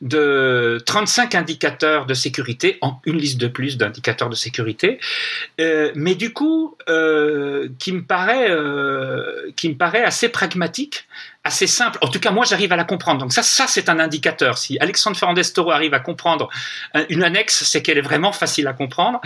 de 0.00 0.82
35 0.84 1.34
indicateurs 1.34 2.06
de 2.06 2.14
sécurité, 2.14 2.78
une 3.04 3.18
liste 3.18 3.38
de 3.38 3.48
plus 3.48 3.76
d'indicateurs 3.76 4.28
de 4.28 4.34
sécurité, 4.34 4.98
euh, 5.60 5.90
mais 5.94 6.14
du 6.14 6.32
coup, 6.32 6.76
euh, 6.88 7.36
euh, 7.56 7.68
qui 7.78 7.92
me 7.92 9.74
paraît 9.74 10.04
assez 10.04 10.28
pragmatique 10.28 11.06
assez 11.46 11.66
simple. 11.66 11.98
En 12.02 12.08
tout 12.08 12.20
cas, 12.20 12.30
moi, 12.30 12.44
j'arrive 12.44 12.72
à 12.72 12.76
la 12.76 12.84
comprendre. 12.84 13.20
Donc 13.20 13.32
ça, 13.32 13.42
ça 13.42 13.66
c'est 13.66 13.88
un 13.88 13.98
indicateur. 13.98 14.58
Si 14.58 14.78
Alexandre 14.78 15.16
Fernandez-Toro 15.16 15.70
arrive 15.70 15.94
à 15.94 16.00
comprendre 16.00 16.48
une 17.08 17.22
annexe, 17.22 17.64
c'est 17.64 17.82
qu'elle 17.82 17.98
est 17.98 18.02
vraiment 18.02 18.32
facile 18.32 18.66
à 18.66 18.72
comprendre. 18.72 19.20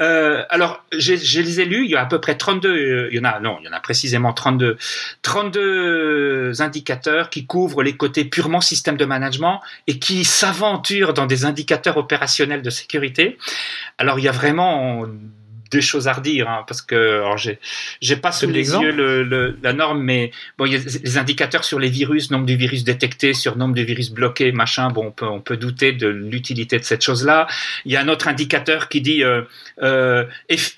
Euh, 0.00 0.44
alors, 0.50 0.82
je 0.96 1.40
les 1.40 1.60
ai 1.60 1.64
lus. 1.64 1.84
Il 1.84 1.90
y 1.90 1.96
a 1.96 2.02
à 2.02 2.06
peu 2.06 2.20
près 2.20 2.36
32. 2.36 2.68
Euh, 2.68 3.08
il 3.12 3.16
y 3.16 3.20
en 3.20 3.24
a 3.24 3.40
non, 3.40 3.58
il 3.60 3.66
y 3.66 3.68
en 3.68 3.72
a 3.72 3.80
précisément 3.80 4.32
32. 4.32 4.76
32 5.22 6.60
indicateurs 6.60 7.30
qui 7.30 7.46
couvrent 7.46 7.82
les 7.82 7.96
côtés 7.96 8.24
purement 8.24 8.60
système 8.60 8.96
de 8.96 9.04
management 9.04 9.60
et 9.86 9.98
qui 9.98 10.24
s'aventurent 10.24 11.14
dans 11.14 11.26
des 11.26 11.44
indicateurs 11.44 11.96
opérationnels 11.96 12.62
de 12.62 12.70
sécurité. 12.70 13.38
Alors, 13.98 14.18
il 14.18 14.24
y 14.24 14.28
a 14.28 14.32
vraiment 14.32 15.04
des 15.70 15.80
choses 15.80 16.08
à 16.08 16.12
redire, 16.12 16.48
hein, 16.48 16.64
parce 16.66 16.82
que 16.82 16.94
alors 16.94 17.36
j'ai 17.36 17.58
j'ai 18.00 18.16
pas 18.16 18.32
sous 18.32 18.48
les 18.48 18.72
yeux 18.72 18.90
le, 18.90 19.58
la 19.62 19.72
norme, 19.72 20.02
mais 20.02 20.30
bon, 20.56 20.66
il 20.66 20.72
y 20.72 20.76
a 20.76 20.78
les 20.78 21.18
indicateurs 21.18 21.64
sur 21.64 21.78
les 21.78 21.90
virus, 21.90 22.30
nombre 22.30 22.46
de 22.46 22.54
virus 22.54 22.84
détectés, 22.84 23.34
sur 23.34 23.56
nombre 23.56 23.74
de 23.74 23.82
virus 23.82 24.10
bloqués, 24.10 24.52
machin. 24.52 24.90
Bon, 24.90 25.06
on 25.06 25.10
peut 25.10 25.26
on 25.26 25.40
peut 25.40 25.56
douter 25.56 25.92
de 25.92 26.08
l'utilité 26.08 26.78
de 26.78 26.84
cette 26.84 27.02
chose-là. 27.02 27.46
Il 27.84 27.92
y 27.92 27.96
a 27.96 28.00
un 28.00 28.08
autre 28.08 28.28
indicateur 28.28 28.88
qui 28.88 29.00
dit 29.00 29.24
euh, 29.24 29.42
euh, 29.82 30.24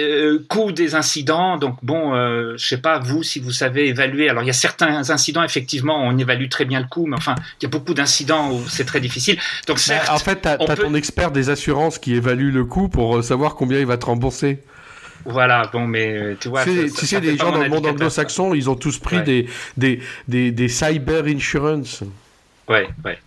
euh 0.00 0.38
coût 0.48 0.72
des 0.72 0.94
incidents. 0.94 1.57
Donc 1.57 1.76
bon, 1.83 2.14
euh, 2.14 2.57
je 2.57 2.66
sais 2.66 2.81
pas 2.81 2.98
vous 2.98 3.22
si 3.22 3.38
vous 3.40 3.53
savez 3.53 3.88
évaluer. 3.88 4.29
Alors 4.29 4.42
il 4.42 4.46
y 4.46 4.50
a 4.50 4.55
certains 4.55 5.11
incidents 5.11 5.42
effectivement, 5.42 6.03
on 6.05 6.16
évalue 6.18 6.48
très 6.48 6.64
bien 6.64 6.81
le 6.81 6.87
coût, 6.87 7.07
mais 7.07 7.16
enfin 7.16 7.35
il 7.61 7.64
y 7.64 7.66
a 7.66 7.70
beaucoup 7.70 7.94
d'incidents 7.94 8.53
où 8.53 8.62
c'est 8.68 8.85
très 8.85 9.00
difficile. 9.00 9.38
Donc 9.66 9.79
certes, 9.79 10.09
en 10.11 10.18
fait, 10.18 10.42
tu 10.42 10.48
as, 10.48 10.57
ton 10.59 10.94
expert 10.94 11.31
des 11.31 11.50
assurances 11.50 11.98
qui 11.98 12.14
évalue 12.14 12.53
le 12.53 12.64
coût 12.64 12.88
pour 12.88 13.16
euh, 13.16 13.22
savoir 13.22 13.55
combien 13.55 13.79
il 13.79 13.87
va 13.87 13.96
te 13.96 14.07
rembourser. 14.07 14.61
Voilà, 15.25 15.69
bon, 15.73 15.87
mais 15.87 16.17
euh, 16.17 16.37
tu 16.41 16.49
vois. 16.49 16.65
Tu 16.65 16.89
sais, 16.89 17.21
les 17.21 17.37
gens 17.37 17.53
dans 17.53 17.63
le 17.63 17.69
monde 17.69 17.87
anglo-saxon, 17.87 18.55
ils 18.55 18.71
ont 18.71 18.75
tous 18.75 18.99
pris 18.99 19.23
des, 19.23 19.47
des, 19.77 20.01
des, 20.29 20.51
des, 20.51 20.69
cyber 20.69 21.25
insurance. 21.25 22.03
Ouais, 22.69 22.89
ouais. 23.05 23.19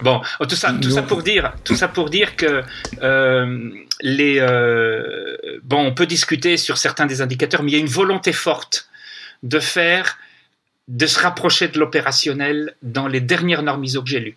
Bon, 0.00 0.22
oh, 0.40 0.46
tout 0.46 0.56
ça, 0.56 0.72
tout 0.72 0.90
ça 0.90 1.02
pour 1.02 1.22
dire, 1.22 1.52
tout 1.64 1.76
ça 1.76 1.88
pour 1.88 2.08
dire 2.08 2.36
que 2.36 2.62
euh, 3.02 3.70
les, 4.00 4.38
euh, 4.40 5.36
bon, 5.62 5.86
on 5.86 5.94
peut 5.94 6.06
discuter 6.06 6.56
sur 6.56 6.78
certains 6.78 7.06
des 7.06 7.20
indicateurs, 7.20 7.62
mais 7.62 7.72
il 7.72 7.74
y 7.74 7.76
a 7.76 7.80
une 7.80 7.86
volonté 7.86 8.32
forte 8.32 8.88
de 9.42 9.60
faire, 9.60 10.18
de 10.88 11.06
se 11.06 11.20
rapprocher 11.20 11.68
de 11.68 11.78
l'opérationnel 11.78 12.74
dans 12.82 13.06
les 13.06 13.20
dernières 13.20 13.62
normes 13.62 13.84
ISO 13.84 14.02
que 14.02 14.08
j'ai 14.08 14.20
lues. 14.20 14.36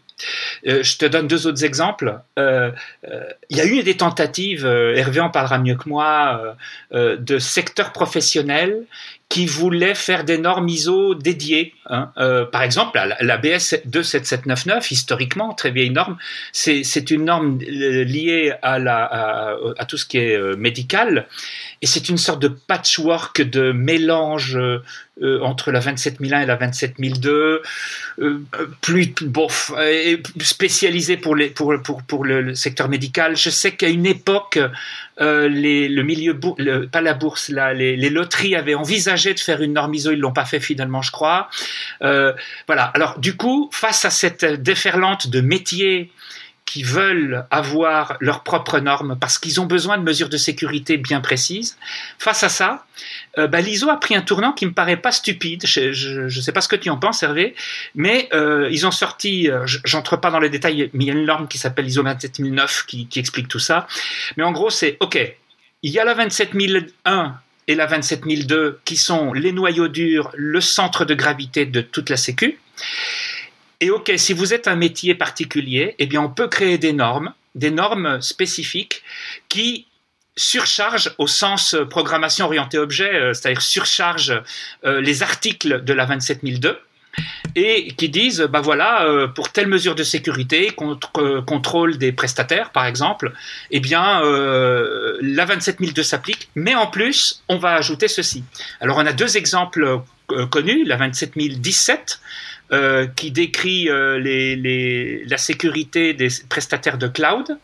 Euh, 0.67 0.83
je 0.83 0.97
te 0.97 1.05
donne 1.05 1.27
deux 1.27 1.47
autres 1.47 1.63
exemples. 1.63 2.19
Euh, 2.37 2.71
euh, 3.07 3.23
il 3.49 3.57
y 3.57 3.61
a 3.61 3.65
eu 3.65 3.83
des 3.83 3.97
tentatives, 3.97 4.65
Hervé 4.65 5.19
en 5.21 5.29
parlera 5.29 5.57
mieux 5.57 5.75
que 5.75 5.87
moi, 5.87 6.55
de 6.93 7.39
secteurs 7.39 7.91
professionnels 7.91 8.83
qui 9.29 9.45
voulaient 9.45 9.95
faire 9.95 10.25
des 10.25 10.37
normes 10.37 10.67
ISO 10.67 11.15
dédiées. 11.15 11.73
Hein. 11.89 12.11
par 12.51 12.63
exemple, 12.63 12.99
la, 13.19 13.37
BS 13.37 13.81
27799, 13.85 14.91
historiquement, 14.91 15.53
très 15.53 15.71
vieille 15.71 15.89
norme, 15.89 16.17
c'est 16.51 17.11
une 17.11 17.25
norme 17.25 17.57
liée 17.59 18.53
la, 18.61 19.57
à, 19.77 19.85
tout 19.85 19.97
ce 19.97 20.05
qui 20.05 20.17
est 20.17 20.55
médical 20.57 21.27
et 21.81 21.87
c'est 21.87 22.09
une 22.09 22.17
sorte 22.17 22.41
de 22.41 22.47
patchwork 22.47 23.41
de 23.41 23.71
mélange 23.71 24.55
euh, 24.55 25.41
entre 25.41 25.71
la 25.71 25.81
27001 25.81 26.41
et 26.41 26.45
la 26.45 26.55
27002, 26.55 27.61
euh, 28.19 28.39
plus 28.81 29.13
bon, 29.21 29.47
spécialisé 30.39 31.17
pour, 31.17 31.35
les, 31.35 31.49
pour, 31.49 31.73
pour, 31.83 32.03
pour 32.03 32.23
le, 32.23 32.53
secteur 32.55 32.87
médical. 32.87 33.35
Je 33.35 33.49
sais 33.49 33.71
qu'à 33.71 33.89
une 33.89 34.05
époque, 34.05 34.59
euh, 35.19 35.47
les, 35.47 35.89
le 35.89 36.03
milieu, 36.03 36.39
pas 36.91 37.01
la 37.01 37.13
bourse, 37.13 37.49
là, 37.49 37.73
les, 37.73 37.95
les, 37.97 38.09
loteries 38.09 38.55
avaient 38.55 38.75
envisagé 38.75 39.33
de 39.33 39.39
faire 39.39 39.61
une 39.61 39.73
norme 39.73 39.93
ISO, 39.93 40.11
ils 40.11 40.19
l'ont 40.19 40.33
pas 40.33 40.45
fait 40.45 40.59
finalement, 40.59 41.01
je 41.01 41.11
crois. 41.11 41.49
Euh, 42.03 42.33
voilà. 42.67 42.85
Alors 42.95 43.19
du 43.19 43.35
coup, 43.35 43.69
face 43.71 44.05
à 44.05 44.09
cette 44.09 44.45
déferlante 44.45 45.27
de 45.27 45.41
métiers 45.41 46.11
qui 46.65 46.83
veulent 46.83 47.45
avoir 47.51 48.15
leurs 48.21 48.43
propres 48.43 48.79
normes 48.79 49.17
parce 49.19 49.37
qu'ils 49.37 49.59
ont 49.59 49.65
besoin 49.65 49.97
de 49.97 50.03
mesures 50.03 50.29
de 50.29 50.37
sécurité 50.37 50.97
bien 50.97 51.19
précises. 51.19 51.77
Face 52.17 52.43
à 52.43 52.49
ça, 52.49 52.85
euh, 53.37 53.47
bah, 53.47 53.59
l'ISO 53.59 53.89
a 53.89 53.99
pris 53.99 54.15
un 54.15 54.21
tournant 54.21 54.53
qui 54.53 54.65
me 54.65 54.71
paraît 54.71 54.97
pas 54.97 55.11
stupide. 55.11 55.65
Je 55.65 56.23
ne 56.23 56.29
sais 56.29 56.51
pas 56.51 56.61
ce 56.61 56.69
que 56.69 56.75
tu 56.75 56.89
en 56.89 56.97
penses, 56.97 57.23
Hervé, 57.23 57.55
mais 57.95 58.29
euh, 58.33 58.69
ils 58.71 58.87
ont 58.87 58.91
sorti, 58.91 59.49
euh, 59.49 59.65
j'entre 59.83 60.15
pas 60.17 60.31
dans 60.31 60.39
les 60.39 60.49
détails, 60.49 60.89
mais 60.93 61.05
il 61.05 61.07
y 61.07 61.11
a 61.11 61.13
une 61.13 61.25
norme 61.25 61.47
qui 61.47 61.57
s'appelle 61.57 61.87
ISO 61.87 62.03
27009 62.03 62.85
qui, 62.85 63.07
qui 63.07 63.19
explique 63.19 63.47
tout 63.47 63.59
ça. 63.59 63.87
Mais 64.37 64.43
en 64.43 64.51
gros, 64.51 64.69
c'est 64.69 64.97
OK, 65.01 65.19
il 65.83 65.91
y 65.91 65.99
a 65.99 66.05
la 66.05 66.13
27001 66.13 67.35
et 67.67 67.75
la 67.75 67.85
27002 67.85 68.79
qui 68.85 68.97
sont 68.97 69.33
les 69.33 69.51
noyaux 69.51 69.87
durs, 69.87 70.31
le 70.35 70.61
centre 70.61 71.05
de 71.05 71.13
gravité 71.15 71.65
de 71.65 71.81
toute 71.81 72.09
la 72.09 72.17
Sécu. 72.17 72.59
Et 73.81 73.89
ok, 73.89 74.11
si 74.15 74.33
vous 74.33 74.53
êtes 74.53 74.67
un 74.67 74.75
métier 74.75 75.15
particulier, 75.15 75.95
eh 75.97 76.05
bien, 76.05 76.21
on 76.21 76.29
peut 76.29 76.47
créer 76.47 76.77
des 76.77 76.93
normes, 76.93 77.33
des 77.55 77.71
normes 77.71 78.21
spécifiques 78.21 79.01
qui 79.49 79.87
surchargent 80.37 81.13
au 81.17 81.27
sens 81.27 81.73
euh, 81.73 81.83
programmation 81.85 82.45
orientée 82.45 82.77
objet, 82.77 83.13
euh, 83.13 83.33
c'est-à-dire 83.33 83.61
surchargent 83.61 84.41
euh, 84.85 85.01
les 85.01 85.23
articles 85.23 85.83
de 85.83 85.93
la 85.93 86.05
27002 86.05 86.77
et 87.55 87.93
qui 87.95 88.07
disent, 88.07 88.47
bah 88.49 88.61
voilà, 88.61 89.27
pour 89.35 89.51
telle 89.51 89.67
mesure 89.67 89.95
de 89.95 90.03
sécurité, 90.03 90.69
contre, 90.69 91.43
contrôle 91.45 91.97
des 91.97 92.13
prestataires, 92.13 92.69
par 92.69 92.85
exemple, 92.85 93.33
eh 93.69 93.81
bien, 93.81 94.21
la 95.21 95.45
27002 95.45 96.03
s'applique, 96.03 96.47
mais 96.55 96.73
en 96.73 96.87
plus, 96.87 97.43
on 97.49 97.57
va 97.57 97.73
ajouter 97.73 98.07
ceci. 98.07 98.45
Alors, 98.79 98.95
on 98.95 99.05
a 99.05 99.11
deux 99.11 99.35
exemples 99.35 99.99
connus, 100.51 100.85
la 100.85 100.95
27017, 100.95 102.21
euh, 102.73 103.05
qui 103.05 103.31
décrit 103.31 103.89
euh, 103.89 104.17
la 105.27 105.37
sécurité 105.37 106.13
des 106.13 106.29
prestataires 106.47 106.97
de 106.97 107.09
cloud. 107.09 107.57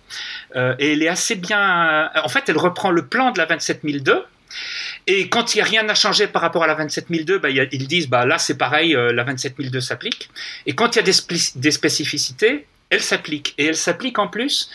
Euh, 0.58 0.76
et 0.80 0.92
elle 0.92 1.02
est 1.02 1.08
assez 1.08 1.36
bien. 1.36 2.10
En 2.22 2.28
fait, 2.28 2.50
elle 2.50 2.58
reprend 2.58 2.92
le 2.92 3.06
plan 3.06 3.32
de 3.32 3.38
la 3.38 3.46
27002. 3.46 4.26
Et 5.08 5.30
quand 5.30 5.56
il 5.56 5.60
n'y 5.60 5.62
a 5.62 5.66
rien 5.66 5.88
à 5.88 5.96
changer 5.96 6.28
par 6.28 6.42
rapport 6.42 6.66
à 6.66 6.68
la 6.68 6.76
27002, 6.76 7.40
bah, 7.40 7.50
ils 7.50 7.88
disent 7.88 8.10
bah, 8.10 8.26
là 8.26 8.38
c'est 8.38 8.58
pareil, 8.58 8.98
la 9.14 9.24
27002 9.24 9.80
s'applique. 9.80 10.30
Et 10.66 10.76
quand 10.76 10.96
il 10.96 11.00
y 11.00 11.00
a 11.00 11.04
des, 11.04 11.38
des 11.56 11.72
spécificités, 11.72 12.68
elle 12.90 13.02
s'applique. 13.02 13.54
Et 13.58 13.68
elle 13.68 13.78
s'applique 13.78 14.20
en 14.20 14.28
plus 14.28 14.70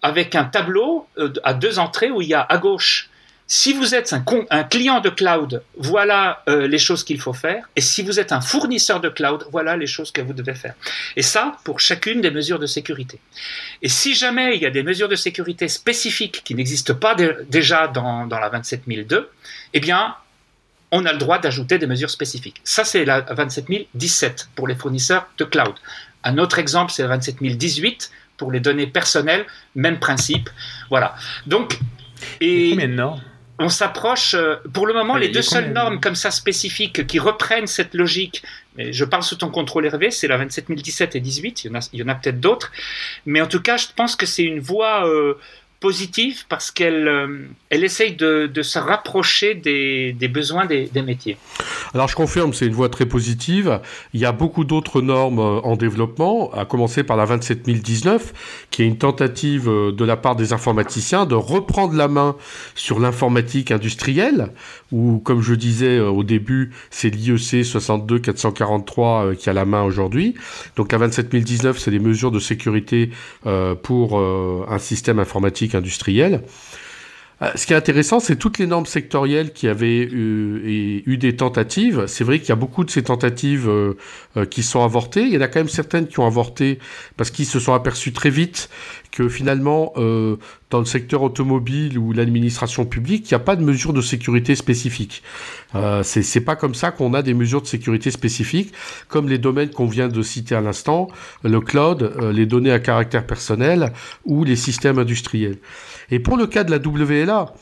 avec 0.00 0.34
un 0.34 0.44
tableau 0.44 1.06
à 1.42 1.52
deux 1.52 1.78
entrées 1.78 2.10
où 2.10 2.22
il 2.22 2.28
y 2.28 2.34
a 2.34 2.40
à 2.40 2.56
gauche 2.56 3.10
si 3.46 3.74
vous 3.74 3.94
êtes 3.94 4.14
un, 4.14 4.64
client 4.64 5.00
de 5.00 5.10
cloud, 5.10 5.62
voilà 5.76 6.42
euh, 6.48 6.66
les 6.66 6.78
choses 6.78 7.04
qu'il 7.04 7.20
faut 7.20 7.34
faire. 7.34 7.68
Et 7.76 7.82
si 7.82 8.02
vous 8.02 8.18
êtes 8.18 8.32
un 8.32 8.40
fournisseur 8.40 9.00
de 9.00 9.10
cloud, 9.10 9.46
voilà 9.52 9.76
les 9.76 9.86
choses 9.86 10.10
que 10.12 10.22
vous 10.22 10.32
devez 10.32 10.54
faire. 10.54 10.74
Et 11.16 11.22
ça, 11.22 11.58
pour 11.62 11.78
chacune 11.78 12.22
des 12.22 12.30
mesures 12.30 12.58
de 12.58 12.66
sécurité. 12.66 13.20
Et 13.82 13.88
si 13.88 14.14
jamais 14.14 14.56
il 14.56 14.62
y 14.62 14.66
a 14.66 14.70
des 14.70 14.82
mesures 14.82 15.08
de 15.08 15.16
sécurité 15.16 15.68
spécifiques 15.68 16.42
qui 16.42 16.54
n'existent 16.54 16.94
pas 16.94 17.14
déjà 17.48 17.86
dans, 17.86 18.26
dans 18.26 18.38
la 18.38 18.48
27002, 18.48 19.30
eh 19.74 19.80
bien, 19.80 20.16
on 20.90 21.04
a 21.04 21.12
le 21.12 21.18
droit 21.18 21.38
d'ajouter 21.38 21.76
des 21.78 21.86
mesures 21.86 22.10
spécifiques. 22.10 22.60
Ça, 22.64 22.84
c'est 22.84 23.04
la 23.04 23.20
27017 23.20 24.48
pour 24.54 24.68
les 24.68 24.74
fournisseurs 24.74 25.28
de 25.36 25.44
cloud. 25.44 25.74
Un 26.22 26.38
autre 26.38 26.58
exemple, 26.58 26.92
c'est 26.92 27.02
la 27.02 27.08
27018 27.08 28.10
pour 28.38 28.50
les 28.50 28.60
données 28.60 28.86
personnelles, 28.86 29.44
même 29.74 29.98
principe. 29.98 30.48
Voilà. 30.88 31.14
Donc, 31.46 31.78
et 32.40 32.70
combien 32.70 32.88
de 32.88 32.94
normes? 32.94 33.22
On 33.58 33.68
s'approche, 33.68 34.34
euh, 34.34 34.56
pour 34.72 34.86
le 34.86 34.94
moment, 34.94 35.16
les 35.16 35.28
deux 35.28 35.42
seules 35.42 35.72
normes 35.72 36.00
comme 36.00 36.16
ça 36.16 36.30
spécifiques 36.30 37.06
qui 37.06 37.18
reprennent 37.18 37.66
cette 37.66 37.94
logique, 37.94 38.42
mais 38.76 38.92
je 38.92 39.04
parle 39.04 39.22
sous 39.22 39.36
ton 39.36 39.48
contrôle 39.48 39.86
Hervé, 39.86 40.10
c'est 40.10 40.26
la 40.26 40.36
27017 40.36 41.14
et 41.14 41.20
18, 41.20 41.64
il 41.64 41.68
y 41.68 41.70
en 41.70 41.78
a, 41.78 41.88
il 41.92 42.00
y 42.00 42.02
en 42.02 42.08
a 42.08 42.14
peut-être 42.16 42.40
d'autres, 42.40 42.72
mais 43.26 43.40
en 43.40 43.46
tout 43.46 43.60
cas, 43.60 43.76
je 43.76 43.86
pense 43.94 44.16
que 44.16 44.26
c'est 44.26 44.42
une 44.42 44.60
voie 44.60 45.08
euh, 45.08 45.34
positive 45.84 46.46
parce 46.48 46.70
qu'elle 46.70 47.06
euh, 47.08 47.46
elle 47.68 47.84
essaye 47.84 48.16
de, 48.16 48.62
se 48.62 48.78
rapprocher 48.78 49.54
des, 49.54 50.28
besoins 50.28 50.64
des, 50.64 51.02
métiers. 51.02 51.36
Alors 51.92 52.08
je 52.08 52.16
confirme, 52.16 52.54
c'est 52.54 52.64
une 52.64 52.72
voie 52.72 52.88
très 52.88 53.04
positive. 53.04 53.80
Il 54.14 54.20
y 54.20 54.24
a 54.24 54.32
beaucoup 54.32 54.64
d'autres 54.64 55.02
normes 55.02 55.40
euh, 55.40 55.60
en 55.60 55.76
développement, 55.76 56.50
à 56.54 56.64
commencer 56.64 57.02
par 57.02 57.18
la 57.18 57.26
27019, 57.26 58.32
qui 58.70 58.82
est 58.82 58.86
une 58.86 58.96
tentative 58.96 59.68
euh, 59.68 59.92
de 59.92 60.04
la 60.06 60.16
part 60.16 60.36
des 60.36 60.54
informaticiens 60.54 61.26
de 61.26 61.34
reprendre 61.34 61.92
la 61.92 62.08
main 62.08 62.34
sur 62.74 62.98
l'informatique 62.98 63.70
industrielle, 63.70 64.52
où, 64.90 65.18
comme 65.18 65.42
je 65.42 65.52
disais 65.52 66.00
au 66.00 66.22
début, 66.22 66.70
c'est 66.88 67.10
l'IEC 67.10 67.62
62443 67.62 69.34
qui 69.34 69.50
a 69.50 69.52
la 69.52 69.66
main 69.66 69.82
aujourd'hui. 69.82 70.34
Donc 70.76 70.92
la 70.92 70.98
27019, 70.98 71.78
c'est 71.78 71.90
les 71.90 71.98
mesures 71.98 72.30
de 72.30 72.38
sécurité 72.38 73.10
pour 73.82 74.18
un 74.18 74.78
système 74.78 75.18
informatique 75.18 75.73
industriel. 75.76 76.40
Euh, 77.42 77.50
ce 77.56 77.66
qui 77.66 77.72
est 77.72 77.76
intéressant, 77.76 78.20
c'est 78.20 78.36
toutes 78.36 78.58
les 78.58 78.66
normes 78.66 78.86
sectorielles 78.86 79.52
qui 79.52 79.66
avaient 79.66 80.02
eu, 80.02 81.02
eu 81.04 81.16
des 81.16 81.36
tentatives. 81.36 82.04
C'est 82.06 82.24
vrai 82.24 82.38
qu'il 82.38 82.50
y 82.50 82.52
a 82.52 82.56
beaucoup 82.56 82.84
de 82.84 82.90
ces 82.90 83.02
tentatives 83.02 83.68
euh, 83.68 83.94
euh, 84.36 84.44
qui 84.44 84.62
sont 84.62 84.84
avortées. 84.84 85.22
Il 85.22 85.34
y 85.34 85.38
en 85.38 85.40
a 85.40 85.48
quand 85.48 85.60
même 85.60 85.68
certaines 85.68 86.06
qui 86.06 86.20
ont 86.20 86.26
avorté 86.26 86.78
parce 87.16 87.30
qu'ils 87.30 87.46
se 87.46 87.58
sont 87.58 87.74
aperçus 87.74 88.12
très 88.12 88.30
vite 88.30 88.70
que 89.10 89.28
finalement, 89.28 89.92
dans 90.70 90.80
le 90.80 90.84
secteur 90.84 91.22
automobile 91.22 91.98
ou 91.98 92.12
l'administration 92.12 92.84
publique, 92.84 93.30
il 93.30 93.34
n'y 93.34 93.36
a 93.36 93.44
pas 93.44 93.54
de 93.54 93.62
mesures 93.62 93.92
de 93.92 94.00
sécurité 94.00 94.56
spécifiques. 94.56 95.22
Euh, 95.76 96.02
c'est 96.02 96.40
pas 96.40 96.56
comme 96.56 96.74
ça 96.74 96.90
qu'on 96.90 97.14
a 97.14 97.22
des 97.22 97.32
mesures 97.32 97.62
de 97.62 97.68
sécurité 97.68 98.10
spécifiques, 98.10 98.74
comme 99.06 99.28
les 99.28 99.38
domaines 99.38 99.70
qu'on 99.70 99.86
vient 99.86 100.08
de 100.08 100.22
citer 100.22 100.56
à 100.56 100.60
l'instant, 100.60 101.06
le 101.44 101.60
cloud, 101.60 102.12
les 102.32 102.44
données 102.44 102.72
à 102.72 102.80
caractère 102.80 103.24
personnel 103.24 103.92
ou 104.24 104.42
les 104.42 104.56
systèmes 104.56 104.98
industriels. 104.98 105.58
Et 106.10 106.18
pour 106.18 106.36
le 106.36 106.46
cas 106.46 106.64
de 106.64 106.70
la 106.70 106.78
WLA, 106.78 107.52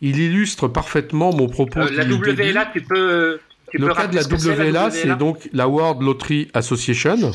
il 0.00 0.18
illustre 0.18 0.68
parfaitement 0.68 1.34
mon 1.34 1.48
propos. 1.48 1.80
Euh, 1.80 1.90
la 1.92 2.04
WLA, 2.04 2.66
tu 2.66 2.80
peux. 2.80 3.40
le 3.72 3.94
cas 3.94 4.06
de 4.06 4.16
la 4.16 4.22
WLA, 4.22 4.90
c'est 4.90 5.16
donc 5.16 5.48
la 5.52 5.68
World 5.68 6.02
Lottery 6.02 6.48
Association. 6.54 7.32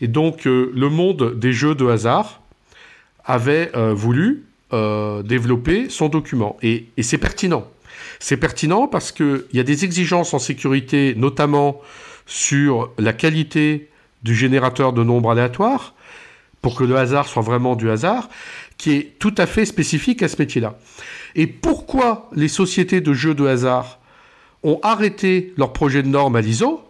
Et 0.00 0.08
donc, 0.08 0.46
euh, 0.46 0.72
le 0.74 0.88
monde 0.88 1.38
des 1.38 1.52
jeux 1.52 1.74
de 1.74 1.86
hasard 1.86 2.40
avait 3.24 3.70
euh, 3.76 3.94
voulu 3.94 4.44
développer 5.24 5.90
son 5.90 6.08
document. 6.08 6.56
Et, 6.62 6.86
et 6.96 7.02
c'est 7.02 7.18
pertinent. 7.18 7.68
C'est 8.20 8.38
pertinent 8.38 8.88
parce 8.88 9.12
qu'il 9.12 9.44
y 9.52 9.60
a 9.60 9.64
des 9.64 9.84
exigences 9.84 10.32
en 10.32 10.38
sécurité, 10.38 11.12
notamment 11.14 11.82
sur 12.24 12.90
la 12.96 13.12
qualité 13.12 13.90
du 14.22 14.34
générateur 14.34 14.94
de 14.94 15.04
nombres 15.04 15.30
aléatoires, 15.30 15.94
pour 16.62 16.76
que 16.76 16.84
le 16.84 16.96
hasard 16.96 17.26
soit 17.26 17.42
vraiment 17.42 17.76
du 17.76 17.90
hasard, 17.90 18.30
qui 18.82 18.90
est 18.90 19.12
tout 19.20 19.34
à 19.38 19.46
fait 19.46 19.64
spécifique 19.64 20.24
à 20.24 20.28
ce 20.28 20.36
métier-là. 20.40 20.76
Et 21.36 21.46
pourquoi 21.46 22.28
les 22.34 22.48
sociétés 22.48 23.00
de 23.00 23.12
jeux 23.12 23.32
de 23.32 23.46
hasard 23.46 24.00
ont 24.64 24.80
arrêté 24.82 25.54
leur 25.56 25.72
projet 25.72 26.02
de 26.02 26.08
norme 26.08 26.34
à 26.34 26.40
l'ISO? 26.40 26.82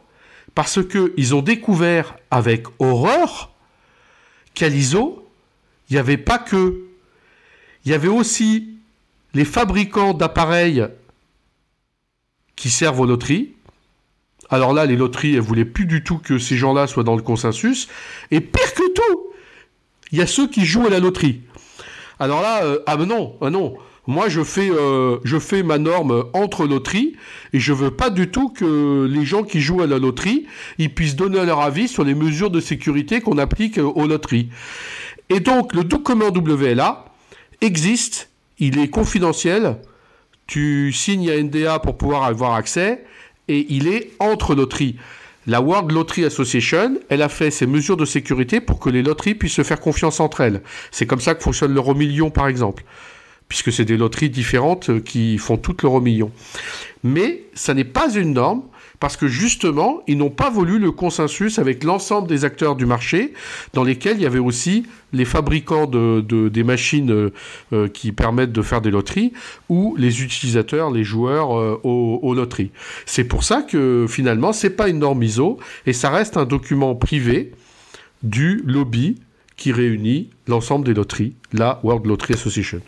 Parce 0.55 0.81
qu'ils 0.83 1.35
ont 1.35 1.43
découvert 1.43 2.17
avec 2.31 2.65
horreur 2.79 3.53
qu'à 4.55 4.71
l'ISO, 4.71 5.29
il 5.91 5.93
n'y 5.93 5.99
avait 5.99 6.17
pas 6.17 6.39
que. 6.39 6.81
Il 7.85 7.91
y 7.91 7.95
avait 7.95 8.09
aussi 8.09 8.71
les 9.35 9.45
fabricants 9.45 10.15
d'appareils 10.15 10.87
qui 12.57 12.71
servent 12.71 13.01
aux 13.01 13.07
loteries. 13.07 13.53
Alors 14.49 14.73
là, 14.73 14.87
les 14.87 14.97
loteries, 14.97 15.35
elles 15.35 15.41
voulaient 15.41 15.67
plus 15.67 15.85
du 15.85 16.03
tout 16.03 16.17
que 16.17 16.39
ces 16.39 16.57
gens-là 16.57 16.87
soient 16.87 17.05
dans 17.05 17.17
le 17.17 17.23
consensus. 17.23 17.87
Et 18.31 18.41
pire 18.41 18.73
que 18.73 18.93
tout, 18.95 19.33
il 20.11 20.19
y 20.19 20.23
a 20.23 20.27
ceux 20.27 20.49
qui 20.49 20.65
jouent 20.65 20.87
à 20.87 20.91
la 20.91 20.99
loterie. 20.99 21.43
Alors 22.23 22.41
là, 22.41 22.63
euh, 22.63 22.79
ah 22.87 22.97
ben 22.97 23.07
non, 23.07 23.35
ah 23.41 23.51
non. 23.51 23.75
Moi, 24.07 24.29
je 24.29 24.45
fais, 24.45 24.71
euh, 24.71 25.19
je 25.25 25.41
fais 25.41 25.65
ma 25.65 25.79
norme 25.79 26.27
entre 26.35 26.69
loteries 26.69 27.17
et 27.53 27.59
je 27.59 27.73
veux 27.73 27.91
pas 27.91 28.11
du 28.11 28.31
tout 28.31 28.49
que 28.49 29.09
les 29.11 29.25
gens 29.25 29.43
qui 29.43 29.61
jouent 29.61 29.83
à 29.83 29.89
la 29.89 29.99
loterie, 29.99 30.47
ils 30.79 30.95
puissent 30.95 31.17
donner 31.17 31.45
leur 31.45 31.59
avis 31.59 31.89
sur 31.89 32.05
les 32.05 32.15
mesures 32.15 32.51
de 32.51 32.61
sécurité 32.61 33.21
qu'on 33.21 33.39
applique 33.39 33.77
euh, 33.79 33.83
aux 33.83 34.07
loteries. 34.07 34.51
Et 35.31 35.41
donc, 35.41 35.75
le 35.75 35.83
document 35.83 36.29
WLA 36.29 37.07
existe, 37.61 38.31
il 38.61 38.79
est 38.79 38.89
confidentiel. 38.89 39.79
Tu 40.47 40.93
signes 40.93 41.29
un 41.29 41.43
NDA 41.43 41.81
pour 41.81 41.97
pouvoir 41.97 42.23
avoir 42.23 42.55
accès 42.55 43.05
et 43.49 43.67
il 43.69 43.89
est 43.89 44.13
entre 44.21 44.55
loteries. 44.55 44.95
La 45.47 45.61
World 45.61 45.91
Lottery 45.91 46.25
Association, 46.25 47.01
elle 47.09 47.23
a 47.23 47.29
fait 47.29 47.51
ses 47.51 47.67
mesures 47.67 47.97
de 47.97 48.05
sécurité 48.05 48.61
pour 48.61 48.79
que 48.79 48.91
les 48.91 49.03
loteries 49.03 49.35
puissent 49.35 49.55
se 49.55 49.65
faire 49.65 49.81
confiance 49.81 50.21
entre 50.21 50.41
elles. 50.41 50.63
C'est 50.93 51.07
comme 51.07 51.21
ça 51.21 51.35
que 51.35 51.43
fonctionne 51.43 51.75
l'euro 51.75 51.95
million, 51.95 52.31
par 52.31 52.47
exemple, 52.47 52.85
puisque 53.49 53.73
c'est 53.73 53.85
des 53.85 53.97
loteries 53.97 54.31
différentes 54.31 54.91
euh, 54.91 55.01
qui 55.01 55.39
font 55.39 55.57
toutes 55.57 55.83
l'euro 55.83 56.01
million. 56.01 56.31
Mais 57.03 57.43
ça 57.55 57.75
n'est 57.75 57.85
pas 57.85 58.15
une 58.15 58.35
norme 58.35 58.63
parce 59.03 59.17
que 59.17 59.27
justement, 59.27 60.01
ils 60.07 60.17
n'ont 60.17 60.31
pas 60.31 60.49
voulu 60.49 60.79
le 60.79 60.93
consensus 60.93 61.59
avec 61.59 61.83
l'ensemble 61.83 62.29
des 62.29 62.45
acteurs 62.45 62.77
du 62.77 62.87
marché, 62.87 63.33
dans 63.73 63.83
lesquels 63.83 64.19
il 64.19 64.23
y 64.23 64.27
avait 64.27 64.39
aussi 64.39 64.87
les 65.13 65.25
fabricants 65.25 65.89
de, 65.89 66.21
des 66.49 66.63
machines 66.63 67.11
euh, 67.11 67.33
euh, 67.73 67.89
qui 67.89 68.13
permettent 68.13 68.53
de 68.53 68.63
faire 68.63 68.81
des 68.81 68.93
loteries, 68.93 69.33
ou 69.69 69.97
les 69.99 70.23
utilisateurs, 70.23 70.93
les 70.93 71.03
joueurs 71.03 71.59
euh, 71.59 71.81
aux, 71.83 72.33
loteries. 72.33 72.71
C'est 73.05 73.25
pour 73.25 73.43
ça 73.43 73.63
que 73.63 74.07
finalement, 74.09 74.53
c'est 74.53 74.71
pas 74.71 74.89
une 74.89 75.01
norme 75.01 75.25
ISO, 75.25 75.59
et 75.85 75.93
ça 75.93 76.09
reste 76.09 76.37
un 76.37 76.45
document 76.45 76.95
privé 76.95 77.51
du 78.23 78.63
lobby 78.65 79.17
qui 79.57 79.73
réunit 79.73 80.31
l'ensemble 80.47 80.87
des 80.87 80.95
loteries, 80.95 81.35
la 81.53 81.81
World 81.83 82.07
Lottery 82.07 82.35
Association. 82.35 82.81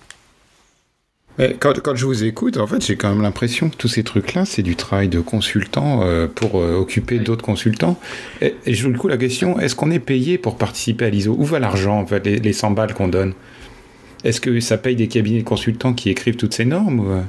Quand, 1.39 1.81
quand, 1.81 1.97
je 1.97 2.07
vous 2.07 2.23
écoute, 2.23 2.59
en 2.59 2.67
fait, 2.69 2.85
j'ai 2.85 2.95
quand 2.95 3.09
même 3.09 3.23
l'impression 3.23 3.69
que 3.69 3.77
tous 3.77 3.89
ces 3.89 4.05
trucs-là, 4.05 4.45
c'est 4.45 4.63
du 4.63 4.77
travail 4.77 5.09
de 5.09 5.19
consultant 5.19 6.03
euh, 6.05 6.29
pour 6.29 6.61
euh, 6.61 6.77
occuper 6.77 7.19
d'autres 7.19 7.45
consultants. 7.45 7.99
Et, 8.41 8.55
et, 8.67 8.75
je 8.75 8.85
vous 8.85 8.93
le 8.93 8.99
coup 8.99 9.09
la 9.09 9.17
question 9.17 9.59
est-ce 9.59 9.75
qu'on 9.75 9.91
est 9.91 9.99
payé 9.99 10.39
pour 10.39 10.57
participer 10.57 11.07
à 11.07 11.11
l'ISO? 11.11 11.35
Où 11.37 11.45
va 11.45 11.59
l'argent, 11.59 11.99
en 11.99 12.07
fait, 12.07 12.25
les, 12.25 12.39
les 12.39 12.53
100 12.53 12.71
balles 12.71 12.95
qu'on 12.95 13.09
donne? 13.09 13.35
Est-ce 14.23 14.41
que 14.41 14.61
ça 14.61 14.79
paye 14.79 14.95
des 14.95 15.09
cabinets 15.09 15.41
de 15.41 15.45
consultants 15.45 15.93
qui 15.93 16.09
écrivent 16.09 16.37
toutes 16.37 16.55
ces 16.55 16.65
normes 16.65 17.01
ou, 17.01 17.11
euh, 17.11 17.23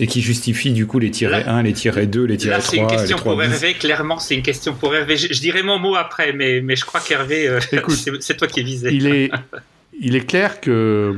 et 0.00 0.08
qui 0.08 0.20
justifient 0.20 0.72
du 0.72 0.86
coup 0.86 0.98
les 0.98 1.12
tirets 1.12 1.44
1, 1.44 1.62
les 1.62 1.72
tirets 1.72 2.08
2, 2.08 2.24
les 2.24 2.36
tirets 2.38 2.58
3 2.58 2.70
C'est 2.70 2.76
une 2.76 2.86
question 2.88 3.18
pour 3.18 3.40
Hervé, 3.40 3.74
clairement, 3.74 4.18
c'est 4.18 4.34
une 4.34 4.42
question 4.42 4.74
pour 4.74 4.96
Hervé. 4.96 5.16
Je, 5.16 5.32
je, 5.32 5.40
dirai 5.40 5.62
mon 5.62 5.78
mot 5.78 5.94
après, 5.94 6.32
mais, 6.32 6.60
mais 6.60 6.74
je 6.74 6.84
crois 6.84 7.00
qu'Hervé, 7.00 7.48
c'est 8.20 8.36
toi 8.36 8.48
qui 8.48 8.60
es 8.60 8.64
visé. 8.64 8.90
Il 8.92 9.06
est, 9.06 9.30
il 10.00 10.16
est 10.16 10.26
clair 10.26 10.60
que 10.60 11.14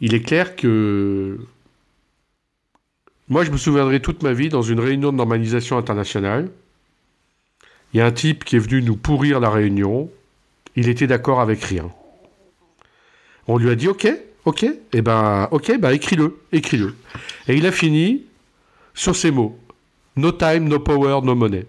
il 0.00 0.14
est 0.14 0.22
clair 0.22 0.56
que 0.56 1.38
moi, 3.28 3.44
je 3.44 3.50
me 3.50 3.58
souviendrai 3.58 4.00
toute 4.00 4.22
ma 4.22 4.32
vie 4.32 4.48
dans 4.48 4.62
une 4.62 4.80
réunion 4.80 5.12
de 5.12 5.18
normalisation 5.18 5.76
internationale. 5.76 6.50
Il 7.92 7.98
y 7.98 8.00
a 8.00 8.06
un 8.06 8.12
type 8.12 8.44
qui 8.44 8.56
est 8.56 8.58
venu 8.58 8.82
nous 8.82 8.96
pourrir 8.96 9.38
la 9.38 9.50
réunion. 9.50 10.10
Il 10.76 10.88
était 10.88 11.06
d'accord 11.06 11.40
avec 11.40 11.62
rien. 11.62 11.90
On 13.46 13.58
lui 13.58 13.68
a 13.70 13.74
dit 13.74 13.88
OK, 13.88 14.08
OK, 14.44 14.62
et 14.62 14.80
eh 14.94 15.02
ben 15.02 15.48
OK, 15.50 15.78
ben 15.78 15.90
écris-le, 15.90 16.38
écris-le. 16.52 16.94
Et 17.48 17.56
il 17.56 17.66
a 17.66 17.72
fini 17.72 18.24
sur 18.94 19.14
ces 19.14 19.30
mots 19.30 19.58
No 20.16 20.32
time, 20.32 20.68
no 20.68 20.78
power, 20.78 21.20
no 21.22 21.34
money. 21.34 21.66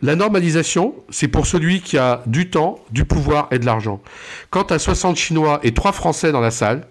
La 0.00 0.14
normalisation, 0.14 0.94
c'est 1.10 1.28
pour 1.28 1.46
celui 1.46 1.80
qui 1.80 1.98
a 1.98 2.22
du 2.26 2.50
temps, 2.50 2.78
du 2.90 3.04
pouvoir 3.04 3.48
et 3.50 3.58
de 3.58 3.66
l'argent. 3.66 4.00
Quant 4.50 4.62
à 4.62 4.78
60 4.78 5.16
Chinois 5.16 5.58
et 5.64 5.74
3 5.74 5.92
Français 5.92 6.30
dans 6.30 6.40
la 6.40 6.52
salle, 6.52 6.86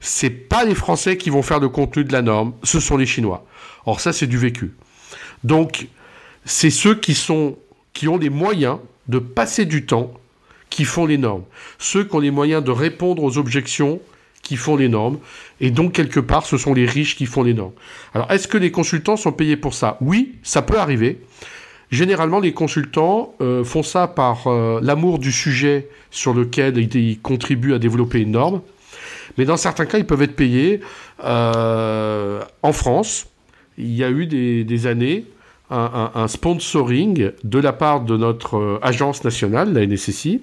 c'est 0.00 0.30
pas 0.30 0.64
les 0.64 0.74
Français 0.74 1.16
qui 1.16 1.30
vont 1.30 1.42
faire 1.42 1.60
le 1.60 1.68
contenu 1.68 2.04
de 2.04 2.12
la 2.12 2.22
norme, 2.22 2.54
ce 2.64 2.80
sont 2.80 2.96
les 2.96 3.06
Chinois. 3.06 3.46
Or 3.86 4.00
ça, 4.00 4.12
c'est 4.12 4.26
du 4.26 4.36
vécu. 4.36 4.74
Donc, 5.44 5.86
c'est 6.44 6.70
ceux 6.70 6.94
qui 6.94 7.16
qui 7.92 8.08
ont 8.08 8.18
les 8.18 8.30
moyens 8.30 8.78
de 9.06 9.18
passer 9.18 9.64
du 9.64 9.86
temps 9.86 10.12
qui 10.70 10.84
font 10.84 11.06
les 11.06 11.18
normes. 11.18 11.44
Ceux 11.78 12.04
qui 12.04 12.16
ont 12.16 12.20
les 12.20 12.32
moyens 12.32 12.64
de 12.64 12.72
répondre 12.72 13.22
aux 13.22 13.38
objections 13.38 14.00
qui 14.42 14.56
font 14.56 14.76
les 14.76 14.88
normes. 14.88 15.18
Et 15.60 15.70
donc, 15.70 15.92
quelque 15.92 16.20
part, 16.20 16.44
ce 16.44 16.58
sont 16.58 16.74
les 16.74 16.84
riches 16.84 17.16
qui 17.16 17.26
font 17.26 17.44
les 17.44 17.54
normes. 17.54 17.72
Alors, 18.12 18.30
est-ce 18.32 18.48
que 18.48 18.58
les 18.58 18.72
consultants 18.72 19.16
sont 19.16 19.32
payés 19.32 19.56
pour 19.56 19.72
ça? 19.72 19.96
Oui, 20.00 20.34
ça 20.42 20.62
peut 20.62 20.78
arriver. 20.78 21.20
Généralement, 21.94 22.40
les 22.40 22.52
consultants 22.52 23.34
euh, 23.40 23.62
font 23.62 23.84
ça 23.84 24.08
par 24.08 24.48
euh, 24.48 24.80
l'amour 24.82 25.20
du 25.20 25.30
sujet 25.30 25.88
sur 26.10 26.34
lequel 26.34 26.76
ils, 26.76 27.20
contribuent 27.20 27.72
à 27.72 27.78
développer 27.78 28.20
une 28.20 28.32
norme. 28.32 28.62
Mais 29.38 29.44
dans 29.44 29.56
certains 29.56 29.86
cas, 29.86 29.98
ils 29.98 30.04
peuvent 30.04 30.22
être 30.22 30.34
payés. 30.34 30.80
Euh, 31.22 32.42
en 32.62 32.72
France, 32.72 33.28
il 33.78 33.94
y 33.94 34.02
a 34.02 34.10
eu 34.10 34.26
des, 34.26 34.86
années 34.88 35.26
un, 35.70 36.26
sponsoring 36.26 37.30
de 37.44 37.58
la 37.60 37.72
part 37.72 38.00
de 38.00 38.16
notre 38.16 38.80
agence 38.82 39.22
nationale, 39.22 39.72
la 39.72 39.86
NSSI, 39.86 40.42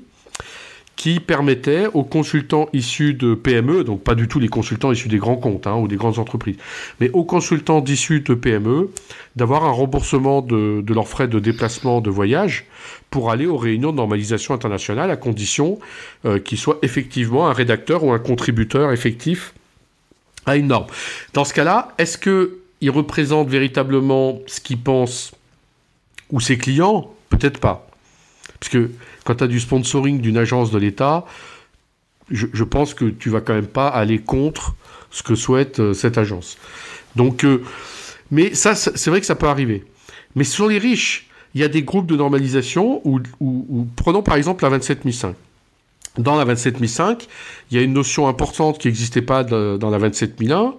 qui 0.95 1.19
permettait 1.19 1.87
aux 1.93 2.03
consultants 2.03 2.69
issus 2.73 3.13
de 3.13 3.33
PME, 3.33 3.83
donc 3.83 4.03
pas 4.03 4.13
du 4.13 4.27
tout 4.27 4.39
les 4.39 4.49
consultants 4.49 4.91
issus 4.91 5.07
des 5.07 5.17
grands 5.17 5.37
comptes 5.37 5.65
hein, 5.65 5.75
ou 5.75 5.87
des 5.87 5.95
grandes 5.95 6.19
entreprises, 6.19 6.57
mais 6.99 7.09
aux 7.11 7.23
consultants 7.23 7.83
issus 7.83 8.19
de 8.19 8.33
PME, 8.33 8.89
d'avoir 9.35 9.65
un 9.65 9.71
remboursement 9.71 10.41
de, 10.41 10.83
leurs 10.93 11.07
frais 11.07 11.27
de 11.27 11.39
déplacement, 11.39 12.01
de 12.01 12.09
voyage, 12.09 12.65
pour 13.09 13.31
aller 13.31 13.45
aux 13.45 13.57
réunions 13.57 13.91
de 13.91 13.97
normalisation 13.97 14.53
internationale, 14.53 15.09
à 15.09 15.17
condition 15.17 15.79
euh, 16.25 16.39
qu'ils 16.39 16.59
soient 16.59 16.77
effectivement 16.81 17.47
un 17.47 17.53
rédacteur 17.53 18.03
ou 18.03 18.11
un 18.11 18.19
contributeur 18.19 18.91
effectif 18.91 19.53
à 20.45 20.55
une 20.55 20.67
norme. 20.67 20.87
Dans 21.33 21.45
ce 21.45 21.53
cas-là, 21.53 21.93
est-ce 21.97 22.17
que 22.17 22.57
il 22.81 22.89
représente 22.89 23.47
véritablement 23.47 24.39
ce 24.47 24.59
qu'il 24.59 24.79
pense 24.79 25.33
ou 26.31 26.39
ses 26.39 26.57
clients? 26.57 27.13
Peut-être 27.29 27.59
pas. 27.59 27.87
Parce 28.59 28.69
que 28.69 28.91
quand 29.23 29.35
tu 29.35 29.43
as 29.43 29.47
du 29.47 29.59
sponsoring 29.59 30.19
d'une 30.19 30.37
agence 30.37 30.71
de 30.71 30.77
l'État, 30.77 31.25
je, 32.29 32.63
pense 32.63 32.93
que 32.93 33.05
tu 33.05 33.29
vas 33.29 33.41
quand 33.41 33.53
même 33.53 33.67
pas 33.67 33.87
aller 33.87 34.19
contre 34.19 34.73
ce 35.09 35.21
que 35.21 35.35
souhaite 35.35 35.79
euh, 35.79 35.93
cette 35.93 36.17
agence. 36.17 36.57
Donc, 37.15 37.43
euh, 37.43 37.61
mais 38.31 38.53
ça, 38.53 38.73
c'est 38.73 39.09
vrai 39.09 39.19
que 39.19 39.25
ça 39.25 39.35
peut 39.35 39.47
arriver. 39.47 39.83
Mais 40.35 40.45
sur 40.45 40.69
les 40.69 40.77
riches, 40.77 41.27
il 41.53 41.59
y 41.59 41.63
a 41.65 41.67
des 41.67 41.83
groupes 41.83 42.07
de 42.07 42.15
normalisation 42.15 43.01
où, 43.03 43.19
prenons 43.97 44.23
par 44.23 44.35
exemple 44.35 44.63
la 44.63 44.69
27005. 44.69 45.35
Dans 46.17 46.37
la 46.37 46.45
27005, 46.45 47.27
il 47.69 47.77
y 47.77 47.79
a 47.79 47.83
une 47.83 47.93
notion 47.93 48.29
importante 48.29 48.77
qui 48.77 48.87
n'existait 48.87 49.21
pas 49.21 49.43
dans 49.43 49.89
la 49.89 49.97
27001, 49.97 50.75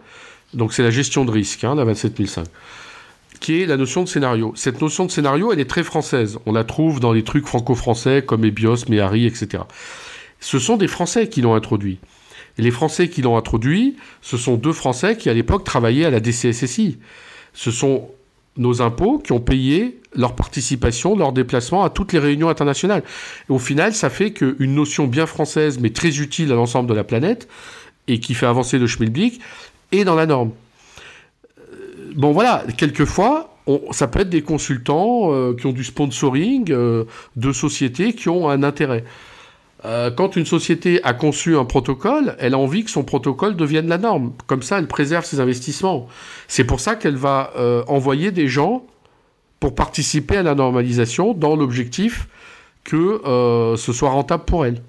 donc 0.55 0.73
c'est 0.73 0.83
la 0.83 0.91
gestion 0.91 1.27
de 1.27 1.31
risque, 1.31 1.65
hein, 1.65 1.75
la 1.75 1.85
27005 1.85 2.47
qui 3.43 3.61
est 3.61 3.67
la 3.67 3.77
notion 3.77 4.05
de 4.05 4.09
scénario. 4.09 4.53
Cette 4.55 4.81
notion 4.81 5.05
de 5.05 5.11
scénario, 5.11 5.53
elle 5.53 5.59
est 5.59 5.69
très 5.69 5.83
française. 5.83 6.39
On 6.47 6.53
la 6.53 6.63
trouve 6.63 7.01
dans 7.01 7.13
les 7.13 7.25
trucs 7.25 7.47
franco-français 7.47 8.23
comme 8.25 8.45
Ebios, 8.45 8.89
Méhari, 8.89 9.27
etc. 9.27 9.65
Ce 10.39 10.61
sont 10.61 10.77
des 10.77 10.87
Français 10.87 11.29
qui 11.29 11.43
l'ont 11.43 11.55
introduit. 11.55 11.99
Et 12.57 12.63
les 12.63 12.71
Français 12.71 13.09
qui 13.09 13.21
l'ont 13.21 13.37
introduit, 13.37 13.97
ce 14.21 14.37
sont 14.37 14.55
deux 14.55 14.73
Français 14.73 15.17
qui 15.17 15.29
à 15.29 15.35
l'époque 15.35 15.65
travaillaient 15.65 16.05
à 16.05 16.11
la 16.11 16.21
DCSSI. 16.21 16.99
Ce 17.53 17.71
sont 17.73 18.09
nos 18.57 18.81
impôts 18.81 19.19
qui 19.19 19.33
ont 19.33 19.41
payé 19.41 19.99
leur 20.15 20.37
participation, 20.37 21.17
leur 21.17 21.33
déplacement 21.33 21.83
à 21.83 21.91
toutes 21.91 22.13
les 22.13 22.21
réunions 22.21 22.49
internationales. 22.49 23.03
Et 23.49 23.53
au 23.53 23.59
final, 23.59 23.93
ça 23.93 24.09
fait 24.09 24.33
qu'une 24.33 24.75
notion 24.75 25.09
bien 25.09 25.27
française, 25.27 25.81
mais 25.81 25.91
très 25.91 26.21
utile 26.21 26.53
à 26.53 26.55
l'ensemble 26.55 26.89
de 26.89 26.95
la 26.95 27.03
planète, 27.05 27.49
et 28.07 28.21
qui 28.21 28.35
fait 28.35 28.47
avancer 28.47 28.79
le 28.79 28.87
schmilblick, 28.87 29.41
est 29.91 30.05
dans 30.05 30.15
la 30.15 30.27
norme 30.27 30.53
bon 32.17 32.33
voilà, 32.33 32.65
quelquefois, 32.77 33.57
ça 33.91 34.09
peut 34.09 34.21
être 34.21 34.31
des 34.31 34.43
consultants 34.43 35.33
euh, 35.33 35.55
qui 35.55 35.67
ont 35.67 35.73
du 35.73 35.85
sponsoring 35.85 36.71
euh, 36.71 37.05
de 37.37 37.53
sociétés 37.53 38.13
qui 38.15 38.29
ont 38.29 38.49
un 38.49 38.63
intérêt. 38.63 39.05
Euh, 39.85 40.11
quand 40.11 40.37
une 40.37 40.47
société 40.47 41.03
a 41.03 41.13
conçu 41.13 41.57
un 41.57 41.65
protocole, 41.65 42.37
elle 42.39 42.55
a 42.55 42.59
envie 42.59 42.85
que 42.85 42.91
son 42.91 43.03
protocole 43.03 43.57
devienne 43.57 43.89
la 43.89 43.99
norme. 43.99 44.33
Comme 44.47 44.63
ça, 44.63 44.79
elle 44.79 44.87
préserve 44.87 45.25
ses 45.25 45.41
investissements. 45.41 46.09
C'est 46.47 46.65
pour 46.65 46.81
ça 46.81 46.95
qu'elle 46.95 47.17
va 47.17 47.53
envoyer 47.89 48.31
des 48.31 48.47
gens 48.47 48.85
pour 49.59 49.75
participer 49.75 50.37
à 50.37 50.43
la 50.45 50.55
normalisation 50.55 51.35
dans 51.35 51.57
l'objectif 51.57 52.29
que 52.85 53.21
ce 53.77 53.93
soit 53.93 54.11
rentable 54.11 54.45
pour 54.45 54.67
elle. 54.67 54.83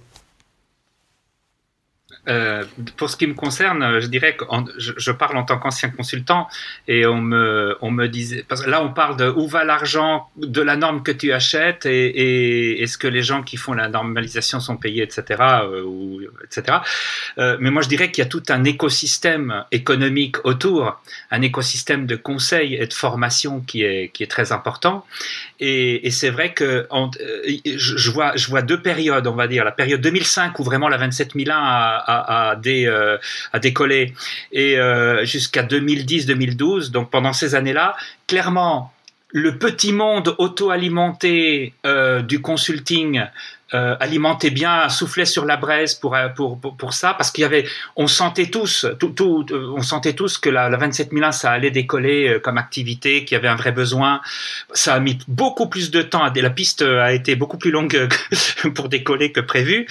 Euh, 2.29 2.63
pour 2.95 3.09
ce 3.09 3.17
qui 3.17 3.27
me 3.27 3.33
concerne, 3.33 3.99
je 3.99 4.07
dirais 4.07 4.37
que 4.37 4.45
je, 4.77 5.11
parle 5.11 5.35
en 5.35 5.43
tant 5.43 5.59
qu'ancien 5.59 5.89
consultant 5.89 6.47
et 6.87 7.05
on 7.05 7.19
me, 7.19 7.75
on 7.81 7.91
me 7.91 8.07
disait, 8.07 8.45
parce 8.47 8.63
que 8.63 8.69
là 8.69 8.81
on 8.81 8.93
parle 8.93 9.17
de 9.17 9.27
où 9.27 9.45
va 9.45 9.65
l'argent 9.65 10.29
de 10.37 10.61
la 10.61 10.77
norme 10.77 11.03
que 11.03 11.11
tu 11.11 11.33
achètes 11.33 11.85
et, 11.85 12.81
est-ce 12.81 12.97
que 12.97 13.07
les 13.07 13.23
gens 13.23 13.43
qui 13.43 13.57
font 13.57 13.73
la 13.73 13.89
normalisation 13.89 14.61
sont 14.61 14.77
payés, 14.77 15.03
etc. 15.03 15.43
Euh, 15.63 15.83
ou, 15.83 16.21
etc. 16.45 16.77
Euh, 17.39 17.57
mais 17.59 17.71
moi 17.71 17.81
je 17.81 17.89
dirais 17.89 18.09
qu'il 18.09 18.23
y 18.23 18.27
a 18.27 18.29
tout 18.29 18.43
un 18.47 18.63
écosystème 18.63 19.65
économique 19.71 20.37
autour, 20.45 21.01
un 21.29 21.41
écosystème 21.41 22.05
de 22.05 22.15
conseils 22.15 22.75
et 22.75 22.87
de 22.87 22.93
formation 22.93 23.59
qui 23.59 23.83
est, 23.83 24.09
qui 24.13 24.23
est 24.23 24.31
très 24.31 24.53
important. 24.53 25.05
Et, 25.59 26.09
c'est 26.11 26.29
vrai 26.29 26.53
que 26.53 26.87
je, 27.65 28.11
vois, 28.11 28.35
je 28.35 28.47
vois 28.47 28.61
deux 28.61 28.81
périodes, 28.81 29.27
on 29.27 29.35
va 29.35 29.47
dire, 29.47 29.63
la 29.65 29.71
période 29.71 29.99
2005 30.01 30.59
où 30.59 30.63
vraiment 30.63 30.89
la 30.89 30.97
27001 30.97 31.55
a 31.55 32.12
à, 32.15 32.59
euh, 32.65 33.17
à, 33.51 33.59
décoller 33.59 34.13
et 34.51 34.77
euh, 34.77 35.25
jusqu'à 35.25 35.63
2010-2012. 35.63 36.91
Donc 36.91 37.09
pendant 37.09 37.33
ces 37.33 37.55
années-là, 37.55 37.95
clairement, 38.27 38.93
le 39.29 39.57
petit 39.57 39.93
monde 39.93 40.35
auto-alimenté 40.37 41.73
euh, 41.85 42.21
du 42.21 42.41
consulting 42.41 43.23
euh, 43.73 43.95
bien, 44.51 44.89
soufflait 44.89 45.25
sur 45.25 45.45
la 45.45 45.57
braise 45.57 45.95
pour, 45.95 46.15
euh, 46.15 46.29
pour, 46.29 46.59
pour, 46.59 46.75
pour 46.75 46.93
ça, 46.93 47.13
parce 47.13 47.31
qu'il 47.31 47.41
y 47.41 47.45
avait, 47.45 47.65
on 47.95 48.07
sentait 48.07 48.47
tous, 48.47 48.85
tout, 48.99 49.09
tout, 49.09 49.45
euh, 49.51 49.73
on 49.75 49.81
sentait 49.81 50.13
tous 50.13 50.37
que 50.37 50.49
la, 50.49 50.69
la 50.69 50.77
27001, 50.77 51.31
ça 51.31 51.51
allait 51.51 51.71
décoller 51.71 52.27
euh, 52.27 52.39
comme 52.39 52.57
activité, 52.57 53.25
qu'il 53.25 53.35
y 53.35 53.37
avait 53.37 53.47
un 53.47 53.55
vrai 53.55 53.71
besoin. 53.71 54.21
Ça 54.73 54.95
a 54.95 54.99
mis 54.99 55.17
beaucoup 55.27 55.67
plus 55.67 55.91
de 55.91 56.01
temps, 56.01 56.23
la 56.33 56.49
piste 56.49 56.81
a 56.81 57.13
été 57.13 57.35
beaucoup 57.35 57.57
plus 57.57 57.71
longue 57.71 58.09
pour 58.75 58.89
décoller 58.89 59.31
que 59.31 59.39
prévu. 59.39 59.87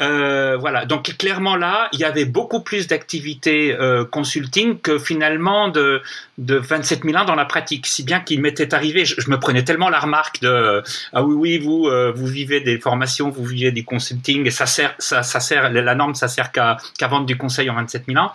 Euh, 0.00 0.56
voilà, 0.56 0.86
donc 0.86 1.14
clairement 1.18 1.56
là, 1.56 1.88
il 1.92 2.00
y 2.00 2.04
avait 2.04 2.24
beaucoup 2.24 2.60
plus 2.60 2.86
d'activités 2.86 3.76
euh, 3.78 4.04
consulting 4.04 4.78
que 4.80 4.98
finalement 4.98 5.68
de, 5.68 6.02
de 6.40 6.58
27001 6.58 7.24
dans 7.24 7.36
la 7.36 7.44
pratique, 7.44 7.86
si 7.86 8.02
bien 8.02 8.20
qu'il 8.20 8.40
m'était 8.40 8.74
arrivé, 8.74 9.04
je, 9.04 9.30
me 9.30 9.38
prenais 9.38 9.62
tellement 9.62 9.88
la 9.88 10.00
remarque 10.00 10.40
de, 10.40 10.82
ah 11.12 11.22
oui, 11.22 11.34
oui, 11.34 11.58
vous, 11.58 11.88
vous 12.14 12.26
vivez 12.26 12.60
des 12.60 12.78
formations 12.78 13.20
vous 13.28 13.44
vivez 13.44 13.72
du 13.72 13.84
consulting 13.84 14.46
et 14.46 14.50
ça 14.50 14.66
sert, 14.66 14.94
ça, 14.98 15.22
sert, 15.22 15.70
la 15.70 15.94
norme, 15.94 16.14
ça 16.14 16.28
sert 16.28 16.52
qu'à 16.52 16.78
vendre 17.02 17.26
du 17.26 17.36
conseil 17.36 17.68
en 17.70 17.74
27 17.74 18.04
000 18.06 18.18
ans. 18.18 18.32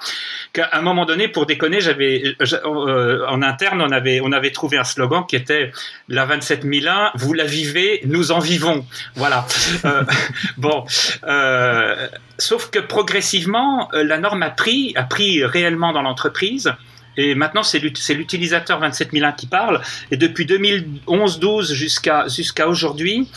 Qu'à 0.54 0.70
un 0.74 0.82
moment 0.82 1.06
donné, 1.06 1.28
pour 1.28 1.46
déconner, 1.46 1.82
j'avais, 1.82 2.36
euh, 2.42 3.26
en 3.28 3.42
interne, 3.42 3.82
on 3.82 3.92
avait, 3.92 4.22
on 4.22 4.32
avait 4.32 4.52
trouvé 4.52 4.78
un 4.78 4.84
slogan 4.84 5.26
qui 5.28 5.36
était 5.36 5.72
la 6.10 6.26
27 6.26 6.66
001, 6.66 7.12
vous 7.16 7.34
la 7.34 7.46
vivez, 7.46 8.02
nous 8.06 8.32
en 8.32 8.40
vivons. 8.40 8.86
Voilà. 9.16 9.46
Euh, 9.86 10.04
bon. 10.58 10.86
Euh, 11.24 12.08
sauf 12.38 12.70
que 12.70 12.80
progressivement, 12.80 13.90
la 13.94 14.18
norme 14.18 14.44
a 14.44 14.50
pris, 14.50 14.94
a 14.96 15.04
pris 15.04 15.44
réellement 15.46 15.94
dans 15.94 16.02
l'entreprise. 16.02 16.74
Et 17.18 17.36
maintenant, 17.36 17.64
c'est 17.64 17.80
l'utilisateur 17.80 18.80
27001 18.80 19.32
qui 19.34 19.48
parle. 19.48 19.82
Et 20.12 20.18
depuis 20.18 20.46
2011-12 20.46 21.74
jusqu'à 21.74 22.28
jusqu'à 22.28 22.68
aujourd'hui, 22.68 23.30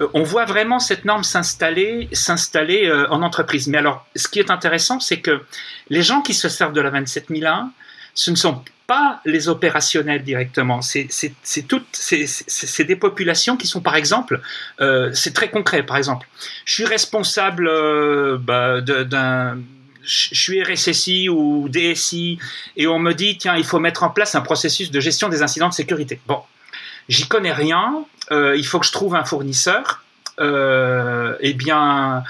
euh, 0.00 0.08
on 0.14 0.22
voit 0.22 0.44
vraiment 0.44 0.78
cette 0.78 1.04
norme 1.04 1.24
s'installer 1.24 2.08
s'installer 2.12 2.86
euh, 2.86 3.08
en 3.10 3.22
entreprise. 3.22 3.68
Mais 3.68 3.78
alors, 3.78 4.06
ce 4.16 4.28
qui 4.28 4.38
est 4.38 4.50
intéressant, 4.50 5.00
c'est 5.00 5.20
que 5.20 5.42
les 5.90 6.02
gens 6.02 6.22
qui 6.22 6.34
se 6.34 6.48
servent 6.48 6.72
de 6.72 6.80
la 6.80 6.90
27001, 6.90 7.70
ce 8.14 8.30
ne 8.30 8.36
sont 8.36 8.62
pas 8.86 9.20
les 9.24 9.48
opérationnels 9.48 10.22
directement. 10.22 10.80
C'est 10.82 11.08
toutes, 11.68 11.86
c'est 11.92 12.84
des 12.84 12.96
populations 12.96 13.56
qui 13.56 13.66
sont, 13.66 13.80
par 13.80 13.96
exemple, 13.96 14.40
euh, 14.80 15.10
c'est 15.12 15.34
très 15.34 15.50
concret. 15.50 15.82
Par 15.82 15.96
exemple, 15.96 16.28
je 16.64 16.74
suis 16.74 16.84
responsable 16.84 17.68
euh, 17.68 18.38
bah, 18.40 18.80
d'un 18.80 19.58
je 20.06 20.34
suis 20.34 20.62
RSSI 20.62 21.28
ou 21.28 21.68
DSI 21.68 22.38
et 22.76 22.86
on 22.86 22.98
me 22.98 23.12
dit 23.12 23.36
tiens 23.36 23.56
il 23.56 23.64
faut 23.64 23.80
mettre 23.80 24.04
en 24.04 24.10
place 24.10 24.34
un 24.34 24.40
processus 24.40 24.90
de 24.90 25.00
gestion 25.00 25.28
des 25.28 25.42
incidents 25.42 25.68
de 25.68 25.74
sécurité. 25.74 26.20
Bon, 26.26 26.40
j'y 27.08 27.26
connais 27.26 27.52
rien, 27.52 28.04
euh, 28.30 28.56
il 28.56 28.66
faut 28.66 28.78
que 28.78 28.86
je 28.86 28.92
trouve 28.92 29.14
un 29.14 29.24
fournisseur. 29.24 30.02
Euh, 30.38 31.34
eh 31.40 31.54
bien, 31.54 32.22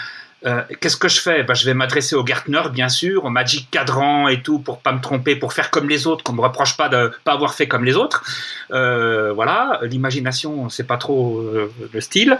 euh, 0.44 0.62
qu'est-ce 0.80 0.96
que 0.96 1.08
je 1.08 1.20
fais? 1.20 1.42
Ben, 1.42 1.54
Je 1.54 1.64
vais 1.64 1.74
m'adresser 1.74 2.14
au 2.14 2.22
Gartner, 2.22 2.62
bien 2.70 2.88
sûr, 2.88 3.24
au 3.24 3.30
Magic 3.30 3.70
Cadran 3.70 4.28
et 4.28 4.42
tout, 4.42 4.58
pour 4.58 4.80
pas 4.80 4.92
me 4.92 5.00
tromper, 5.00 5.34
pour 5.34 5.52
faire 5.52 5.70
comme 5.70 5.88
les 5.88 6.06
autres, 6.06 6.22
qu'on 6.22 6.34
me 6.34 6.42
reproche 6.42 6.76
pas 6.76 6.88
de 6.88 7.10
pas 7.24 7.32
avoir 7.32 7.54
fait 7.54 7.66
comme 7.66 7.84
les 7.84 7.96
autres. 7.96 8.22
Euh, 8.70 9.32
voilà, 9.32 9.80
l'imagination, 9.82 10.68
c'est 10.68 10.86
pas 10.86 10.98
trop 10.98 11.38
euh, 11.38 11.72
le 11.92 12.00
style. 12.00 12.38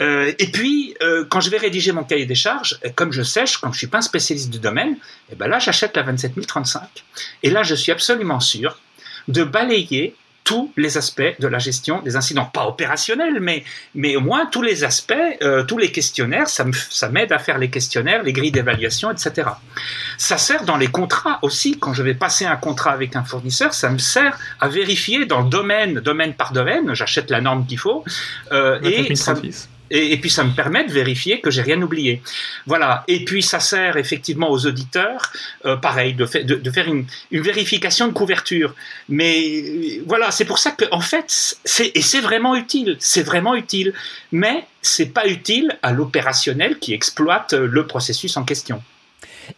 Et 0.00 0.50
puis, 0.52 0.94
quand 1.28 1.40
je 1.40 1.50
vais 1.50 1.58
rédiger 1.58 1.92
mon 1.92 2.04
cahier 2.04 2.26
des 2.26 2.34
charges, 2.34 2.78
comme 2.94 3.12
je 3.12 3.22
sèche, 3.22 3.58
comme 3.58 3.72
je 3.72 3.78
suis 3.78 3.86
pas 3.86 3.98
un 3.98 4.02
spécialiste 4.02 4.50
du 4.50 4.58
domaine, 4.58 4.92
et 4.92 5.32
eh 5.32 5.36
ben 5.36 5.48
là, 5.48 5.58
j'achète 5.58 5.96
la 5.96 6.02
27035. 6.02 6.82
Et 7.42 7.50
là, 7.50 7.62
je 7.62 7.74
suis 7.74 7.92
absolument 7.92 8.40
sûr 8.40 8.78
de 9.28 9.42
balayer 9.44 10.14
tous 10.44 10.70
les 10.76 10.98
aspects 10.98 11.34
de 11.38 11.48
la 11.48 11.58
gestion 11.58 12.02
des 12.02 12.16
incidents, 12.16 12.44
pas 12.44 12.66
opérationnels, 12.66 13.40
mais, 13.40 13.64
mais 13.94 14.14
au 14.14 14.20
moins 14.20 14.46
tous 14.46 14.62
les 14.62 14.84
aspects, 14.84 15.14
euh, 15.42 15.64
tous 15.64 15.78
les 15.78 15.90
questionnaires, 15.90 16.48
ça, 16.48 16.66
ça 16.90 17.08
m'aide 17.08 17.32
à 17.32 17.38
faire 17.38 17.56
les 17.58 17.70
questionnaires, 17.70 18.22
les 18.22 18.34
grilles 18.34 18.52
d'évaluation, 18.52 19.10
etc. 19.10 19.48
Ça 20.18 20.36
sert 20.36 20.64
dans 20.64 20.76
les 20.76 20.88
contrats 20.88 21.38
aussi, 21.40 21.78
quand 21.78 21.94
je 21.94 22.02
vais 22.02 22.14
passer 22.14 22.44
un 22.44 22.56
contrat 22.56 22.92
avec 22.92 23.16
un 23.16 23.24
fournisseur, 23.24 23.72
ça 23.72 23.88
me 23.88 23.98
sert 23.98 24.38
à 24.60 24.68
vérifier 24.68 25.24
dans 25.24 25.40
le 25.40 25.48
domaine, 25.48 25.94
domaine 25.94 26.34
par 26.34 26.52
domaine, 26.52 26.94
j'achète 26.94 27.30
la 27.30 27.40
norme 27.40 27.66
qu'il 27.66 27.78
faut, 27.78 28.04
euh, 28.52 28.78
et 28.82 29.14
ça, 29.16 29.34
et, 29.90 30.16
puis 30.18 30.30
ça 30.30 30.44
me 30.44 30.54
permet 30.54 30.84
de 30.84 30.92
vérifier 30.92 31.40
que 31.40 31.50
j'ai 31.50 31.62
rien 31.62 31.80
oublié. 31.82 32.22
Voilà. 32.66 33.04
Et 33.06 33.24
puis 33.24 33.42
ça 33.42 33.60
sert 33.60 33.96
effectivement 33.96 34.50
aux 34.50 34.66
auditeurs, 34.66 35.32
euh, 35.64 35.76
pareil, 35.76 36.14
de, 36.14 36.24
de, 36.24 36.70
faire 36.70 36.88
une, 36.88 37.06
une, 37.30 37.42
vérification 37.42 38.08
de 38.08 38.12
couverture. 38.12 38.74
Mais 39.08 39.62
euh, 39.62 40.02
voilà, 40.06 40.30
c'est 40.30 40.44
pour 40.44 40.58
ça 40.58 40.70
que 40.70 40.84
en 40.90 41.00
fait, 41.00 41.24
c'est 41.64 41.92
et 41.94 42.02
c'est 42.02 42.20
vraiment 42.20 42.56
utile, 42.56 42.96
c'est 42.98 43.22
vraiment 43.22 43.54
utile. 43.54 43.92
Mais 44.32 44.66
c'est 44.82 45.12
pas 45.12 45.26
utile 45.26 45.78
à 45.82 45.92
l'opérationnel 45.92 46.78
qui 46.78 46.94
exploite 46.94 47.52
le 47.52 47.86
processus 47.86 48.36
en 48.36 48.44
question. 48.44 48.82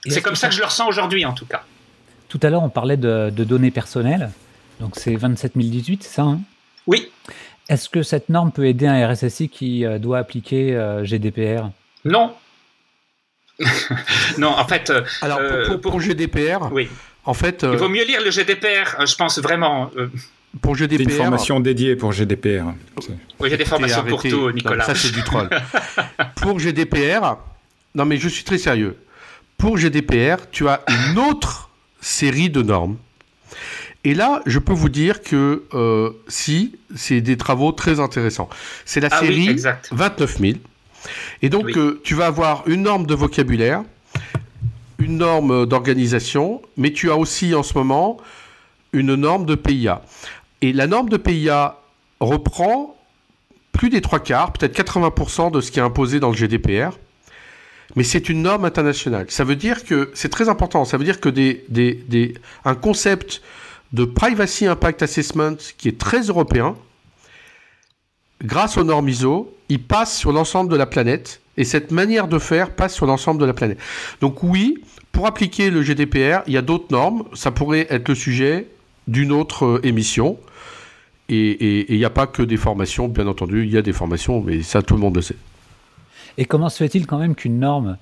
C'est 0.07 0.23
comme 0.23 0.37
ça 0.37 0.49
que 0.49 0.55
je 0.55 0.61
le 0.61 0.67
ressens 0.67 0.89
aujourd'hui, 0.89 1.25
en 1.25 1.33
tout 1.33 1.47
cas. 1.47 1.63
Tout 2.29 2.41
à 2.43 2.51
l'heure, 2.51 2.63
on 2.63 2.69
parlait 2.69 2.97
de, 2.97 3.31
de, 3.31 3.45
données 3.45 3.71
personnelles. 3.71 4.31
Donc 4.81 4.95
c'est 4.97 5.15
27018, 5.15 6.03
c'est 6.03 6.15
ça 6.17 6.23
hein? 6.23 6.41
Oui. 6.87 7.11
Est-ce 7.69 7.89
que 7.89 8.03
cette 8.03 8.29
norme 8.29 8.53
peut 8.53 8.67
aider 8.67 8.87
un 8.87 9.09
RSSI 9.13 9.49
qui 9.49 9.85
euh, 9.85 9.99
doit 9.99 10.19
appliquer 10.19 10.75
euh, 10.77 11.05
GDPR 11.05 11.71
Non. 12.05 12.33
non, 14.39 14.49
en 14.51 14.67
fait. 14.67 14.93
Alors, 15.23 15.41
pour, 15.67 15.81
pour, 15.81 16.01
GDPR, 16.01 16.71
oui. 16.73 16.89
En 17.27 17.35
fait, 17.35 17.61
Il 17.63 17.69
euh, 17.71 17.77
vaut 17.77 17.89
mieux 17.89 18.05
lire 18.05 18.21
le 18.25 18.31
GDPR, 18.31 19.01
euh, 19.01 19.07
je 19.07 19.17
pense 19.17 19.39
vraiment. 19.41 19.91
Euh, 19.97 20.09
pour 20.63 20.77
C'est 20.77 20.85
une 20.85 20.91
GDPR, 20.91 21.17
formation 21.17 21.61
dédiée 21.61 21.97
pour 21.97 22.13
GDPR. 22.13 22.73
C'est- 23.03 23.11
oui, 23.41 23.49
il 23.49 23.51
y 23.51 23.55
a 23.55 23.57
des 23.57 23.65
formations 23.65 24.05
pour 24.05 24.23
tout, 24.23 24.29
Non, 24.31 24.51
Nicolas. 24.53 24.85
ça, 24.85 24.95
c'est 24.95 25.13
du 25.13 25.23
troll. 25.25 25.51
pour 26.37 26.59
GDPR, 26.61 27.37
non, 27.95 28.05
mais 28.05 28.17
je 28.17 28.29
suis 28.29 28.45
très 28.45 28.59
sérieux. 28.59 28.97
Pour 29.59 29.77
GDPR, 29.77 30.49
tu 30.53 30.69
as 30.69 30.83
une 30.89 31.19
autre 31.19 31.71
série 32.01 32.49
de 32.49 32.63
normes. 32.63 32.97
Et 34.07 34.15
là, 34.15 34.41
je 34.47 34.61
peux 34.61 34.73
vous 34.73 34.89
dire 34.89 35.21
que 35.21 35.65
euh, 35.75 36.11
si, 36.29 36.77
c'est 36.95 37.21
des 37.21 37.37
travaux 37.37 37.73
très 37.73 37.99
intéressants. 37.99 38.49
C'est 38.85 39.01
la 39.01 39.09
Ah 39.11 39.19
oui, 39.23 39.27
série 39.27 39.49
exact. 39.49 39.89
29 39.91 40.39
000. 40.39 40.53
Et 41.43 41.49
donc, 41.49 41.65
Oui. 41.67 41.73
euh, 41.77 42.01
tu 42.05 42.15
vas 42.15 42.27
avoir 42.27 42.63
une 42.69 42.83
norme 42.83 43.07
de 43.07 43.15
vocabulaire, 43.17 43.83
une 45.01 45.17
norme 45.19 45.67
d'organisation, 45.67 46.63
mais 46.77 46.93
tu 46.93 47.11
as 47.11 47.17
aussi 47.17 47.53
en 47.57 47.65
ce 47.65 47.75
moment 47.75 48.19
une 48.93 49.17
norme 49.17 49.45
de 49.45 49.57
PIA. 49.57 50.03
Et 50.63 50.73
la 50.73 50.87
norme 50.87 51.09
de 51.09 51.17
PIA 51.17 51.77
reprend 52.21 52.97
plus 53.73 53.91
des 53.91 54.01
trois 54.01 54.21
quarts, 54.21 54.53
peut-être 54.53 54.75
80% 54.81 55.51
de 55.51 55.61
ce 55.61 55.73
qui 55.73 55.81
est 55.81 55.83
imposé 55.83 56.21
dans 56.21 56.31
le 56.31 56.37
GDPR. 56.37 56.97
Mais 57.97 58.05
c'est 58.05 58.29
une 58.29 58.43
norme 58.43 58.65
internationale. 58.65 59.27
Ça 59.31 59.43
veut 59.43 59.57
dire 59.57 59.85
que 59.85 60.11
c'est 60.15 60.29
très 60.29 60.49
important. 60.49 60.85
Ça 60.85 60.97
veut 60.97 61.05
dire 61.05 61.21
que 61.21 61.29
des, 61.29 61.65
des, 61.69 61.95
des- 62.09 62.35
un 62.65 62.75
concept 62.77 63.43
de 63.93 64.05
privacy 64.05 64.67
impact 64.67 65.03
assessment 65.03 65.57
qui 65.79 65.89
est 65.89 65.99
très 65.99 66.23
européen, 66.23 66.77
grâce 68.43 68.77
aux 68.77 68.85
normes 68.85 69.09
ISO, 69.09 69.55
il 69.69 69.83
passe 69.83 70.17
sur 70.17 70.33
l'ensemble 70.33 70.71
de 70.71 70.77
la 70.77 70.87
planète. 70.87 71.41
Et 71.57 71.65
cette 71.65 71.91
manière 71.91 72.29
de 72.29 72.39
faire 72.39 72.75
passe 72.75 72.95
sur 72.95 73.07
l'ensemble 73.07 73.41
de 73.41 73.47
la 73.47 73.55
planète. 73.55 73.79
Donc 74.21 74.43
oui, 74.43 74.83
pour 75.13 75.27
appliquer 75.27 75.71
le 75.71 75.83
GDPR, 75.83 76.43
il 76.47 76.53
y 76.53 76.59
a 76.59 76.63
d'autres 76.63 76.89
normes. 76.91 77.25
Ça 77.33 77.51
pourrait 77.51 77.87
être 77.89 78.09
le 78.09 78.15
sujet 78.15 78.67
d'une 79.09 79.33
autre 79.33 79.65
euh, 79.65 79.81
émission. 79.87 80.39
Et 81.29 81.93
il 81.93 81.99
n'y 81.99 82.05
a 82.05 82.11
pas 82.11 82.29
que 82.29 82.43
des 82.43 82.57
formations, 82.57 83.09
bien 83.09 83.27
entendu. 83.27 83.65
Il 83.65 83.73
y 83.73 83.77
a 83.77 83.83
des 83.83 83.93
formations, 83.93 84.41
mais 84.41 84.63
ça, 84.63 84.83
tout 84.83 84.95
le 84.95 85.01
monde 85.01 85.17
le 85.17 85.23
sait. 85.23 85.35
Et 86.39 86.45
comment 86.45 86.69
se 86.69 86.77
fait-il 86.77 87.07
quand 87.07 87.19
même 87.19 87.35
qu'une 87.35 87.59
norme 87.59 87.97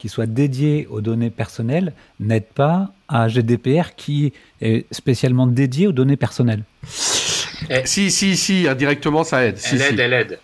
qui 0.00 0.08
soit 0.08 0.26
dédiée 0.26 0.86
aux 0.88 1.02
données 1.02 1.28
personnelles 1.28 1.92
n'aide 2.18 2.46
pas 2.46 2.90
à 3.06 3.28
GDPR 3.28 3.94
qui 3.96 4.32
est 4.62 4.86
spécialement 4.92 5.46
dédié 5.46 5.86
aux 5.86 5.92
données 5.92 6.16
personnelles 6.16 6.64
Si, 7.84 8.10
si, 8.10 8.36
si, 8.36 8.66
indirectement, 8.66 9.24
ça 9.24 9.44
aide. 9.44 9.58
Si, 9.58 9.74
Elle 9.74 9.80
si. 9.80 9.86
aide, 9.92 10.00
elle 10.00 10.12
aide. 10.14 10.38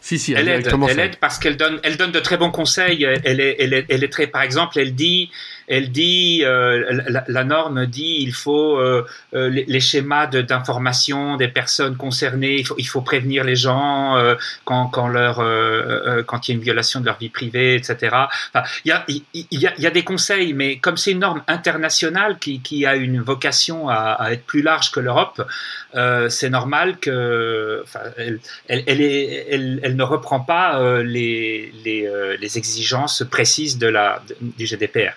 Si, 0.00 0.18
si, 0.18 0.32
Elle 0.32 0.48
aide, 0.48 0.66
elle 0.88 1.00
aide 1.00 1.16
parce 1.16 1.38
qu'elle 1.38 1.56
donne, 1.56 1.80
elle 1.82 1.96
donne 1.96 2.12
de 2.12 2.20
très 2.20 2.38
bons 2.38 2.52
conseils. 2.52 3.04
Elle 3.24 3.40
est, 3.40 3.56
elle 3.58 3.74
est, 3.74 3.84
elle 3.88 4.04
est 4.04 4.08
très, 4.08 4.28
par 4.28 4.42
exemple, 4.42 4.78
elle 4.78 4.94
dit, 4.94 5.30
elle 5.70 5.92
dit, 5.92 6.42
euh, 6.44 7.00
la, 7.08 7.24
la 7.28 7.44
norme 7.44 7.86
dit, 7.86 8.16
il 8.18 8.32
faut 8.32 8.76
euh, 8.76 9.06
euh, 9.34 9.48
les, 9.48 9.64
les 9.68 9.78
schémas 9.78 10.26
d'information 10.26 11.36
des 11.36 11.46
personnes 11.46 11.96
concernées. 11.96 12.56
Il 12.58 12.66
faut, 12.66 12.74
il 12.76 12.88
faut 12.88 13.02
prévenir 13.02 13.44
les 13.44 13.54
gens 13.54 14.16
euh, 14.16 14.34
quand, 14.64 14.88
quand 14.88 15.06
leur, 15.06 15.38
euh, 15.38 15.44
euh, 15.46 16.22
quand 16.24 16.48
il 16.48 16.50
y 16.50 16.54
a 16.54 16.56
une 16.56 16.64
violation 16.64 17.00
de 17.00 17.06
leur 17.06 17.18
vie 17.18 17.28
privée, 17.28 17.76
etc. 17.76 18.16
Il 18.84 18.88
y 18.88 18.90
a, 18.90 19.04
il, 19.06 19.22
y 19.52 19.66
a, 19.68 19.72
y 19.78 19.86
a 19.86 19.90
des 19.90 20.02
conseils, 20.02 20.54
mais 20.54 20.78
comme 20.78 20.96
c'est 20.96 21.12
une 21.12 21.20
norme 21.20 21.42
internationale 21.46 22.38
qui, 22.40 22.60
qui 22.60 22.84
a 22.84 22.96
une 22.96 23.20
vocation 23.20 23.88
à, 23.88 23.94
à 23.94 24.32
être 24.32 24.44
plus 24.44 24.62
large 24.62 24.90
que 24.90 24.98
l'Europe, 24.98 25.40
c'est 26.28 26.50
normal 26.50 26.98
que, 26.98 27.82
enfin, 27.84 28.00
elle, 28.16 28.40
elle, 28.66 28.82
elle, 28.88 29.80
elle, 29.84 29.96
ne 29.96 30.02
reprend 30.02 30.40
pas 30.40 31.00
les, 31.02 31.72
les, 31.84 32.36
les 32.40 32.58
exigences 32.58 33.22
précises 33.30 33.78
de 33.78 33.86
la, 33.86 34.20
du 34.40 34.66
GDPR. 34.66 35.14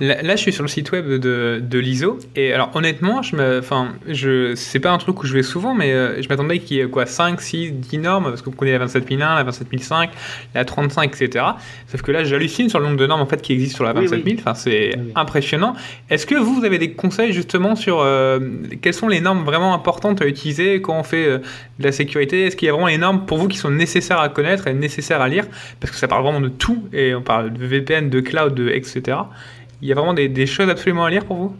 Là, 0.00 0.22
là, 0.22 0.34
je 0.34 0.40
suis 0.42 0.52
sur 0.52 0.62
le 0.64 0.68
site 0.68 0.90
web 0.90 1.06
de, 1.08 1.62
de 1.62 1.78
l'ISO. 1.78 2.18
Et 2.34 2.52
alors, 2.52 2.70
honnêtement, 2.74 3.22
je 3.22 3.36
me, 3.36 3.58
enfin, 3.60 3.92
je, 4.08 4.54
c'est 4.56 4.80
pas 4.80 4.90
un 4.90 4.98
truc 4.98 5.22
où 5.22 5.26
je 5.26 5.32
vais 5.32 5.44
souvent, 5.44 5.72
mais 5.72 5.92
euh, 5.92 6.20
je 6.20 6.28
m'attendais 6.28 6.58
qu'il 6.58 6.78
y 6.78 6.80
ait 6.80 6.88
quoi, 6.88 7.06
5, 7.06 7.40
6, 7.40 7.72
10 7.72 7.98
normes, 7.98 8.24
parce 8.24 8.42
que 8.42 8.46
vous 8.46 8.56
connaissez 8.56 8.78
la 8.78 8.80
27001, 8.80 9.36
la 9.36 9.44
27005, 9.44 10.10
la 10.54 10.64
35, 10.64 11.14
etc. 11.14 11.44
Sauf 11.86 12.02
que 12.02 12.10
là, 12.10 12.24
j'hallucine 12.24 12.68
sur 12.68 12.80
le 12.80 12.86
nombre 12.86 12.96
de 12.98 13.06
normes 13.06 13.20
en 13.20 13.26
fait, 13.26 13.40
qui 13.40 13.52
existent 13.52 13.76
sur 13.76 13.84
la 13.84 13.92
Oui, 13.92 14.08
27000. 14.08 14.36
Enfin, 14.40 14.54
c'est 14.54 14.96
oui. 14.96 15.12
impressionnant. 15.14 15.74
Est-ce 16.10 16.26
que 16.26 16.34
vous, 16.34 16.54
vous 16.56 16.64
avez 16.64 16.78
des 16.78 16.90
conseils 16.92 17.32
justement 17.32 17.76
sur 17.76 18.00
euh, 18.00 18.40
quelles 18.82 18.94
sont 18.94 19.08
les 19.08 19.20
normes 19.20 19.44
vraiment 19.44 19.74
importantes 19.74 20.20
à 20.22 20.26
utiliser 20.26 20.80
quand 20.82 20.98
on 20.98 21.04
fait 21.04 21.26
euh, 21.26 21.38
de 21.78 21.84
la 21.84 21.92
sécurité? 21.92 22.46
Est-ce 22.46 22.56
qu'il 22.56 22.66
y 22.66 22.68
a 22.68 22.72
vraiment 22.72 22.88
les 22.88 22.98
normes 22.98 23.26
pour 23.26 23.38
vous 23.38 23.46
qui 23.46 23.58
sont 23.58 23.70
nécessaires 23.70 24.18
à 24.18 24.28
connaître 24.28 24.66
et 24.66 24.74
nécessaires 24.74 25.20
à 25.20 25.28
lire? 25.28 25.46
Parce 25.78 25.92
que 25.92 25.96
ça 25.98 26.08
parle 26.08 26.24
vraiment 26.24 26.40
de 26.40 26.48
tout, 26.48 26.82
et 26.92 27.14
on 27.14 27.22
parle 27.22 27.52
de 27.52 27.64
VPN, 27.64 28.10
de 28.10 28.20
cloud, 28.20 28.54
de 28.54 28.70
etc. 28.70 29.18
Il 29.84 29.88
y 29.88 29.92
a 29.92 29.96
vraiment 29.96 30.14
des, 30.14 30.46
choses 30.46 30.70
absolument 30.70 31.04
à 31.04 31.10
lire 31.10 31.26
pour 31.26 31.36
vous? 31.36 31.56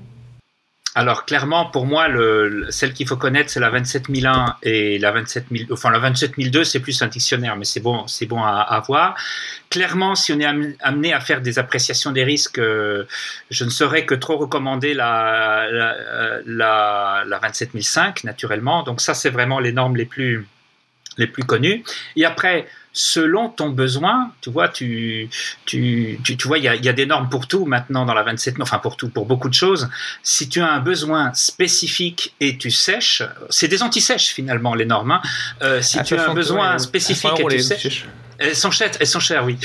Alors 0.94 1.26
clairement, 1.26 1.66
pour 1.66 1.84
moi, 1.84 2.08
le, 2.08 2.48
le- 2.48 2.70
celle 2.70 2.94
qu'il 2.94 3.06
faut 3.06 3.18
connaître, 3.18 3.50
c'est 3.50 3.60
la 3.60 3.68
27001 3.68 4.56
et 4.62 4.98
la 4.98 5.10
27000. 5.12 5.66
Enfin, 5.70 5.90
la 5.90 5.98
27002, 5.98 6.64
c'est 6.64 6.80
plus 6.80 7.02
un 7.02 7.08
dictionnaire, 7.08 7.54
mais 7.56 7.66
c'est 7.66 7.80
bon, 7.80 8.06
c'est 8.06 8.24
bon 8.24 8.42
à, 8.42 8.60
à 8.60 8.80
voir. 8.80 9.14
Clairement, 9.68 10.14
si 10.14 10.32
on 10.32 10.40
est 10.40 10.46
am- 10.46 10.72
amené 10.80 11.12
à 11.12 11.20
faire 11.20 11.42
des 11.42 11.58
appréciations 11.58 12.12
des 12.12 12.24
risques, 12.24 12.58
euh, 12.58 13.04
je 13.50 13.64
ne 13.64 13.68
saurais 13.70 14.06
que 14.06 14.14
trop 14.14 14.38
recommander 14.38 14.94
la 14.94 15.66
la, 15.70 15.92
euh, 15.94 16.42
la 16.46 17.24
27005, 17.26 18.24
naturellement. 18.24 18.84
Donc 18.84 19.02
ça, 19.02 19.12
c'est 19.12 19.28
vraiment 19.30 19.60
les 19.60 19.72
normes 19.72 19.96
les 19.96 20.06
plus 20.06 20.46
les 21.18 21.26
plus 21.26 21.44
connues. 21.44 21.84
Et 22.16 22.24
après, 22.24 22.66
selon 22.96 23.48
ton 23.48 23.70
besoin, 23.70 24.30
tu 24.40 24.50
vois, 24.50 24.68
tu, 24.68 25.28
tu, 25.66 26.18
tu, 26.24 26.36
tu 26.36 26.48
vois, 26.48 26.58
il 26.58 26.64
y 26.64 26.68
a, 26.68 26.76
il 26.76 26.84
y 26.84 26.88
a 26.88 26.92
des 26.92 27.06
normes 27.06 27.28
pour 27.28 27.48
tout 27.48 27.66
maintenant 27.66 28.06
dans 28.06 28.14
la 28.14 28.22
27, 28.22 28.54
enfin 28.60 28.78
pour 28.78 28.96
tout, 28.96 29.08
pour 29.08 29.26
beaucoup 29.26 29.48
de 29.48 29.54
choses. 29.54 29.90
Si 30.22 30.48
tu 30.48 30.60
as 30.60 30.70
un 30.72 30.78
besoin 30.80 31.34
spécifique 31.34 32.34
et 32.40 32.56
tu 32.56 32.70
sèches, 32.70 33.22
c'est 33.50 33.68
des 33.68 33.82
anti-sèches 33.82 34.28
finalement 34.28 34.74
les 34.74 34.86
normes. 34.86 35.10
hein. 35.10 35.20
Euh, 35.62 35.82
si 35.82 35.98
À 35.98 36.04
tu 36.04 36.14
as 36.14 36.18
un 36.22 36.24
60, 36.26 36.34
besoin 36.36 36.72
ouais, 36.74 36.78
spécifique 36.78 37.24
à 37.32 37.36
100 37.36 37.48
et 37.48 37.56
tu 37.56 37.60
sèches. 37.62 38.06
Elles 38.38 38.54
sont 38.56 38.70
chères, 38.70 38.90
elles 39.00 39.06
sont 39.06 39.20
chères, 39.20 39.44
oui. 39.44 39.56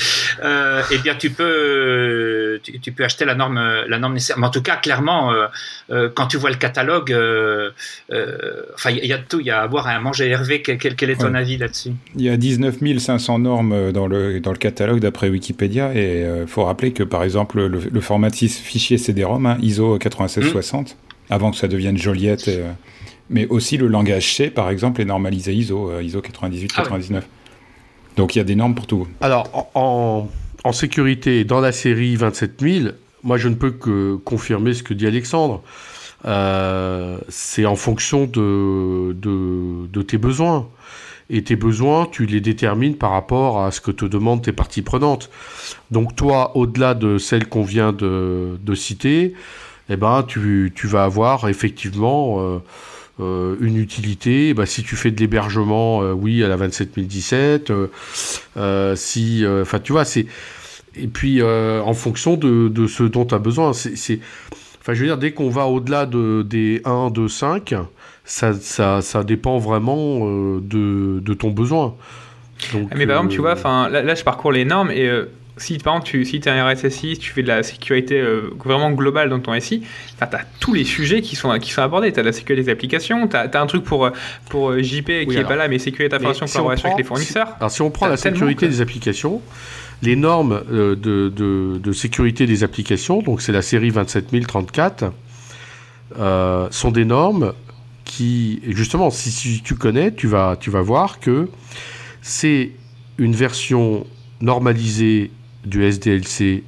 Euh, 0.42 0.82
eh 0.90 0.98
bien, 0.98 1.14
tu 1.14 1.30
peux, 1.30 2.60
tu, 2.62 2.78
tu 2.80 2.92
peux 2.92 3.04
acheter 3.04 3.24
la 3.24 3.34
norme, 3.34 3.60
la 3.86 3.98
norme 3.98 4.14
nécessaire. 4.14 4.38
Mais 4.38 4.46
en 4.46 4.50
tout 4.50 4.62
cas, 4.62 4.76
clairement, 4.76 5.32
euh, 5.32 5.46
euh, 5.90 6.08
quand 6.14 6.26
tu 6.26 6.36
vois 6.36 6.50
le 6.50 6.56
catalogue, 6.56 7.14
enfin, 8.74 8.90
il 8.90 9.06
y 9.06 9.12
a 9.12 9.18
de 9.18 9.24
tout. 9.28 9.40
Il 9.40 9.46
y 9.46 9.50
a 9.50 9.62
à 9.62 9.68
boire 9.68 9.88
et 9.88 9.94
à 9.94 10.00
manger. 10.00 10.28
Hervé, 10.28 10.62
quel, 10.62 10.76
est 11.10 11.20
ton 11.20 11.32
Ouais. 11.32 11.38
avis 11.38 11.56
là-dessus? 11.56 11.92
Il 12.16 12.22
y 12.22 12.28
a 12.28 12.36
19 12.36 12.76
500 12.98 13.38
normes 13.40 13.92
dans 13.92 14.06
le, 14.06 14.40
dans 14.40 14.52
le 14.52 14.58
catalogue 14.58 15.00
d'après 15.00 15.28
Wikipédia 15.28 15.92
et 15.94 16.26
il 16.42 16.46
faut 16.46 16.64
rappeler 16.64 16.92
que 16.92 17.02
par 17.02 17.22
exemple 17.24 17.58
le, 17.58 17.80
le 17.90 18.00
format 18.00 18.30
de 18.30 18.36
fichier 18.36 18.98
CD-ROM, 18.98 19.46
hein, 19.46 19.58
ISO 19.60 19.98
9660, 19.98 20.96
avant 21.30 21.50
que 21.50 21.56
ça 21.56 21.68
devienne 21.68 21.96
Joliette, 21.96 22.48
et, 22.48 22.62
mais 23.28 23.46
aussi 23.48 23.76
le 23.76 23.86
langage 23.86 24.34
C 24.34 24.50
par 24.50 24.70
exemple 24.70 25.00
est 25.00 25.04
normalisé 25.04 25.54
ISO, 25.54 26.00
ISO 26.00 26.20
98-99. 26.20 27.22
Donc 28.16 28.34
il 28.34 28.38
y 28.38 28.40
a 28.40 28.44
des 28.44 28.54
normes 28.54 28.74
pour 28.74 28.86
tout. 28.86 29.06
Alors, 29.20 29.70
en, 29.74 30.28
sécurité, 30.72 31.44
dans 31.44 31.60
la 31.60 31.72
série 31.72 32.16
27000, 32.16 32.94
moi, 33.22 33.36
je 33.36 33.48
ne 33.48 33.54
peux 33.54 33.70
que 33.70 34.16
confirmer 34.16 34.74
ce 34.74 34.82
que 34.82 34.94
dit 34.94 35.06
Alexandre. 35.06 35.62
Euh, 36.26 37.18
c'est 37.28 37.66
en 37.66 37.76
fonction 37.76 38.26
de, 38.26 40.02
tes 40.02 40.18
besoins. 40.18 40.68
Et 41.32 41.44
tes 41.44 41.54
besoins, 41.54 42.08
tu 42.10 42.26
les 42.26 42.40
détermines 42.40 42.96
par 42.96 43.12
rapport 43.12 43.62
à 43.62 43.70
ce 43.70 43.80
que 43.80 43.92
te 43.92 44.04
demandent 44.04 44.42
tes 44.42 44.52
parties 44.52 44.82
prenantes. 44.82 45.30
Donc 45.92 46.16
toi, 46.16 46.56
au-delà 46.56 46.94
de 46.94 47.18
celles 47.18 47.46
qu'on 47.46 47.62
vient 47.62 47.92
de, 47.92 48.74
citer, 48.74 49.34
eh 49.88 49.96
ben, 49.96 50.24
tu, 50.26 50.72
tu 50.74 50.88
vas 50.88 51.04
avoir 51.04 51.48
effectivement 51.48 52.40
euh, 52.40 52.58
euh, 53.20 53.56
une 53.60 53.76
utilité. 53.76 54.54
Ben, 54.54 54.66
si 54.66 54.82
tu 54.82 54.96
fais 54.96 55.10
de 55.10 55.20
l'hébergement, 55.20 56.02
euh, 56.02 56.12
oui, 56.12 56.42
à 56.44 56.48
la 56.48 56.56
27017. 56.56 57.70
euh, 57.70 57.86
euh, 58.56 58.96
si, 58.96 59.44
euh, 59.44 59.62
enfin, 59.62 59.78
tu 59.78 59.92
vois, 59.92 60.04
c'est 60.04 60.26
et 60.96 61.06
puis 61.06 61.40
euh, 61.40 61.80
en 61.82 61.94
fonction 61.94 62.36
de, 62.36 62.68
de 62.68 62.86
ce 62.86 63.02
dont 63.04 63.24
tu 63.24 63.34
as 63.34 63.38
besoin. 63.38 63.72
C'est, 63.72 64.20
enfin, 64.80 64.92
je 64.94 65.00
veux 65.00 65.06
dire, 65.06 65.18
dès 65.18 65.32
qu'on 65.32 65.48
va 65.50 65.66
au-delà 65.66 66.06
de, 66.06 66.42
des 66.42 66.82
1, 66.84 67.10
2, 67.10 67.28
5, 67.28 67.74
ça, 68.24 68.52
ça, 68.54 69.00
ça 69.02 69.22
dépend 69.24 69.58
vraiment 69.58 70.26
de, 70.60 71.20
de 71.20 71.34
ton 71.34 71.50
besoin. 71.50 71.94
Donc, 72.72 72.88
Ah, 72.90 72.94
Mais 72.96 73.06
par 73.06 73.16
exemple, 73.16 73.32
tu 73.34 73.40
vois, 73.40 73.52
enfin, 73.52 73.88
là, 73.88 74.02
là, 74.02 74.14
je 74.14 74.24
parcours 74.24 74.52
les 74.52 74.64
normes 74.64 74.90
et 74.90 75.08
si 75.60 75.78
par 75.78 75.94
exemple 75.94 76.10
tu 76.10 76.24
si 76.24 76.36
es 76.36 76.48
un 76.48 76.66
RSSI, 76.68 77.14
si 77.14 77.18
tu 77.18 77.32
fais 77.32 77.42
de 77.42 77.48
la 77.48 77.62
sécurité 77.62 78.18
euh, 78.20 78.50
vraiment 78.64 78.90
globale 78.90 79.28
dans 79.30 79.38
ton 79.40 79.58
SI, 79.60 79.80
tu 79.80 80.24
as 80.24 80.40
tous 80.58 80.72
les 80.74 80.84
sujets 80.84 81.20
qui 81.22 81.36
sont, 81.36 81.56
qui 81.58 81.70
sont 81.70 81.82
abordés. 81.82 82.12
Tu 82.12 82.18
as 82.20 82.22
la 82.22 82.32
sécurité 82.32 82.64
des 82.64 82.70
applications, 82.72 83.28
tu 83.28 83.36
as, 83.36 83.50
un 83.60 83.66
truc 83.66 83.84
pour, 83.84 84.10
pour 84.48 84.70
euh, 84.70 84.82
JP 84.82 85.04
qui 85.06 85.24
Oui, 85.28 85.34
est 85.34 85.38
alors. 85.38 85.48
pas 85.50 85.56
là, 85.56 85.68
mais 85.68 85.78
sécurité 85.78 86.08
d'information, 86.10 86.46
si 86.46 86.56
on 86.56 86.62
collaboration 86.64 86.86
avec 86.86 86.92
prend- 86.94 86.98
les 86.98 87.04
fournisseurs. 87.04 87.48
Alors 87.58 87.70
si 87.70 87.82
on 87.82 87.90
prend 87.90 88.06
la 88.08 88.16
sécurité 88.16 88.66
que- 88.66 88.70
des 88.72 88.80
applications, 88.80 89.42
les 90.02 90.16
normes 90.16 90.62
euh, 90.72 90.96
de, 90.96 91.28
de, 91.34 91.78
de 91.78 91.92
sécurité 91.92 92.46
des 92.46 92.64
applications, 92.64 93.20
donc 93.22 93.42
c'est 93.42 93.52
la 93.52 93.62
série 93.62 93.90
27034, 93.90 95.12
euh, 96.18 96.68
sont 96.70 96.90
des 96.90 97.04
normes 97.04 97.52
qui, 98.04 98.60
justement, 98.66 99.10
si, 99.10 99.30
si 99.30 99.62
tu 99.62 99.74
connais, 99.74 100.12
tu 100.12 100.26
vas, 100.26 100.56
tu 100.58 100.70
vas 100.70 100.80
voir 100.82 101.20
que 101.20 101.48
c'est 102.22 102.70
une 103.18 103.34
version 103.34 104.06
normalisée 104.40 105.30
du 105.64 105.84
SDLC 105.84 106.64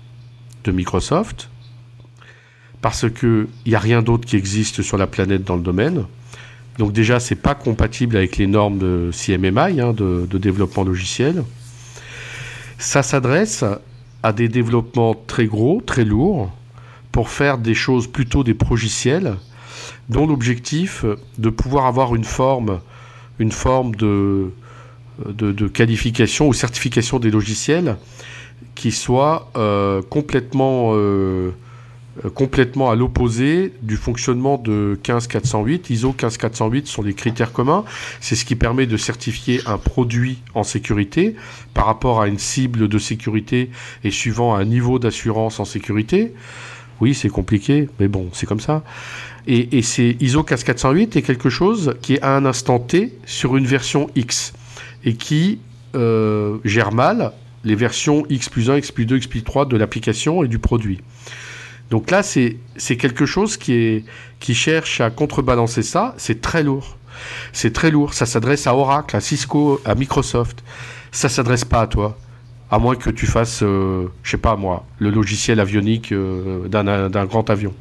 de 0.64 0.72
Microsoft, 0.72 1.49
parce 2.80 3.09
qu'il 3.09 3.47
n'y 3.66 3.74
a 3.74 3.78
rien 3.78 4.03
d'autre 4.03 4.26
qui 4.26 4.36
existe 4.36 4.82
sur 4.82 4.99
la 4.99 5.07
planète 5.07 5.45
dans 5.45 5.57
le 5.57 5.62
domaine. 5.62 6.05
Donc 6.78 6.93
déjà, 6.93 7.20
c'est 7.20 7.36
pas 7.36 7.55
compatible 7.55 8.16
avec 8.16 8.36
les 8.36 8.47
normes 8.47 8.78
de 8.78 9.11
CMMI, 9.12 9.80
hein, 9.80 9.93
de, 9.93 10.26
développement 10.38 10.84
logiciel. 10.84 11.45
Ça 12.78 13.03
s'adresse 13.03 13.64
à 14.22 14.32
des 14.32 14.49
développements 14.49 15.14
très 15.14 15.47
gros, 15.47 15.82
très 15.84 16.05
lourds, 16.05 16.51
pour 17.12 17.28
faire 17.28 17.59
des 17.59 17.74
choses 17.74 18.07
plutôt 18.07 18.43
des 18.43 18.55
progiciels, 18.55 19.36
dont 20.09 20.26
l'objectif 20.26 21.05
de 21.38 21.51
pouvoir 21.51 21.86
avoir 21.86 22.14
une 22.14 22.24
forme, 22.24 22.80
une 23.38 23.53
forme 23.53 23.95
de, 23.95 24.51
de 25.28 25.68
qualification 25.68 26.49
ou 26.49 26.53
certification 26.53 27.18
des 27.18 27.30
logiciels 27.30 27.97
qui 28.75 28.93
soit 28.93 29.51
euh, 29.57 30.03
complètement 30.03 30.93
euh, 30.95 31.53
complètement 32.35 32.91
à 32.91 32.95
l'opposé 32.95 33.73
du 33.83 33.97
fonctionnement 33.97 34.59
de 34.59 34.99
15408. 35.03 35.89
ISO 35.91 36.12
15408 36.12 36.87
sont 36.87 37.03
les 37.03 37.14
critères 37.14 37.53
communs. 37.53 37.85
C'est 38.20 38.37
ce 38.37 38.45
qui 38.45 38.55
permet 38.55 38.87
de 38.87 38.97
certifier 38.99 39.61
un 39.66 39.79
produit 39.79 40.43
en 40.55 40.62
sécurité 40.62 41.37
par 41.73 41.87
rapport 41.87 42.20
à 42.20 42.29
une 42.29 42.39
cible 42.39 42.89
de 42.89 42.99
sécurité 42.99 43.70
et 44.05 44.11
suivant 44.11 44.55
un 44.55 44.64
niveau 44.64 44.99
d'assurance 44.99 45.59
en 45.59 45.64
sécurité. 45.64 46.35
Oui, 47.01 47.14
c'est 47.14 47.31
compliqué, 47.31 47.89
mais 47.99 48.09
bon, 48.09 48.29
c'est 48.33 48.47
comme 48.47 48.61
ça. 48.61 48.85
Et, 49.47 49.79
et 49.79 49.83
c'est 49.83 50.16
ISO 50.20 50.43
15408 50.43 51.16
est 51.16 51.23
quelque 51.23 51.49
chose 51.49 51.95
qui 52.03 52.14
est 52.14 52.23
à 52.23 52.37
un 52.37 52.45
instant 52.45 52.79
T 52.79 53.18
sur 53.25 53.57
une 53.57 53.66
version 53.66 54.11
X 54.14 54.53
et 55.05 55.14
qui 55.14 55.61
euh, 55.95 56.59
gère 56.64 56.93
mal 56.93 57.33
les 57.65 57.75
versions 57.75 58.25
X 58.29 58.49
plus 58.49 58.71
1, 58.71 58.77
X 58.79 58.93
plus 58.93 59.07
2, 59.07 59.17
X 59.19 59.27
plus 59.27 59.43
3 59.43 59.67
de 59.67 59.77
l'application 59.77 60.43
et 60.45 60.49
du 60.49 60.59
produit. 60.59 61.01
Donc 61.91 62.11
là, 62.11 62.23
c'est 62.23 62.57
quelque 62.97 63.27
chose 63.27 63.57
qui, 63.57 63.73
est, 63.75 64.05
qui 64.41 64.55
cherche 64.55 65.01
à 65.01 65.11
contrebalancer 65.11 65.83
ça. 65.83 66.15
C'est 66.17 66.41
très 66.41 66.63
lourd. 66.63 66.97
C'est 67.53 67.73
très 67.73 67.91
lourd. 67.91 68.15
Ça 68.15 68.25
s'adresse 68.25 68.67
à 68.67 68.75
Oracle, 68.75 69.17
à 69.17 69.21
Cisco, 69.21 69.81
à 69.85 69.95
Microsoft. 69.95 70.65
Ça 71.11 71.29
s'adresse 71.29 71.65
pas 71.65 71.83
à 71.83 71.87
toi. 71.87 72.19
À 72.71 72.79
moins 72.79 72.97
que 72.97 73.11
tu 73.11 73.27
fasses, 73.27 73.63
euh, 73.63 74.07
je 74.23 74.31
sais 74.31 74.39
pas 74.39 74.57
moi, 74.57 74.87
le 74.99 75.11
logiciel 75.11 75.61
avionique 75.61 76.13
euh, 76.13 76.67
d'un 76.69 77.27
grand 77.27 77.51
avion. 77.51 77.75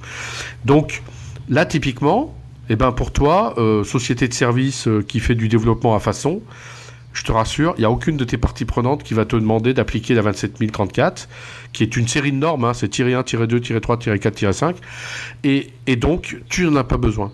Donc 0.65 1.01
là, 1.47 1.65
typiquement, 1.65 2.35
eh 2.69 2.75
ben 2.75 2.93
pour 2.93 3.11
toi, 3.11 3.53
euh, 3.57 3.83
société 3.83 4.27
de 4.29 4.33
service 4.33 4.87
euh, 4.87 5.03
qui 5.05 5.19
fait 5.19 5.35
du 5.35 5.49
développement 5.49 5.93
à 5.93 5.99
façon, 5.99 6.41
je 7.13 7.23
te 7.23 7.31
rassure, 7.31 7.73
il 7.77 7.81
n'y 7.81 7.85
a 7.85 7.91
aucune 7.91 8.17
de 8.17 8.23
tes 8.23 8.37
parties 8.37 8.65
prenantes 8.65 9.03
qui 9.03 9.13
va 9.13 9.25
te 9.25 9.35
demander 9.35 9.73
d'appliquer 9.73 10.13
la 10.13 10.21
27034, 10.21 11.27
qui 11.73 11.83
est 11.83 11.97
une 11.97 12.07
série 12.07 12.31
de 12.31 12.37
normes, 12.37 12.65
hein, 12.65 12.73
c'est 12.73 12.87
tiré 12.87 13.13
1, 13.13 13.23
tiré 13.23 13.47
2, 13.47 13.59
tiré 13.59 13.81
3, 13.81 13.97
tiré 13.97 14.19
4, 14.19 14.35
tiré 14.35 14.53
5, 14.53 14.75
et, 15.43 15.71
donc 15.97 16.37
tu 16.49 16.65
n'en 16.65 16.77
as 16.77 16.83
pas 16.83 16.97
besoin. 16.97 17.31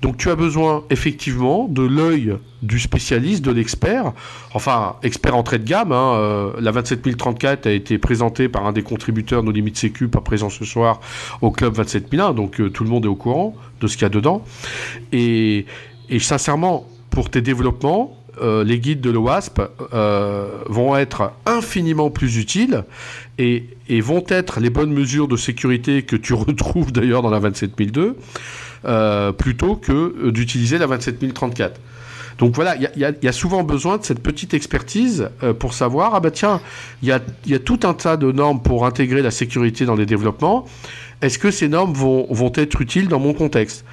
Donc 0.00 0.16
tu 0.16 0.30
as 0.30 0.34
besoin 0.34 0.84
effectivement 0.88 1.68
de 1.68 1.82
l'œil 1.82 2.36
du 2.62 2.78
spécialiste, 2.78 3.44
de 3.44 3.50
l'expert, 3.50 4.12
enfin 4.54 4.96
expert 5.02 5.36
entrée 5.36 5.58
de 5.58 5.64
gamme. 5.64 5.92
Hein, 5.92 6.14
euh, 6.14 6.52
la 6.58 6.72
27034 6.72 7.66
a 7.66 7.70
été 7.70 7.98
présentée 7.98 8.48
par 8.48 8.66
un 8.66 8.72
des 8.72 8.82
contributeurs 8.82 9.42
nos 9.42 9.52
limites 9.52 9.76
sécu, 9.76 10.08
pas 10.08 10.22
présent 10.22 10.48
ce 10.48 10.64
soir 10.64 11.00
au 11.42 11.50
club 11.50 11.74
27001, 11.74 12.32
donc 12.32 12.60
euh, 12.60 12.70
tout 12.70 12.82
le 12.82 12.90
monde 12.90 13.04
est 13.04 13.08
au 13.08 13.14
courant 13.14 13.54
de 13.80 13.86
ce 13.86 13.94
qu'il 13.96 14.02
y 14.02 14.06
a 14.06 14.08
dedans. 14.08 14.42
Et 15.12 15.66
sincèrement, 16.18 16.86
pour 17.10 17.30
tes 17.30 17.42
développements, 17.42 18.17
euh, 18.40 18.64
les 18.64 18.78
guides 18.78 19.00
de 19.00 19.10
l'OASP 19.10 19.60
euh, 19.92 20.48
vont 20.66 20.96
être 20.96 21.32
infiniment 21.46 22.10
plus 22.10 22.36
utiles 22.36 22.84
et, 23.38 23.64
vont 24.00 24.24
être 24.28 24.60
les 24.60 24.70
bonnes 24.70 24.92
mesures 24.92 25.28
de 25.28 25.36
sécurité 25.36 26.02
que 26.02 26.16
tu 26.16 26.34
retrouves 26.34 26.92
d'ailleurs 26.92 27.22
dans 27.22 27.30
la 27.30 27.38
27002 27.38 28.16
euh, 28.84 29.32
plutôt 29.32 29.76
que 29.76 30.30
d'utiliser 30.30 30.78
la 30.78 30.86
27034. 30.86 31.80
Donc 32.38 32.54
voilà, 32.54 32.76
il 32.76 33.14
y, 33.20 33.28
a 33.28 33.32
souvent 33.32 33.64
besoin 33.64 33.96
de 33.98 34.04
cette 34.04 34.20
petite 34.22 34.54
expertise 34.54 35.28
pour 35.58 35.74
savoir, 35.74 36.14
ah 36.14 36.20
bah 36.20 36.30
tiens, 36.30 36.60
il 37.02 37.08
y 37.08 37.12
a, 37.12 37.18
y 37.46 37.54
a, 37.54 37.58
tout 37.58 37.80
un 37.82 37.94
tas 37.94 38.16
de 38.16 38.30
normes 38.30 38.62
pour 38.62 38.86
intégrer 38.86 39.22
la 39.22 39.32
sécurité 39.32 39.86
dans 39.86 39.96
les 39.96 40.06
développements. 40.06 40.64
Est-ce 41.20 41.40
que 41.40 41.50
ces 41.50 41.66
normes 41.66 41.94
vont, 41.94 42.28
vont 42.30 42.52
être 42.54 42.80
utiles 42.80 43.08
dans 43.08 43.18
mon 43.18 43.34
contexte? 43.34 43.84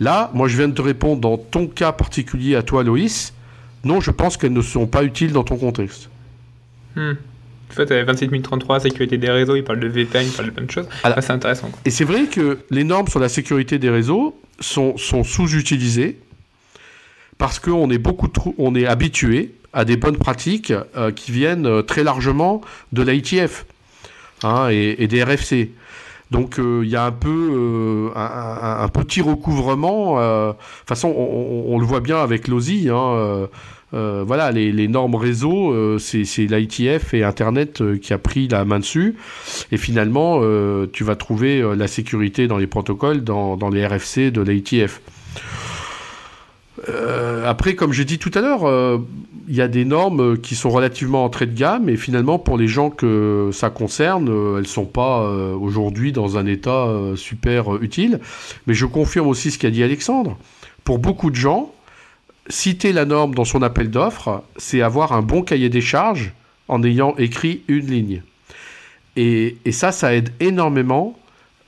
Là, 0.00 0.30
moi 0.34 0.48
je 0.48 0.56
viens 0.56 0.66
de 0.66 0.74
te 0.74 0.82
répondre 0.82 1.20
dans 1.20 1.36
ton 1.36 1.68
cas 1.68 1.92
particulier 1.92 2.56
à 2.56 2.64
toi, 2.64 2.82
Loïs. 2.82 3.32
Non, 3.84 4.00
je 4.00 4.10
pense 4.10 4.36
qu'elles 4.36 4.52
ne 4.52 4.62
sont 4.62 4.86
pas 4.86 5.04
utiles 5.04 5.32
dans 5.32 5.44
ton 5.44 5.56
contexte. 5.56 6.08
Hmm. 6.96 7.12
En 7.70 7.74
fait, 7.74 7.92
27033, 7.92 8.80
sécurité 8.80 9.18
des 9.18 9.30
réseaux, 9.30 9.54
il 9.54 9.62
parle 9.62 9.80
de 9.80 9.88
VPN, 9.88 10.26
il 10.26 10.32
parle 10.32 10.48
de 10.48 10.52
plein 10.52 10.64
de 10.64 10.70
choses. 10.70 10.88
C'est 11.20 11.30
intéressant. 11.30 11.68
Quoi. 11.68 11.78
Et 11.84 11.90
c'est 11.90 12.04
vrai 12.04 12.26
que 12.26 12.58
les 12.70 12.84
normes 12.84 13.08
sur 13.08 13.20
la 13.20 13.28
sécurité 13.28 13.78
des 13.78 13.90
réseaux 13.90 14.40
sont, 14.58 14.96
sont 14.96 15.22
sous-utilisées 15.22 16.18
parce 17.36 17.60
qu'on 17.60 17.90
est 17.90 17.98
beaucoup 17.98 18.28
trop, 18.28 18.54
on 18.58 18.74
est 18.74 18.86
habitué 18.86 19.54
à 19.72 19.84
des 19.84 19.96
bonnes 19.96 20.16
pratiques 20.16 20.72
euh, 20.96 21.12
qui 21.12 21.30
viennent 21.30 21.66
euh, 21.66 21.82
très 21.82 22.02
largement 22.02 22.62
de 22.92 23.02
l'ITF 23.02 23.64
hein, 24.42 24.68
et, 24.70 24.96
et, 24.98 25.06
des 25.06 25.22
RFC. 25.22 25.70
Donc 26.30 26.56
il 26.58 26.64
euh, 26.64 26.84
y 26.84 26.96
a 26.96 27.04
un 27.04 27.12
peu 27.12 27.28
euh, 27.30 28.10
un, 28.14 28.88
petit 28.88 29.22
recouvrement. 29.22 30.16
De 30.16 30.52
toute 30.52 30.88
façon, 30.88 31.08
on, 31.08 31.78
le 31.78 31.86
voit 31.86 32.00
bien 32.00 32.18
avec 32.18 32.48
l'OSI. 32.48 32.88
Hein, 32.90 33.48
euh, 33.94 34.22
voilà, 34.26 34.52
les, 34.52 34.88
normes 34.88 35.14
réseau, 35.14 35.72
euh, 35.72 35.98
c'est 35.98 36.22
l'ITF 36.38 37.14
et 37.14 37.24
Internet 37.24 37.80
euh, 37.80 37.96
qui 37.96 38.12
a 38.12 38.18
pris 38.18 38.46
la 38.48 38.64
main 38.64 38.80
dessus. 38.80 39.16
Et 39.72 39.76
finalement, 39.76 40.40
tu 40.92 41.04
vas 41.04 41.16
trouver 41.16 41.62
la 41.76 41.88
sécurité 41.88 42.46
dans 42.46 42.58
les 42.58 42.66
protocoles, 42.66 43.22
dans 43.24 43.70
les 43.70 43.86
RFC 43.86 44.30
de 44.30 44.40
l'ITF. 44.40 45.00
Après, 47.44 47.74
comme 47.74 47.92
j'ai 47.92 48.04
dit 48.04 48.18
tout 48.18 48.30
à 48.34 48.40
l'heure, 48.40 49.00
il 49.48 49.54
y 49.54 49.60
a 49.60 49.68
des 49.68 49.84
normes 49.84 50.38
qui 50.38 50.54
sont 50.54 50.70
relativement 50.70 51.24
entrées 51.24 51.46
de 51.46 51.56
gamme 51.56 51.88
et 51.88 51.96
finalement, 51.96 52.38
pour 52.38 52.58
les 52.58 52.68
gens 52.68 52.90
que 52.90 53.50
ça 53.52 53.70
concerne, 53.70 54.56
elles 54.58 54.66
sont 54.66 54.84
pas 54.84 55.30
aujourd'hui 55.54 56.12
dans 56.12 56.36
un 56.36 56.46
état 56.46 56.88
super 57.16 57.76
utile. 57.82 58.20
Mais 58.66 58.74
je 58.74 58.86
confirme 58.86 59.28
aussi 59.28 59.50
ce 59.50 59.58
qu'a 59.58 59.70
dit 59.70 59.82
Alexandre. 59.82 60.36
Pour 60.84 60.98
beaucoup 60.98 61.30
de 61.30 61.36
gens, 61.36 61.72
citer 62.48 62.92
la 62.92 63.04
norme 63.04 63.34
dans 63.34 63.44
son 63.44 63.62
appel 63.62 63.90
d'offres, 63.90 64.42
c'est 64.56 64.82
avoir 64.82 65.12
un 65.12 65.22
bon 65.22 65.42
cahier 65.42 65.68
des 65.68 65.80
charges 65.80 66.32
en 66.68 66.82
ayant 66.82 67.14
écrit 67.16 67.62
une 67.68 67.86
ligne. 67.86 68.22
Et, 69.16 69.56
et 69.64 69.72
ça, 69.72 69.92
ça 69.92 70.14
aide 70.14 70.30
énormément 70.40 71.18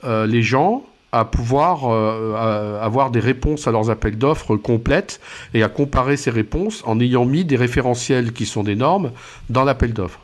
euh, 0.03 0.25
les 0.25 0.41
gens 0.41 0.83
à 1.11 1.25
pouvoir 1.25 1.89
euh, 1.89 2.81
avoir 2.81 3.11
des 3.11 3.19
réponses 3.19 3.67
à 3.67 3.71
leurs 3.71 3.89
appels 3.89 4.17
d'offres 4.17 4.55
complètes 4.55 5.19
et 5.53 5.63
à 5.63 5.69
comparer 5.69 6.17
ces 6.17 6.31
réponses 6.31 6.83
en 6.85 6.99
ayant 6.99 7.25
mis 7.25 7.43
des 7.43 7.57
référentiels 7.57 8.31
qui 8.31 8.45
sont 8.45 8.63
des 8.63 8.75
normes 8.75 9.11
dans 9.49 9.63
l'appel 9.63 9.93
d'offres. 9.93 10.21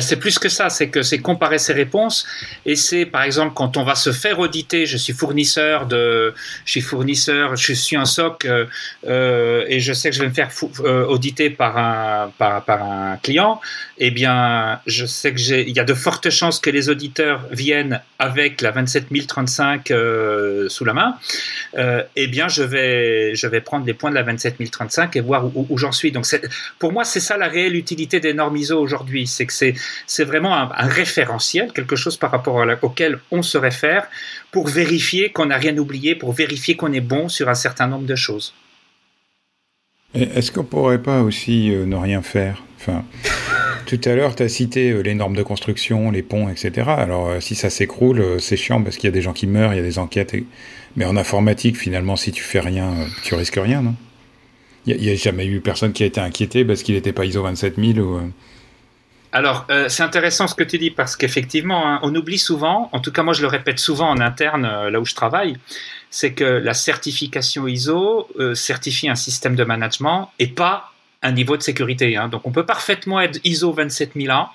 C'est 0.00 0.16
plus 0.16 0.38
que 0.38 0.48
ça, 0.48 0.68
c'est 0.68 0.88
que 0.88 1.02
c'est 1.02 1.18
comparer 1.18 1.58
ses 1.58 1.72
réponses 1.72 2.26
et 2.64 2.76
c'est 2.76 3.06
par 3.06 3.22
exemple 3.22 3.52
quand 3.54 3.76
on 3.76 3.84
va 3.84 3.94
se 3.94 4.12
faire 4.12 4.38
auditer, 4.38 4.86
je 4.86 4.96
suis 4.96 5.12
fournisseur 5.12 5.86
de, 5.86 6.34
je 6.64 6.70
suis 6.70 6.80
fournisseur, 6.80 7.56
je 7.56 7.72
suis 7.72 7.96
un 7.96 8.04
SOC 8.04 8.44
euh, 8.44 8.66
euh, 9.06 9.64
et 9.68 9.80
je 9.80 9.92
sais 9.92 10.10
que 10.10 10.16
je 10.16 10.22
vais 10.22 10.28
me 10.28 10.34
faire 10.34 10.50
euh, 10.80 11.06
auditer 11.06 11.50
par 11.50 11.78
un 11.78 12.32
par, 12.38 12.64
par, 12.64 12.82
un 12.82 13.16
client, 13.22 13.60
eh 13.98 14.10
bien 14.10 14.80
je 14.86 15.06
sais 15.06 15.32
que 15.32 15.38
j'ai, 15.38 15.68
il 15.68 15.76
y 15.76 15.80
a 15.80 15.84
de 15.84 15.94
fortes 15.94 16.30
chances 16.30 16.58
que 16.60 16.70
les 16.70 16.88
auditeurs 16.88 17.42
viennent 17.50 18.00
avec 18.18 18.60
la 18.60 18.72
27035 18.72 19.90
euh, 19.90 20.68
sous 20.68 20.84
la 20.84 20.94
main. 20.94 21.16
eh 22.16 22.26
bien 22.26 22.48
je 22.48 22.62
vais 22.62 23.34
je 23.34 23.46
vais 23.46 23.60
prendre 23.60 23.86
les 23.86 23.94
points 23.94 24.10
de 24.10 24.16
la 24.16 24.22
27035 24.22 25.16
et 25.16 25.20
voir 25.20 25.44
où, 25.44 25.66
où 25.68 25.78
j'en 25.78 25.92
suis. 25.92 26.12
Donc 26.12 26.26
pour 26.78 26.92
moi 26.92 27.04
c'est 27.04 27.20
ça 27.20 27.36
la 27.36 27.48
réelle 27.48 27.76
utilité 27.76 28.20
des 28.20 28.34
normes 28.34 28.56
ISO 28.56 28.78
aujourd'hui, 28.78 29.26
c'est 29.26 29.46
que 29.46 29.52
c'est 29.52 29.74
c'est 30.06 30.24
vraiment 30.24 30.54
un, 30.54 30.86
référentiel, 30.86 31.72
quelque 31.72 31.96
chose 31.96 32.16
par 32.16 32.30
rapport 32.30 32.64
auquel 32.82 33.18
on 33.30 33.42
se 33.42 33.58
réfère 33.58 34.06
pour 34.50 34.68
vérifier 34.68 35.30
qu'on 35.30 35.46
n'a 35.46 35.56
rien 35.56 35.76
oublié, 35.76 36.14
pour 36.14 36.32
vérifier 36.32 36.76
qu'on 36.76 36.92
est 36.92 37.00
bon 37.00 37.28
sur 37.28 37.48
un 37.48 37.54
certain 37.54 37.86
nombre 37.86 38.06
de 38.06 38.16
choses. 38.16 38.54
Est-ce 40.14 40.50
qu'on 40.50 40.64
pourrait 40.64 41.02
pas 41.02 41.20
aussi 41.22 41.74
euh, 41.74 41.84
ne 41.84 41.96
rien 41.96 42.22
faire? 42.22 42.62
Enfin, 42.78 43.04
Tout 43.86 44.00
à 44.04 44.14
l'heure, 44.14 44.34
tu 44.34 44.42
as 44.42 44.48
cité 44.48 44.90
euh, 44.90 45.00
les 45.00 45.14
normes 45.14 45.36
de 45.36 45.42
construction, 45.42 46.10
les 46.10 46.22
ponts, 46.22 46.48
etc. 46.48 46.88
Alors, 46.88 47.28
euh, 47.28 47.40
si 47.40 47.54
ça 47.54 47.68
s'écroule, 47.68 48.40
c'est 48.40 48.56
chiant 48.56 48.82
parce 48.82 48.96
qu'il 48.96 49.08
y 49.08 49.12
a 49.12 49.12
des 49.12 49.22
gens 49.22 49.34
qui 49.34 49.46
meurent, 49.46 49.74
il 49.74 49.76
y 49.76 49.80
a 49.80 49.82
des 49.82 49.98
enquêtes. 49.98 50.34
Mais 50.96 51.04
en 51.04 51.16
informatique, 51.16 51.76
finalement, 51.76 52.16
si 52.16 52.32
tu 52.32 52.42
fais 52.42 52.60
rien, 52.60 52.94
tu 53.24 53.34
risques 53.34 53.60
rien, 53.62 53.82
non? 53.82 53.94
Il 54.86 54.96
n'y 54.96 55.08
a, 55.10 55.12
a, 55.12 55.16
jamais 55.16 55.46
eu 55.46 55.60
personne 55.60 55.92
qui 55.92 56.04
a 56.04 56.06
été 56.06 56.20
inquiété 56.20 56.64
parce 56.64 56.82
qu'il 56.84 56.94
n'était 56.94 57.12
pas 57.12 57.24
ISO 57.24 57.42
27000 57.42 58.00
ou. 58.00 58.20
Alors, 59.36 59.66
euh, 59.68 59.90
c'est 59.90 60.02
intéressant 60.02 60.46
ce 60.46 60.54
que 60.54 60.64
tu 60.64 60.78
dis 60.78 60.90
parce 60.90 61.14
qu'effectivement, 61.14 61.86
hein, 61.86 62.00
on 62.02 62.14
oublie 62.14 62.38
souvent, 62.38 62.88
en 62.92 63.00
tout 63.00 63.12
cas 63.12 63.22
moi 63.22 63.34
je 63.34 63.42
le 63.42 63.48
répète 63.48 63.78
souvent 63.78 64.08
en 64.08 64.18
interne 64.18 64.64
euh, 64.64 64.88
là 64.88 64.98
où 64.98 65.04
je 65.04 65.14
travaille, 65.14 65.58
c'est 66.08 66.32
que 66.32 66.44
la 66.44 66.72
certification 66.72 67.68
ISO 67.68 68.28
euh, 68.40 68.54
certifie 68.54 69.10
un 69.10 69.14
système 69.14 69.54
de 69.54 69.62
management 69.62 70.30
et 70.38 70.46
pas 70.46 70.90
un 71.20 71.32
niveau 71.32 71.58
de 71.58 71.62
sécurité. 71.62 72.16
Hein. 72.16 72.28
Donc 72.28 72.46
on 72.46 72.50
peut 72.50 72.64
parfaitement 72.64 73.20
être 73.20 73.38
ISO 73.44 73.72
27001 73.72 74.48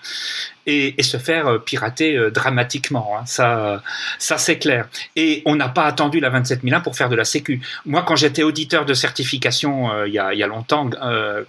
et, 0.67 0.95
se 1.01 1.17
faire 1.17 1.61
pirater 1.63 2.29
dramatiquement. 2.31 3.17
Hein. 3.17 3.23
Ça, 3.25 3.81
ça 4.19 4.37
c'est 4.37 4.59
clair. 4.59 4.87
Et 5.15 5.41
on 5.45 5.55
n'a 5.55 5.67
pas 5.67 5.85
attendu 5.85 6.19
la 6.19 6.29
27001 6.29 6.81
pour 6.81 6.95
faire 6.95 7.09
de 7.09 7.15
la 7.15 7.25
sécu. 7.25 7.59
Moi, 7.85 8.03
quand 8.03 8.15
j'étais 8.15 8.43
auditeur 8.43 8.85
de 8.85 8.93
certification 8.93 10.05
il, 10.05 10.13
y 10.13 10.19
a, 10.19 10.33
y 10.33 10.43
a, 10.43 10.47
longtemps, 10.47 10.89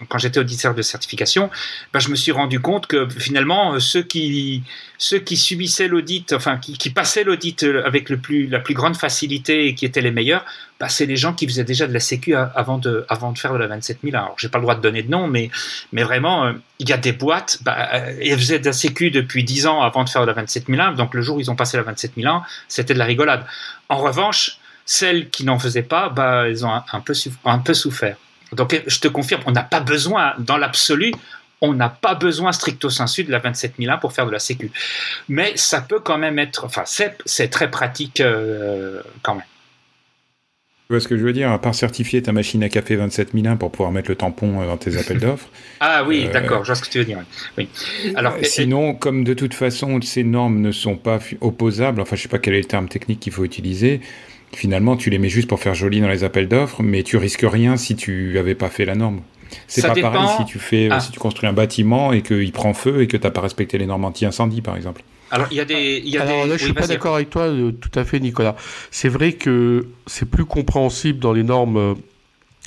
quand 0.09 0.19
j'étais 0.19 0.41
auditeur 0.41 0.75
de 0.75 0.83
certification, 0.83 1.51
ben, 1.93 2.01
je 2.01 2.09
me 2.09 2.17
suis 2.17 2.33
rendu 2.33 2.61
compte 2.61 2.87
que 2.87 3.09
finalement, 3.09 3.79
ceux 3.79 4.03
qui, 4.03 4.63
ceux 4.99 5.19
qui 5.19 5.37
subissaient 5.37 5.89
l'audit, 5.89 6.33
enfin 6.33 6.59
qui, 6.59 6.91
passaient 6.91 7.25
l'audit 7.25 7.63
avec 7.63 8.09
le 8.09 8.19
plus, 8.19 8.47
la 8.47 8.61
plus 8.61 8.75
grande 8.75 8.97
facilité 8.97 9.67
et 9.67 9.75
qui 9.75 9.85
étaient 9.85 10.01
les 10.01 10.11
meilleurs, 10.11 10.45
bah, 10.79 10.89
c'est 10.89 11.07
les 11.07 11.17
gens 11.17 11.33
qui 11.33 11.47
faisaient 11.47 11.65
déjà 11.65 11.87
de 11.87 11.93
la 11.93 12.01
sécu 12.01 12.35
avant 12.35 12.79
de, 12.79 13.05
avant 13.09 13.33
de 13.33 13.39
faire 13.39 13.53
de 13.53 13.59
la 13.59 13.69
27000. 13.69 14.17
Alors, 14.17 14.35
j'ai 14.39 14.49
pas 14.49 14.59
le 14.59 14.63
droit 14.63 14.75
de 14.75 14.81
donner 14.81 15.03
de 15.03 15.11
nom, 15.11 15.27
mais, 15.27 15.51
mais 15.93 16.03
vraiment, 16.03 16.47
euh, 16.47 16.53
il 16.79 16.89
y 16.89 16.93
a 16.93 16.97
des 16.97 17.13
boîtes, 17.13 17.61
euh, 17.67 18.15
elles 18.21 18.39
faisaient 18.39 18.59
de 18.59 18.67
la 18.67 18.73
sécu 18.73 19.02
depuis 19.11 19.45
10 19.45 19.67
ans 19.67 19.83
avant 19.83 20.05
de 20.05 20.09
faire 20.09 20.25
la 20.25 20.35
27001. 20.35 20.93
Donc, 20.93 21.15
le 21.15 21.23
jour 21.23 21.37
où 21.37 21.41
ils 21.41 21.51
ont 21.51 21.57
passé 21.57 21.77
la 21.77 21.83
27001, 21.83 22.43
c'était 22.69 22.95
de 22.95 22.99
la 22.99 23.05
rigolade. 23.05 23.45
En 23.89 23.99
revanche, 23.99 24.59
celles 24.85 25.31
qui 25.31 25.45
n'en 25.45 25.59
faisaient 25.59 25.83
pas, 25.83 26.09
bah, 26.09 26.45
elles 26.47 26.65
ont 26.67 26.73
un, 26.73 27.01
peu, 27.01 27.15
un 27.45 27.59
peu 27.59 27.75
souffert. 27.75 28.17
Donc, 28.53 28.83
je 28.87 29.01
te 29.01 29.09
confirme, 29.09 29.43
on 29.47 29.53
n'a 29.53 29.63
pas 29.63 29.81
besoin, 29.81 30.35
dans 30.39 30.57
l'absolu, 30.57 31.13
on 31.61 31.73
n'a 31.73 31.89
pas 31.89 32.15
besoin 32.15 32.53
stricto 32.53 32.91
sensu 32.91 33.25
de 33.25 33.31
la 33.31 33.41
27001 33.41 33.99
pour 33.99 34.13
faire 34.13 34.27
de 34.27 34.33
la 34.33 34.41
sécu. 34.41 34.71
Mais 35.29 35.57
ça 35.57 35.81
peut 35.81 36.01
quand 36.01 36.19
même 36.19 36.39
être, 36.39 36.65
enfin, 36.65 36.83
c'est 36.85 37.49
très 37.49 37.71
pratique 37.71 38.21
euh, 38.21 39.01
quand 39.23 39.37
même. 39.37 39.45
Tu 40.93 40.97
vois 40.97 41.01
ce 41.01 41.09
que 41.09 41.17
je 41.17 41.25
veux 41.25 41.33
dire? 41.33 41.51
À 41.51 41.59
part 41.59 41.75
certifier 41.75 42.21
ta 42.21 42.33
machine 42.33 42.63
à 42.63 42.69
café 42.69 42.97
27001 42.97 43.57
pour 43.57 43.71
pouvoir 43.71 43.93
mettre 43.93 44.11
le 44.11 44.15
tampon 44.15 44.61
euh, 44.61 44.67
dans 44.67 44.77
tes 44.77 44.99
appels 44.99 45.19
d'offres. 45.21 45.49
ah 45.81 46.05
oui, 46.07 46.27
euh, 46.27 46.33
d'accord, 46.35 46.65
je 46.65 46.67
vois 46.67 46.75
ce 46.75 46.83
que 46.83 46.91
tu 46.91 46.99
veux 46.99 47.07
dire. 47.07 47.21
Oui. 47.57 47.67
Alors, 48.15 48.35
sinon, 48.43 48.93
comme 48.93 49.25
de 49.25 49.33
toute 49.33 49.55
façon, 49.55 49.99
ces 50.03 50.23
normes 50.23 50.61
ne 50.61 50.71
sont 50.71 50.97
pas 50.97 51.19
opposables, 51.41 52.03
enfin, 52.03 52.15
je 52.15 52.21
sais 52.21 52.29
pas 52.29 52.39
quel 52.39 52.53
est 52.53 52.59
le 52.59 52.67
terme 52.67 52.89
technique 52.89 53.21
qu'il 53.21 53.33
faut 53.33 53.43
utiliser. 53.43 54.03
Finalement, 54.55 54.99
tu 54.99 55.09
les 55.09 55.17
mets 55.17 55.31
juste 55.31 55.49
pour 55.49 55.61
faire 55.61 55.73
joli 55.75 56.03
dans 56.03 56.11
les 56.11 56.25
appels 56.25 56.47
d'offres, 56.47 56.83
mais 56.83 57.03
tu 57.03 57.17
risques 57.17 57.47
rien 57.51 57.79
si 57.79 57.97
tu 57.97 58.39
avais 58.39 58.55
pas 58.55 58.69
fait 58.69 58.85
la 58.85 58.95
norme. 58.95 59.23
C'est 59.69 59.81
pas 59.81 59.95
pareil 59.95 60.29
si 60.37 60.45
tu 60.45 60.59
fais, 60.59 60.89
ah. 60.91 61.01
si 61.01 61.11
tu 61.11 61.19
construis 61.19 61.49
un 61.49 61.55
bâtiment 61.55 62.13
et 62.13 62.21
qu'il 62.21 62.53
prend 62.53 62.75
feu 62.75 63.01
et 63.01 63.07
que 63.07 63.17
tu 63.17 63.25
n'as 63.25 63.31
pas 63.31 63.41
respecté 63.41 63.79
les 63.79 63.87
normes 63.87 64.05
anti-incendie, 64.05 64.61
par 64.61 64.77
exemple. 64.77 65.03
Alors, 65.33 65.49
il 65.51 65.57
y 65.57 65.61
a 65.61 65.65
des. 65.65 66.03
Y 66.05 66.19
a 66.19 66.23
Alors, 66.23 66.47
là, 66.47 66.59
je 66.59 66.65
suis 66.65 66.75
pas 66.75 66.87
d'accord 66.87 67.15
avec 67.15 67.31
toi 67.31 67.45
euh, 67.45 67.73
tout 67.73 67.99
à 67.99 68.05
fait, 68.05 68.21
Nicolas. 68.21 68.55
C'est 68.91 69.09
vrai 69.09 69.33
que 69.33 69.87
c'est 70.07 70.29
plus 70.29 70.45
compréhensible 70.45 71.21
dans 71.21 71.33
les 71.33 71.43
normes 71.43 71.79
euh, 71.79 71.95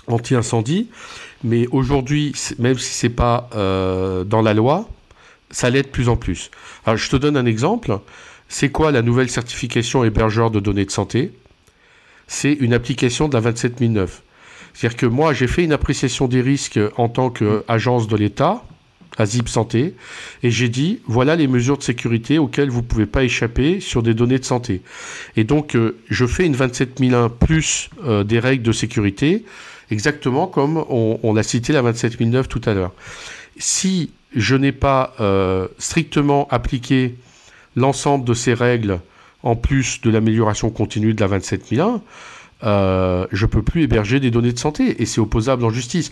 anti-incendie, 0.07 0.89
mais 1.43 1.68
aujourd'hui, 1.68 2.34
même 2.57 2.80
si 2.80 2.91
c'est 2.91 3.09
pas 3.09 3.51
euh, 3.55 4.24
dans 4.24 4.41
la 4.41 4.55
loi, 4.55 4.89
ça 5.51 5.70
l'est 5.70 5.84
de 5.84 5.88
plus 5.88 6.09
en 6.09 6.16
plus. 6.16 6.49
Alors, 6.88 6.97
je 6.97 7.07
te 7.07 7.16
donne 7.16 7.38
un 7.38 7.45
exemple. 7.45 7.99
C'est 8.49 8.70
quoi 8.70 8.91
la 8.91 9.03
nouvelle 9.03 9.30
certification 9.30 10.03
hébergeur 10.03 10.49
de 10.49 10.59
données 10.59 10.86
de 10.86 10.91
santé? 10.91 11.34
C'est 12.26 12.53
une 12.53 12.74
application 12.74 13.28
de 13.28 13.36
la 13.36 13.41
27009. 13.41 14.24
C'est-à-dire 14.74 14.97
que 14.97 15.05
moi, 15.05 15.34
j'ai 15.34 15.47
fait 15.47 15.63
une 15.63 15.72
appréciation 15.72 16.28
des 16.28 16.41
risques 16.41 16.80
en 16.97 17.09
tant 17.09 17.30
qu'agence 17.30 18.07
de 18.07 18.18
l'État 18.18 18.63
à 19.18 19.26
Zip 19.26 19.47
Santé, 19.49 19.95
et 20.43 20.51
j'ai 20.51 20.70
dit, 20.70 20.99
voilà 21.05 21.36
les 21.36 21.47
mesures 21.47 21.78
de 21.78 21.84
sécurité 21.84 22.38
auxquelles 22.38 22.70
vous 22.70 22.82
ne 22.82 22.86
pouvez 22.86 23.05
pas 23.05 23.24
échapper 23.24 23.80
sur 23.80 24.03
des 24.03 24.13
données 24.13 24.39
de 24.39 24.45
santé. 24.45 24.82
Et 25.36 25.43
donc, 25.43 25.76
euh, 25.76 25.97
je 26.09 26.26
fais 26.26 26.45
une 26.45 26.53
27001 26.53 27.30
plus 27.30 27.89
euh, 28.03 28.24
des 28.24 28.39
règles 28.39 28.63
de 28.63 28.72
sécurité, 28.72 29.45
exactement 29.91 30.47
comme 30.47 30.84
on, 30.89 31.36
a 31.36 31.43
cité 31.43 31.74
la 31.74 31.82
27009 31.82 32.47
tout 32.47 32.61
à 32.66 32.74
l'heure. 32.74 32.93
Si 33.57 34.11
je 34.36 34.55
n'ai 34.55 34.72
pas 34.72 35.13
euh, 35.20 35.68
strictement 35.78 36.47
appliqué 36.49 37.16
l'ensemble 37.76 38.26
de 38.26 38.34
ces 38.34 38.53
règles, 38.53 38.99
en 39.43 39.55
plus 39.55 40.01
de 40.01 40.09
l'amélioration 40.09 40.72
continue 40.72 41.13
de 41.13 41.22
la 41.22 41.28
27001, 41.28 42.01
euh, 42.63 43.28
je 43.32 43.45
peux 43.45 43.61
plus 43.61 43.84
héberger 43.84 44.20
des 44.20 44.32
données 44.32 44.53
de 44.53 44.59
santé 44.59 45.01
et 45.01 45.05
c'est 45.05 45.22
opposable 45.22 45.63
en 45.63 45.70
justice. 45.70 46.09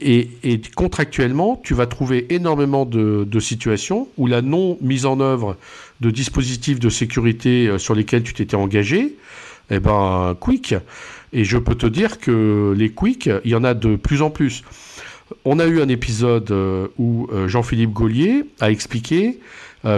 Et, 0.00 0.28
contractuellement, 0.76 1.60
tu 1.62 1.74
vas 1.74 1.86
trouver 1.86 2.32
énormément 2.32 2.86
de, 2.86 3.40
situations 3.40 4.08
où 4.16 4.26
la 4.26 4.42
non 4.42 4.78
mise 4.80 5.06
en 5.06 5.20
œuvre 5.20 5.56
de 6.00 6.10
dispositifs 6.10 6.78
de 6.78 6.90
sécurité 6.90 7.66
euh, 7.66 7.78
sur 7.78 7.94
lesquels 7.94 8.22
tu 8.22 8.32
t'étais 8.32 8.56
engagé, 8.56 9.16
eh 9.70 9.80
ben, 9.80 10.36
quick. 10.38 10.74
Et 11.32 11.44
je 11.44 11.58
peux 11.58 11.74
te 11.74 11.86
dire 11.86 12.18
que 12.18 12.74
les 12.76 12.90
quick, 12.90 13.28
il 13.44 13.50
y 13.50 13.54
en 13.56 13.64
a 13.64 13.74
de 13.74 13.96
plus 13.96 14.22
en 14.22 14.30
plus. 14.30 14.62
On 15.44 15.58
a 15.58 15.66
eu 15.66 15.80
un 15.80 15.88
épisode 15.88 16.50
euh, 16.52 16.86
où 16.98 17.28
euh, 17.32 17.48
Jean-Philippe 17.48 17.92
Gaulier 17.92 18.44
a 18.60 18.70
expliqué 18.70 19.40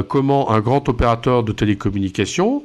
comment 0.08 0.50
un 0.50 0.60
grand 0.60 0.90
opérateur 0.90 1.42
de 1.42 1.52
télécommunications 1.52 2.62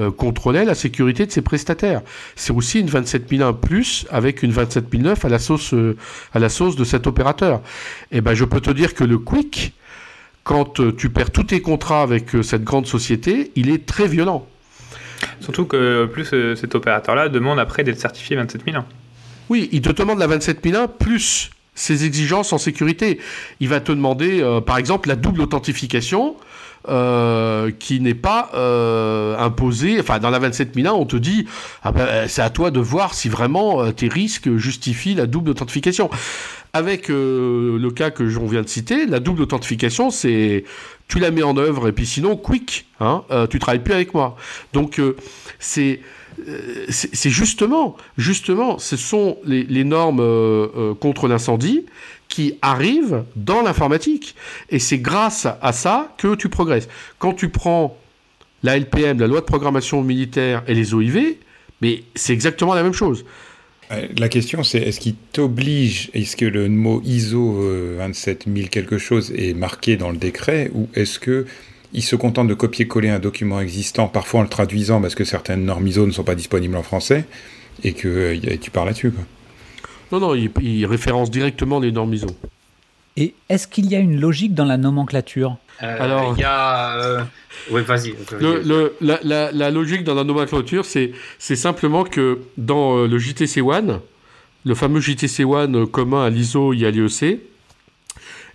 euh, 0.00 0.10
contrôlait 0.10 0.64
la 0.64 0.74
sécurité 0.74 1.24
de 1.24 1.30
ses 1.30 1.40
prestataires. 1.40 2.02
C'est 2.34 2.52
aussi 2.52 2.80
une 2.80 2.88
27001 2.88 3.52
plus 3.52 4.06
avec 4.10 4.42
une 4.42 4.50
27009 4.50 5.24
à 5.24 5.28
la 5.28 5.38
sauce, 5.38 5.72
euh, 5.72 5.96
à 6.32 6.40
la 6.40 6.48
sauce 6.48 6.74
de 6.74 6.82
cet 6.82 7.06
opérateur. 7.06 7.60
Et 8.10 8.16
eh 8.16 8.20
ben, 8.20 8.34
je 8.34 8.44
peux 8.44 8.60
te 8.60 8.72
dire 8.72 8.94
que 8.94 9.04
le 9.04 9.18
Quick, 9.18 9.72
quand 10.42 10.80
euh, 10.80 10.92
tu 10.92 11.10
perds 11.10 11.30
tous 11.30 11.44
tes 11.44 11.62
contrats 11.62 12.02
avec 12.02 12.30
cette 12.42 12.64
grande 12.64 12.88
société, 12.88 13.52
il 13.54 13.70
est 13.70 13.86
très 13.86 14.08
violent. 14.08 14.48
Surtout 15.38 15.64
que 15.64 16.06
plus 16.06 16.24
cet 16.56 16.74
opérateur-là 16.74 17.28
demande 17.28 17.60
après 17.60 17.84
d'être 17.84 18.00
certifié 18.00 18.34
27001. 18.34 18.84
Oui, 19.48 19.68
il 19.70 19.80
te 19.80 19.92
demande 19.92 20.18
la 20.18 20.26
27001 20.26 20.88
plus 20.88 21.52
ses 21.76 22.04
exigences 22.04 22.52
en 22.52 22.58
sécurité. 22.58 23.20
Il 23.60 23.68
va 23.68 23.78
te 23.78 23.92
demander, 23.92 24.42
par 24.66 24.76
exemple, 24.76 25.08
la 25.08 25.14
double 25.14 25.40
authentification. 25.40 26.34
Euh, 26.86 27.70
qui 27.70 27.98
n'est 28.00 28.12
pas 28.12 28.50
euh, 28.52 29.38
imposé. 29.38 29.98
Enfin, 29.98 30.18
dans 30.18 30.28
la 30.28 30.38
27001, 30.38 30.92
on 30.92 31.06
te 31.06 31.16
dit, 31.16 31.46
ah 31.82 31.92
ben, 31.92 32.00
euh, 32.02 32.24
c'est 32.28 32.42
à 32.42 32.50
toi 32.50 32.70
de 32.70 32.78
voir 32.78 33.14
si 33.14 33.30
vraiment 33.30 33.90
tes 33.90 34.06
risques 34.06 34.54
justifient 34.56 35.14
la 35.14 35.24
double 35.24 35.48
authentification. 35.48 36.10
Avec 36.74 37.08
le 37.08 37.88
cas 37.88 38.10
que 38.10 38.28
j'en 38.28 38.44
viens 38.44 38.60
de 38.60 38.68
citer, 38.68 39.06
la 39.06 39.20
double 39.20 39.42
authentification, 39.42 40.10
c'est 40.10 40.64
tu 41.08 41.20
la 41.20 41.30
mets 41.30 41.44
en 41.44 41.56
œuvre 41.56 41.88
et 41.88 41.92
puis 41.92 42.04
sinon, 42.04 42.36
quick, 42.36 42.86
hein, 43.00 43.22
tu 43.48 43.60
travailles 43.60 43.82
plus 43.82 43.94
avec 43.94 44.12
moi. 44.12 44.36
Donc, 44.72 45.00
c'est 45.60 46.00
c'est 46.88 47.30
justement, 47.30 47.96
justement, 48.18 48.78
ce 48.80 48.96
sont 48.96 49.38
les, 49.44 49.62
les 49.62 49.84
normes 49.84 50.18
contre 50.98 51.28
l'incendie 51.28 51.86
qui 52.34 52.58
arrivent 52.62 53.22
dans 53.36 53.62
l'informatique. 53.62 54.34
Et 54.68 54.80
c'est 54.80 54.98
grâce 54.98 55.46
à 55.62 55.72
ça 55.72 56.12
que 56.18 56.34
tu 56.34 56.48
progresses. 56.48 56.88
Quand 57.20 57.32
tu 57.32 57.48
prends 57.48 57.96
la 58.64 58.76
LPM, 58.76 59.20
la 59.20 59.28
loi 59.28 59.38
de 59.38 59.44
programmation 59.44 60.02
militaire 60.02 60.64
et 60.66 60.74
les 60.74 60.94
OIV, 60.94 61.36
mais 61.80 62.02
c'est 62.16 62.32
exactement 62.32 62.74
la 62.74 62.82
même 62.82 62.92
chose. 62.92 63.24
Euh, 63.92 64.08
la 64.18 64.28
question, 64.28 64.64
c'est 64.64 64.80
est-ce 64.80 64.98
qu'il 64.98 65.14
t'oblige, 65.14 66.10
est-ce 66.12 66.34
que 66.34 66.44
le 66.44 66.68
mot 66.68 67.00
ISO 67.04 67.62
27000 68.00 68.68
quelque 68.68 68.98
chose 68.98 69.32
est 69.36 69.54
marqué 69.54 69.96
dans 69.96 70.10
le 70.10 70.16
décret, 70.16 70.72
ou 70.74 70.88
est-ce 70.94 71.20
que 71.20 71.46
il 71.92 72.02
se 72.02 72.16
contente 72.16 72.48
de 72.48 72.54
copier-coller 72.54 73.10
un 73.10 73.20
document 73.20 73.60
existant, 73.60 74.08
parfois 74.08 74.40
en 74.40 74.42
le 74.42 74.48
traduisant 74.48 75.00
parce 75.00 75.14
que 75.14 75.22
certaines 75.22 75.64
normes 75.64 75.86
ISO 75.86 76.04
ne 76.04 76.10
sont 76.10 76.24
pas 76.24 76.34
disponibles 76.34 76.74
en 76.74 76.82
français, 76.82 77.26
et 77.84 77.92
que 77.92 78.08
euh, 78.08 78.56
tu 78.60 78.72
parles 78.72 78.88
là-dessus 78.88 79.12
non, 80.14 80.20
non, 80.20 80.34
il, 80.34 80.86
référence 80.86 81.30
directement 81.30 81.80
les 81.80 81.90
normes 81.90 82.14
ISO. 82.14 82.28
Et 83.16 83.34
est-ce 83.48 83.68
qu'il 83.68 83.86
y 83.86 83.94
a 83.94 83.98
une 83.98 84.20
logique 84.20 84.54
dans 84.54 84.64
la 84.64 84.76
nomenclature 84.76 85.56
euh, 85.82 85.96
Alors, 86.00 86.34
il 86.36 86.40
y 86.40 86.44
a. 86.44 87.00
Euh, 87.00 87.20
oui, 87.70 87.82
vas-y. 87.82 88.14
la, 89.00 89.70
logique 89.70 90.04
dans 90.04 90.14
la 90.14 90.24
nomenclature, 90.24 90.84
c'est 90.84 91.12
simplement 91.38 92.04
que 92.04 92.40
dans 92.56 92.98
euh, 92.98 93.06
le 93.06 93.18
JTC 93.18 93.60
One, 93.60 94.00
le 94.64 94.74
fameux 94.74 95.00
JTC 95.00 95.44
One 95.44 95.86
commun 95.86 96.24
à 96.24 96.30
l'ISO 96.30 96.72
et 96.72 96.86
à 96.86 96.90
l'IEC, 96.90 97.40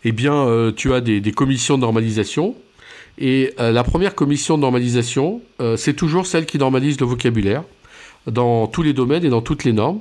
eh 0.05 0.11
bien, 0.11 0.71
tu 0.75 0.93
as 0.93 1.01
des, 1.01 1.19
des, 1.19 1.31
commissions 1.31 1.75
de 1.75 1.81
normalisation. 1.81 2.55
Et 3.17 3.53
la 3.57 3.83
première 3.83 4.15
commission 4.15 4.55
de 4.55 4.61
normalisation, 4.61 5.41
c'est 5.75 5.93
toujours 5.93 6.25
celle 6.25 6.45
qui 6.45 6.57
normalise 6.57 6.99
le 7.01 7.05
vocabulaire 7.05 7.63
dans 8.31 8.67
tous 8.67 8.81
les 8.81 8.93
domaines 8.93 9.25
et 9.25 9.29
dans 9.29 9.41
toutes 9.41 9.63
les 9.63 9.73
normes. 9.73 9.99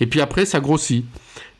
Et 0.00 0.06
puis 0.06 0.20
après, 0.20 0.44
ça 0.44 0.60
grossit. 0.60 1.04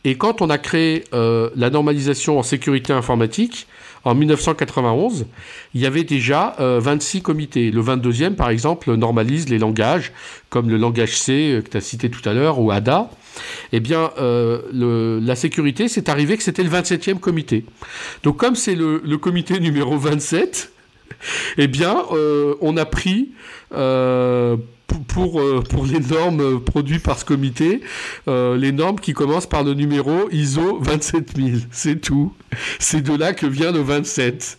Et 0.04 0.16
quand 0.16 0.42
on 0.42 0.50
a 0.50 0.58
créé 0.58 1.04
euh, 1.12 1.50
la 1.56 1.70
normalisation 1.70 2.38
en 2.38 2.42
sécurité 2.42 2.92
informatique, 2.92 3.66
en 4.04 4.14
1991, 4.14 5.26
il 5.74 5.80
y 5.80 5.86
avait 5.86 6.04
déjà 6.04 6.54
26 6.58 7.18
euh, 7.18 7.20
comités. 7.20 7.70
Le 7.70 7.82
22e, 7.82 8.34
par 8.34 8.48
exemple, 8.48 8.94
normalise 8.94 9.48
les 9.48 9.58
langages, 9.58 10.12
comme 10.50 10.70
le 10.70 10.76
langage 10.76 11.18
C 11.18 11.52
euh, 11.52 11.62
que 11.62 11.70
tu 11.70 11.76
as 11.76 11.80
cité 11.80 12.08
tout 12.10 12.26
à 12.28 12.32
l'heure, 12.32 12.60
ou 12.60 12.70
ADA. 12.70 13.10
Eh 13.72 13.80
bien, 13.80 14.10
la 14.18 15.36
sécurité, 15.36 15.88
c'est 15.88 16.08
arrivé 16.08 16.36
que 16.36 16.42
c'était 16.42 16.64
le 16.64 16.70
27e 16.70 17.18
comité. 17.18 17.64
Donc, 18.24 18.36
comme 18.36 18.56
c'est 18.56 18.74
le, 18.74 19.00
le, 19.04 19.18
comité 19.18 19.60
numéro 19.60 19.96
27, 19.96 20.72
eh 21.58 21.66
bien, 21.66 22.04
on 22.60 22.76
a 22.76 22.84
pris 22.84 23.30
pour, 25.06 25.40
euh, 25.40 25.62
pour, 25.62 25.86
les 25.86 26.00
normes 26.00 26.40
euh, 26.40 26.58
produites 26.58 27.02
par 27.02 27.18
ce 27.18 27.24
comité, 27.24 27.82
euh, 28.26 28.56
les 28.56 28.72
normes 28.72 28.98
qui 28.98 29.12
commencent 29.12 29.46
par 29.46 29.62
le 29.62 29.74
numéro 29.74 30.28
ISO 30.30 30.78
27000. 30.78 31.68
C'est 31.70 32.00
tout. 32.00 32.32
C'est 32.78 33.02
de 33.02 33.14
là 33.14 33.32
que 33.32 33.46
vient 33.46 33.72
le 33.72 33.80
27. 33.80 34.58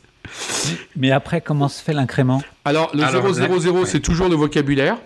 Mais 0.95 1.12
après, 1.12 1.41
comment 1.41 1.68
se 1.68 1.82
fait 1.82 1.93
l'incrément? 1.93 2.41
Alors, 2.66 2.91
le 2.93 3.04
Alors, 3.04 3.34
000, 3.34 3.86
c'est 3.86 4.00
toujours 4.00 4.30
le 4.30 4.36
vocabulaire. 4.36 4.97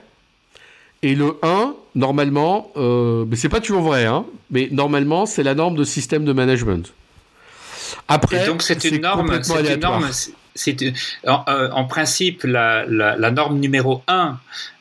Et 1.01 1.15
le 1.15 1.37
1, 1.43 1.75
normalement, 1.95 2.71
euh, 2.77 3.25
mais 3.27 3.35
c'est 3.35 3.49
pas 3.49 3.59
toujours 3.59 3.81
vrai, 3.81 4.05
hein, 4.05 4.25
mais 4.51 4.69
normalement, 4.71 5.25
c'est 5.25 5.43
la 5.43 5.53
norme 5.53 5.75
de 5.75 5.83
système 5.83 6.23
de 6.23 6.31
management. 6.31 6.93
Après, 8.07 8.43
Et 8.43 8.47
donc 8.47 8.61
c'est 8.61 8.83
une 8.85 9.01
norme, 9.01 9.43
c'est 9.43 9.73
une 9.73 9.79
en, 11.27 11.43
euh, 11.47 11.69
en 11.71 11.85
principe 11.85 12.43
la, 12.43 12.85
norme 13.31 13.59
numéro 13.59 14.03
1, 14.07 14.39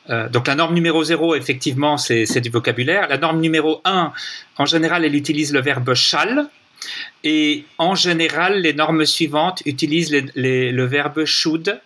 euh, 0.09 0.29
donc 0.29 0.47
la 0.47 0.55
norme 0.55 0.73
numéro 0.73 1.03
0 1.03 1.35
effectivement 1.35 1.97
c'est 1.97 2.41
du 2.41 2.49
vocabulaire, 2.49 3.07
la 3.09 3.17
norme 3.17 3.39
numéro 3.39 3.81
1 3.85 4.11
en 4.57 4.65
général 4.65 5.05
elle 5.05 5.15
utilise 5.15 5.53
le 5.53 5.61
verbe 5.61 5.93
shall 5.93 6.47
et 7.23 7.65
en 7.77 7.95
général 7.95 8.61
les 8.61 8.73
normes 8.73 9.05
suivantes 9.05 9.61
utilisent 9.65 10.11
le 10.35 10.85
verbe 10.85 11.25
should. 11.25 11.79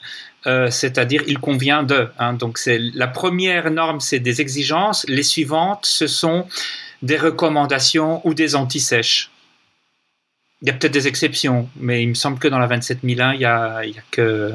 euh, 0.47 0.69
c'est-à-dire 0.71 1.23
il 1.27 1.39
convient 1.39 1.83
de. 1.83 2.07
hein. 2.19 2.33
donc 2.33 2.57
c'est 2.57 2.79
la 2.93 3.07
première 3.07 3.69
norme, 3.69 3.99
c'est 3.99 4.19
des 4.19 4.39
exigences. 4.39 5.05
Les 5.07 5.23
suivantes, 5.23 5.85
ce 5.85 6.07
sont 6.07 6.47
des 7.01 7.17
recommandations 7.17 8.21
ou 8.25 8.33
des 8.33 8.55
anti-sèches. 8.55 9.29
Il 10.61 10.67
y 10.67 10.71
a 10.71 10.73
peut-être 10.73 10.93
des 10.93 11.07
exceptions, 11.07 11.69
mais 11.79 12.01
il 12.03 12.09
me 12.09 12.13
semble 12.15 12.39
que 12.39 12.47
dans 12.47 12.57
la 12.59 12.65
27001, 12.67 13.33
il 13.35 13.41
y 13.41 13.45
a, 13.45 13.81
il 13.85 13.93
y 13.95 13.97
a 13.97 14.01
que 14.11 14.51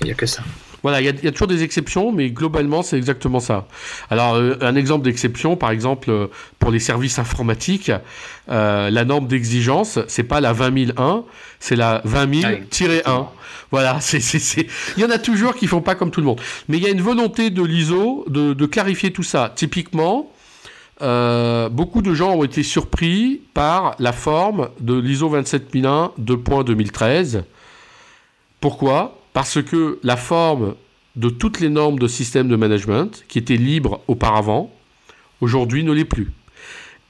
il 0.00 0.08
y 0.08 0.10
a 0.10 0.14
que 0.14 0.26
ça. 0.26 0.42
Voilà, 0.82 1.00
il 1.00 1.04
y, 1.04 1.08
a- 1.08 1.12
il 1.12 1.24
y 1.24 1.28
a 1.28 1.32
toujours 1.32 1.46
des 1.48 1.62
exceptions, 1.62 2.12
mais 2.12 2.30
globalement, 2.30 2.82
c'est 2.82 2.96
exactement 2.98 3.40
ça. 3.40 3.66
Alors, 4.10 4.34
euh, 4.34 4.56
un 4.60 4.76
exemple 4.76 5.04
d'exception, 5.04 5.56
par 5.56 5.70
exemple, 5.70 6.10
euh, 6.10 6.26
pour 6.58 6.70
les 6.70 6.78
services 6.78 7.18
informatiques, 7.18 7.90
euh, 8.50 8.90
la 8.90 9.04
norme 9.06 9.26
d'exigence, 9.26 9.98
c'est 10.08 10.24
pas 10.24 10.40
la 10.42 10.52
20001, 10.52 11.24
c'est 11.58 11.76
la 11.76 12.02
20000-1. 12.04 13.28
Voilà, 13.70 13.98
c'est... 14.02 14.18
il 14.96 15.02
y 15.02 15.04
en 15.06 15.10
a 15.10 15.18
toujours 15.18 15.54
qui 15.54 15.66
font 15.66 15.80
pas 15.80 15.94
comme 15.94 16.10
tout 16.10 16.20
le 16.20 16.26
monde. 16.26 16.40
Mais 16.68 16.76
il 16.76 16.82
y 16.82 16.86
a 16.86 16.90
une 16.90 17.00
volonté 17.00 17.48
de 17.50 17.62
l'ISO 17.62 18.24
de, 18.28 18.52
de 18.52 18.66
clarifier 18.66 19.10
tout 19.10 19.22
ça. 19.22 19.52
Typiquement, 19.56 20.30
euh, 21.04 21.68
beaucoup 21.68 22.00
de 22.00 22.14
gens 22.14 22.34
ont 22.34 22.44
été 22.44 22.62
surpris 22.62 23.42
par 23.52 23.94
la 23.98 24.12
forme 24.12 24.70
de 24.80 24.94
l'ISO 24.94 25.28
27001 25.28 26.12
2.2013. 26.18 27.42
Pourquoi? 28.60 29.18
Parce 29.34 29.62
que 29.62 29.98
la 30.02 30.16
forme 30.16 30.74
de 31.16 31.28
toutes 31.28 31.60
les 31.60 31.68
normes 31.68 31.98
de 31.98 32.08
système 32.08 32.48
de 32.48 32.56
management, 32.56 33.24
qui 33.28 33.38
étaient 33.38 33.58
libres 33.58 34.00
auparavant, 34.08 34.72
aujourd'hui 35.42 35.84
ne 35.84 35.92
l'est 35.92 36.06
plus. 36.06 36.32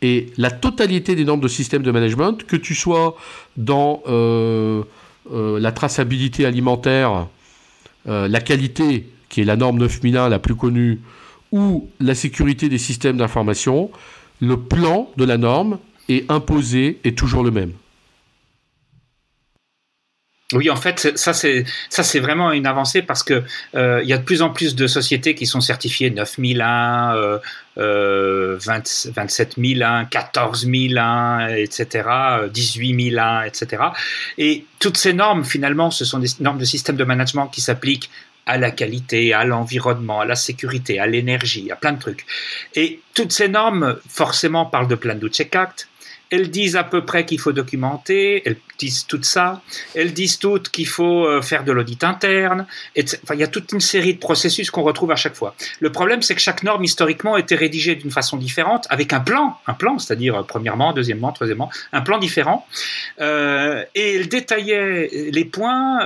Et 0.03 0.27
la 0.37 0.51
totalité 0.51 1.15
des 1.15 1.25
normes 1.25 1.41
de 1.41 1.49
système 1.49 1.83
de 1.83 1.91
management, 1.91 2.45
que 2.45 2.57
tu 2.57 2.75
sois 2.75 3.17
dans 3.57 4.03
euh, 4.09 4.83
euh, 5.33 5.61
la 5.61 5.71
traçabilité 5.71 6.45
alimentaire, 6.45 7.29
la 8.07 8.41
qualité, 8.41 9.09
qui 9.31 9.41
est 9.41 9.45
la 9.45 9.57
norme 9.57 9.79
9001 9.79 10.29
la 10.29 10.39
plus 10.39 10.55
connue, 10.55 11.01
ou 11.55 11.89
la 12.01 12.17
sécurité 12.17 12.69
des 12.69 12.79
systèmes 12.79 13.17
d'information, 13.17 13.91
le 14.41 14.59
plan 14.59 15.09
de 15.17 15.25
la 15.25 15.39
norme 15.39 15.79
est 16.09 16.29
imposé 16.31 16.99
est 17.05 17.17
toujours 17.17 17.45
le 17.45 17.53
même. 17.53 17.73
Oui, 20.53 20.69
en 20.69 20.77
fait, 20.77 21.17
ça 21.17 21.33
c'est 21.33 21.65
ça 21.89 22.03
c'est 22.03 22.21
vraiment 22.21 22.53
une 22.53 22.67
avancée 22.67 23.03
parce 23.03 23.23
que 23.23 23.43
euh, 23.75 24.01
il 24.03 24.09
y 24.09 24.13
a 24.13 24.19
de 24.19 24.23
plus 24.23 24.43
en 24.43 24.51
plus 24.51 24.75
de 24.75 24.87
sociétés 24.87 25.35
qui 25.35 25.47
sont 25.47 25.61
certifiées 25.61 26.11
9001, 26.11 27.17
euh, 27.17 27.39
euh, 27.79 28.59
20 28.61 29.11
27001, 29.15 30.05
14001, 30.05 31.49
etc., 31.49 32.09
euh, 32.09 32.49
18001, 32.49 33.45
etc. 33.45 33.83
Et 34.39 34.67
toutes 34.81 34.99
ces 34.99 35.13
normes, 35.13 35.45
finalement, 35.45 35.91
ce 35.91 36.05
sont 36.05 36.19
des 36.19 36.29
normes 36.41 36.59
de 36.59 36.65
système 36.65 36.97
de 36.97 37.05
management 37.05 37.49
qui 37.49 37.61
s'appliquent 37.61 38.11
à 38.47 38.59
la 38.59 38.71
qualité, 38.71 39.33
à 39.33 39.45
l'environnement, 39.45 40.21
à 40.21 40.25
la 40.25 40.37
sécurité, 40.37 40.99
à 40.99 41.07
l'énergie, 41.07 41.71
à 41.71 41.77
plein 41.77 41.93
de 41.93 41.99
trucs. 41.99 42.27
Et 42.75 43.01
toutes 43.15 43.33
ces 43.33 43.49
normes, 43.49 43.99
forcément, 44.09 44.67
parlent 44.67 44.89
de 44.89 44.95
Plan 44.95 45.15
do 45.15 45.29
Check 45.29 45.55
Act. 45.57 45.89
Elles 46.35 46.51
disent 46.51 46.75
à 46.75 46.83
peu 46.83 47.05
près 47.05 47.25
qu'il 47.25 47.39
faut 47.39 47.53
documenter, 47.53 48.43
elles 48.45 48.57
disent 48.77 49.07
tout 49.07 49.23
ça. 49.23 49.63
Elles 49.95 50.13
disent 50.13 50.41
toutes 50.41 50.69
qu'il 50.69 50.89
faut 50.89 51.27
euh, 51.27 51.41
faire 51.43 51.63
de 51.63 51.71
l'audit 51.71 52.03
interne. 52.03 52.67
Enfin, 52.99 53.35
il 53.35 53.41
y 53.41 53.45
a 53.45 53.47
toute 53.47 53.71
une 53.71 53.81
série 53.81 54.15
de 54.15 54.19
processus 54.19 54.69
qu'on 54.73 54.83
retrouve 54.83 55.13
à 55.13 55.17
chaque 55.17 55.37
fois. 55.37 55.55
Le 55.79 55.93
problème, 55.93 56.23
c'est 56.23 56.35
que 56.35 56.41
chaque 56.41 56.65
norme, 56.65 56.83
historiquement, 56.83 57.37
était 57.37 57.55
rédigée 57.55 57.95
d'une 57.95 58.11
façon 58.11 58.37
différente, 58.37 58.89
avec 58.91 59.13
un 59.13 59.21
plan, 59.21 59.57
un 59.69 59.75
plan, 59.75 59.97
c'est-à-dire 60.01 60.35
euh, 60.35 60.43
premièrement, 60.43 60.93
deuxièmement, 60.93 61.31
troisièmement, 61.31 61.71
un 61.93 62.01
plan 62.01 62.19
différent. 62.19 62.67
Euh, 63.21 63.85
et 63.95 64.17
elle 64.17 64.29
détaillait 64.29 65.31
les 65.31 65.45
points, 65.45 66.01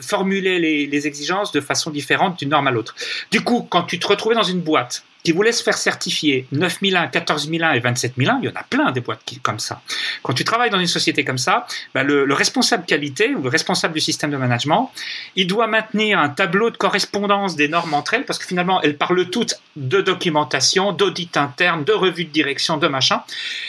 formulait 0.00 0.58
les, 0.58 0.86
les 0.86 1.06
exigences 1.06 1.52
de 1.52 1.60
façon 1.60 1.90
différente 1.90 2.38
d'une 2.38 2.48
norme 2.48 2.68
à 2.68 2.70
l'autre. 2.70 2.94
Du 3.30 3.42
coup, 3.42 3.66
quand 3.68 3.82
tu 3.82 3.98
te 3.98 4.06
retrouvais 4.06 4.34
dans 4.34 4.42
une 4.42 4.60
boîte 4.60 5.04
qui 5.28 5.32
voulait 5.32 5.52
se 5.52 5.62
faire 5.62 5.76
certifier 5.76 6.46
9001, 6.52 7.08
14001 7.08 7.72
et 7.72 7.80
27001, 7.80 8.38
il 8.40 8.46
y 8.46 8.48
en 8.48 8.58
a 8.58 8.62
plein 8.62 8.92
des 8.92 9.02
boîtes 9.02 9.20
comme 9.42 9.58
ça. 9.58 9.82
Quand 10.22 10.32
tu 10.32 10.42
travailles 10.42 10.70
dans 10.70 10.78
une 10.78 10.86
société 10.86 11.22
comme 11.22 11.36
ça, 11.36 11.66
ben 11.94 12.02
le, 12.02 12.24
le 12.24 12.32
responsable 12.32 12.86
qualité 12.86 13.34
ou 13.34 13.42
le 13.42 13.50
responsable 13.50 13.92
du 13.92 14.00
système 14.00 14.30
de 14.30 14.38
management, 14.38 14.90
il 15.36 15.46
doit 15.46 15.66
maintenir 15.66 16.18
un 16.18 16.30
tableau 16.30 16.70
de 16.70 16.78
correspondance 16.78 17.56
des 17.56 17.68
normes 17.68 17.92
entre 17.92 18.14
elles 18.14 18.24
parce 18.24 18.38
que 18.38 18.46
finalement, 18.46 18.80
elles 18.80 18.96
parlent 18.96 19.28
toutes 19.28 19.56
de 19.76 20.00
documentation, 20.00 20.92
d'audit 20.92 21.36
interne, 21.36 21.84
de 21.84 21.92
revue 21.92 22.24
de 22.24 22.30
direction, 22.30 22.78
de 22.78 22.88
machin. 22.88 23.20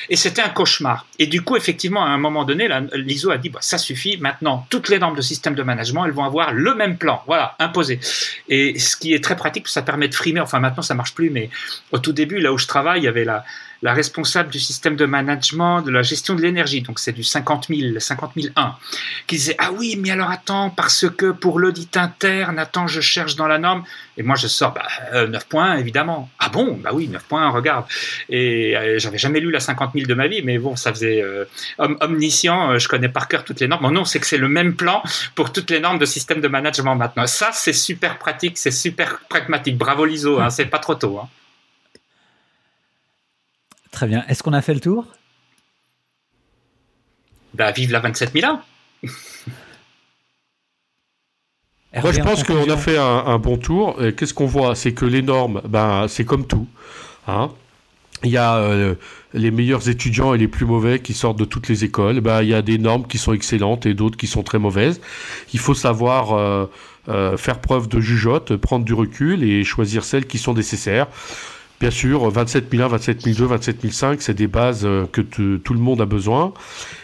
Et 0.09 0.15
c'était 0.15 0.41
un 0.41 0.49
cauchemar. 0.49 1.05
Et 1.19 1.27
du 1.27 1.41
coup, 1.41 1.57
effectivement, 1.57 2.05
à 2.05 2.07
un 2.07 2.17
moment 2.17 2.45
donné, 2.45 2.69
l'ISO 2.93 3.31
a 3.31 3.37
dit 3.37 3.49
bah, 3.49 3.59
ça 3.61 3.77
suffit. 3.77 4.17
Maintenant, 4.17 4.65
toutes 4.69 4.87
les 4.87 4.97
normes 4.97 5.17
de 5.17 5.21
système 5.21 5.55
de 5.55 5.63
management, 5.63 6.05
elles 6.05 6.13
vont 6.13 6.23
avoir 6.23 6.53
le 6.53 6.73
même 6.73 6.97
plan. 6.97 7.21
Voilà, 7.27 7.55
imposé. 7.59 7.99
Et 8.47 8.79
ce 8.79 8.95
qui 8.95 9.13
est 9.13 9.21
très 9.21 9.35
pratique, 9.35 9.67
ça 9.67 9.81
permet 9.81 10.07
de 10.07 10.15
frimer. 10.15 10.39
Enfin, 10.39 10.59
maintenant, 10.59 10.83
ça 10.83 10.95
marche 10.95 11.13
plus, 11.13 11.29
mais 11.29 11.48
au 11.91 11.99
tout 11.99 12.11
début, 12.11 12.39
là 12.39 12.53
où 12.53 12.57
je 12.57 12.67
travaille, 12.67 13.01
il 13.01 13.05
y 13.05 13.07
avait 13.07 13.25
la, 13.25 13.43
la 13.81 13.93
responsable 13.93 14.49
du 14.49 14.59
système 14.59 14.95
de 14.95 15.05
management 15.05 15.81
de 15.81 15.91
la 15.91 16.01
gestion 16.01 16.35
de 16.35 16.41
l'énergie, 16.41 16.81
donc 16.81 16.99
c'est 16.99 17.13
du 17.13 17.23
50 17.23 17.67
000, 17.69 17.99
50 17.99 18.31
001, 18.55 18.75
qui 19.27 19.35
disait 19.37 19.55
Ah 19.57 19.71
oui, 19.71 19.95
mais 19.97 20.11
alors 20.11 20.29
attends, 20.29 20.69
parce 20.69 21.05
que 21.09 21.31
pour 21.31 21.59
l'audit 21.59 21.95
interne, 21.95 22.59
attends, 22.59 22.87
je 22.87 22.99
cherche 23.01 23.35
dans 23.35 23.47
la 23.47 23.57
norme. 23.57 23.83
Et 24.17 24.23
moi, 24.23 24.35
je 24.35 24.47
sors 24.47 24.73
bah, 24.73 24.83
euh, 25.13 25.27
9 25.27 25.45
points, 25.47 25.77
évidemment. 25.77 26.29
Ah 26.39 26.49
bon? 26.49 26.77
Bah 26.83 26.89
oui, 26.93 27.07
9 27.07 27.23
points, 27.23 27.49
regarde. 27.49 27.85
Et 28.27 28.75
euh, 28.75 28.99
j'avais 28.99 29.17
jamais 29.17 29.39
lu 29.39 29.49
la 29.49 29.61
50 29.61 29.91
000 29.93 30.07
de 30.07 30.13
ma 30.13 30.27
vie, 30.27 30.41
mais 30.43 30.57
bon, 30.57 30.75
ça 30.75 30.91
faisait 30.91 31.21
euh, 31.21 31.45
om- 31.77 31.95
omniscient, 32.01 32.71
euh, 32.71 32.79
je 32.79 32.89
connais 32.89 33.07
par 33.07 33.29
cœur 33.29 33.45
toutes 33.45 33.61
les 33.61 33.67
normes. 33.69 33.83
Bon, 33.83 33.91
non, 33.91 34.03
c'est 34.03 34.19
que 34.19 34.27
c'est 34.27 34.37
le 34.37 34.49
même 34.49 34.75
plan 34.75 35.01
pour 35.35 35.53
toutes 35.53 35.71
les 35.71 35.79
normes 35.79 35.99
de 35.99 36.05
système 36.05 36.41
de 36.41 36.47
management 36.49 36.95
maintenant. 36.95 37.25
Ça, 37.27 37.51
c'est 37.53 37.71
super 37.73 38.17
pratique, 38.17 38.57
c'est 38.57 38.71
super 38.71 39.19
pragmatique. 39.29 39.77
Bravo 39.77 40.03
l'ISO, 40.03 40.39
hein, 40.41 40.49
c'est 40.49 40.65
pas 40.65 40.79
trop 40.79 40.95
tôt. 40.95 41.17
Hein. 41.23 41.29
Très 43.99 44.07
bien. 44.07 44.23
Est-ce 44.29 44.43
qu'on 44.43 44.53
a 44.53 44.61
fait 44.61 44.73
le 44.73 44.79
tour? 44.79 45.05
Bah, 47.53 47.73
vive 47.73 47.91
la 47.91 47.99
27 47.99 48.31
001 48.33 48.39
Moi, 49.03 49.11
Hervé, 51.91 52.13
je 52.13 52.21
en 52.21 52.23
pense 52.23 52.43
qu'on 52.45 52.69
a 52.69 52.77
fait 52.77 52.97
un, 52.97 53.03
un 53.03 53.39
bon 53.39 53.57
tour. 53.57 54.01
Et 54.01 54.15
Qu'est-ce 54.15 54.33
qu'on 54.33 54.45
voit? 54.45 54.73
C'est 54.75 54.93
que 54.93 55.03
les 55.03 55.21
normes, 55.21 55.61
ben, 55.67 56.07
c'est 56.07 56.23
comme 56.23 56.47
tout. 56.47 56.65
hein. 57.27 57.51
Il 58.23 58.31
y 58.31 58.37
a 58.37 58.55
euh, 58.55 58.95
les 59.33 59.51
meilleurs 59.51 59.89
étudiants 59.89 60.33
et 60.33 60.37
les 60.37 60.47
plus 60.47 60.65
mauvais 60.65 61.01
qui 61.01 61.13
sortent 61.13 61.37
de 61.37 61.43
toutes 61.43 61.67
les 61.67 61.83
écoles. 61.83 62.21
Ben, 62.21 62.41
il 62.41 62.47
y 62.47 62.53
a 62.53 62.61
des 62.61 62.77
normes 62.77 63.05
qui 63.05 63.17
sont 63.17 63.33
excellentes 63.33 63.85
et 63.85 63.93
d'autres 63.93 64.15
qui 64.15 64.27
sont 64.27 64.43
très 64.43 64.59
mauvaises. 64.59 65.01
Il 65.51 65.59
faut 65.59 65.73
savoir 65.73 66.31
euh, 66.31 66.67
euh, 67.09 67.35
faire 67.35 67.59
preuve 67.59 67.89
de 67.89 67.99
jugeote, 67.99 68.55
prendre 68.55 68.85
du 68.85 68.93
recul 68.93 69.43
et 69.43 69.65
choisir 69.65 70.05
celles 70.05 70.25
qui 70.25 70.37
sont 70.37 70.53
nécessaires. 70.53 71.07
Bien 71.79 71.91
sûr, 71.91 72.29
27001, 72.31 72.89
27002, 72.89 73.47
27005, 73.47 74.21
c'est 74.21 74.33
des 74.33 74.47
bases 74.47 74.81
euh, 74.83 75.05
que 75.05 75.21
tout 75.21 75.73
le 75.73 75.79
monde 75.79 76.01
a 76.01 76.05
besoin. 76.05 76.53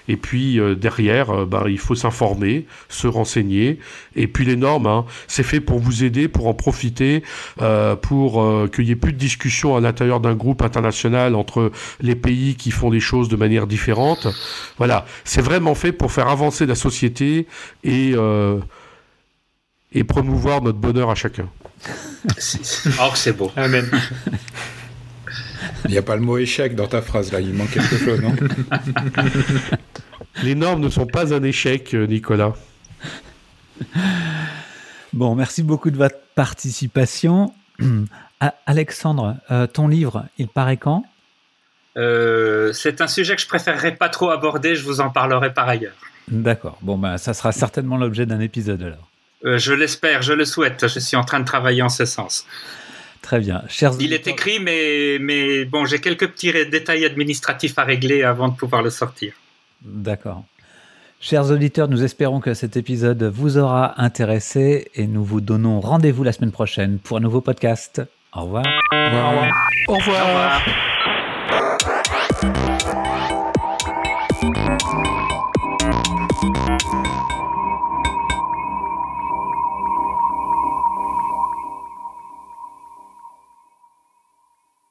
Et 0.07 0.17
puis 0.17 0.59
euh, 0.59 0.75
derrière, 0.75 1.29
euh, 1.31 1.45
ben, 1.45 1.63
il 1.67 1.79
faut 1.79 1.95
s'informer, 1.95 2.65
se 2.89 3.07
renseigner. 3.07 3.79
Et 4.15 4.27
puis 4.27 4.45
les 4.45 4.55
normes, 4.55 4.87
hein, 4.87 5.05
c'est 5.27 5.43
fait 5.43 5.59
pour 5.59 5.79
vous 5.79 6.03
aider, 6.03 6.27
pour 6.27 6.47
en 6.47 6.53
profiter, 6.53 7.23
euh, 7.61 7.95
pour 7.95 8.43
qu'il 8.71 8.85
n'y 8.85 8.91
ait 8.91 8.95
plus 8.95 9.13
de 9.13 9.17
discussion 9.17 9.75
à 9.75 9.79
l'intérieur 9.79 10.19
d'un 10.19 10.35
groupe 10.35 10.61
international 10.61 11.35
entre 11.35 11.71
les 12.01 12.15
pays 12.15 12.55
qui 12.55 12.71
font 12.71 12.89
des 12.89 12.99
choses 12.99 13.29
de 13.29 13.35
manière 13.35 13.67
différente. 13.67 14.27
Voilà, 14.77 15.05
c'est 15.23 15.41
vraiment 15.41 15.75
fait 15.75 15.91
pour 15.91 16.11
faire 16.11 16.27
avancer 16.27 16.65
la 16.65 16.75
société 16.75 17.47
et, 17.83 18.15
et 19.95 20.03
promouvoir 20.03 20.61
notre 20.61 20.77
bonheur 20.77 21.09
à 21.09 21.15
chacun. 21.15 21.49
Oh, 22.99 23.11
que 23.11 23.17
c'est 23.17 23.33
beau. 23.33 23.51
Amen. 23.55 23.87
Il 25.85 25.91
n'y 25.91 25.97
a 25.97 26.01
pas 26.01 26.15
le 26.15 26.21
mot 26.21 26.37
échec 26.37 26.75
dans 26.75 26.87
ta 26.87 27.01
phrase 27.01 27.31
là, 27.31 27.39
il 27.39 27.53
manque 27.53 27.69
quelque 27.69 27.97
chose, 27.97 28.19
non? 28.19 28.35
Les 30.43 30.55
normes 30.55 30.81
ne 30.81 30.89
sont 30.89 31.05
pas 31.05 31.33
un 31.33 31.43
échec, 31.43 31.93
euh, 31.93 32.07
Nicolas. 32.07 32.53
Bon, 35.13 35.35
merci 35.35 35.61
beaucoup 35.61 35.91
de 35.91 35.97
votre 35.97 36.17
participation. 36.33 37.53
Alexandre, 38.65 39.37
euh, 39.51 39.67
ton 39.67 39.87
livre, 39.87 40.25
il 40.39 40.47
paraît 40.47 40.77
quand? 40.77 41.05
Euh, 41.97 42.73
c'est 42.73 43.01
un 43.01 43.07
sujet 43.07 43.35
que 43.35 43.41
je 43.41 43.47
préférerais 43.47 43.95
pas 43.95 44.09
trop 44.09 44.31
aborder, 44.31 44.75
je 44.75 44.83
vous 44.83 44.99
en 44.99 45.09
parlerai 45.09 45.53
par 45.53 45.69
ailleurs. 45.69 45.95
D'accord. 46.27 46.79
Bon, 46.81 46.97
bah, 46.97 47.17
ça 47.17 47.33
sera 47.33 47.51
certainement 47.51 47.97
l'objet 47.97 48.25
d'un 48.25 48.39
épisode 48.39 48.81
alors. 48.81 49.09
Euh, 49.43 49.57
je 49.57 49.73
l'espère, 49.73 50.21
je 50.21 50.33
le 50.33 50.45
souhaite. 50.45 50.87
Je 50.87 50.99
suis 50.99 51.17
en 51.17 51.23
train 51.23 51.39
de 51.39 51.45
travailler 51.45 51.81
en 51.81 51.89
ce 51.89 52.05
sens. 52.05 52.45
Très 53.21 53.39
bien. 53.39 53.63
Chers 53.67 53.93
Il 53.99 54.13
est 54.13 54.27
écrit, 54.27 54.59
mais, 54.59 55.17
mais 55.19 55.65
bon, 55.65 55.85
j'ai 55.85 55.99
quelques 55.99 56.27
petits 56.27 56.51
détails 56.51 57.05
administratifs 57.05 57.77
à 57.79 57.83
régler 57.83 58.23
avant 58.23 58.49
de 58.49 58.55
pouvoir 58.55 58.83
le 58.83 58.91
sortir. 58.91 59.33
D'accord. 59.81 60.43
Chers 61.19 61.49
auditeurs, 61.49 61.87
nous 61.87 62.03
espérons 62.03 62.39
que 62.39 62.53
cet 62.53 62.77
épisode 62.77 63.23
vous 63.23 63.57
aura 63.57 63.99
intéressé 63.99 64.91
et 64.93 65.07
nous 65.07 65.23
vous 65.23 65.41
donnons 65.41 65.79
rendez-vous 65.79 66.23
la 66.23 66.31
semaine 66.31 66.51
prochaine 66.51 66.99
pour 66.99 67.17
un 67.17 67.21
nouveau 67.21 67.41
podcast. 67.41 68.01
Au 68.31 68.41
revoir. 68.41 68.65
Au 68.91 69.05
revoir. 69.05 69.51
Au 69.87 69.95
revoir. 69.95 70.61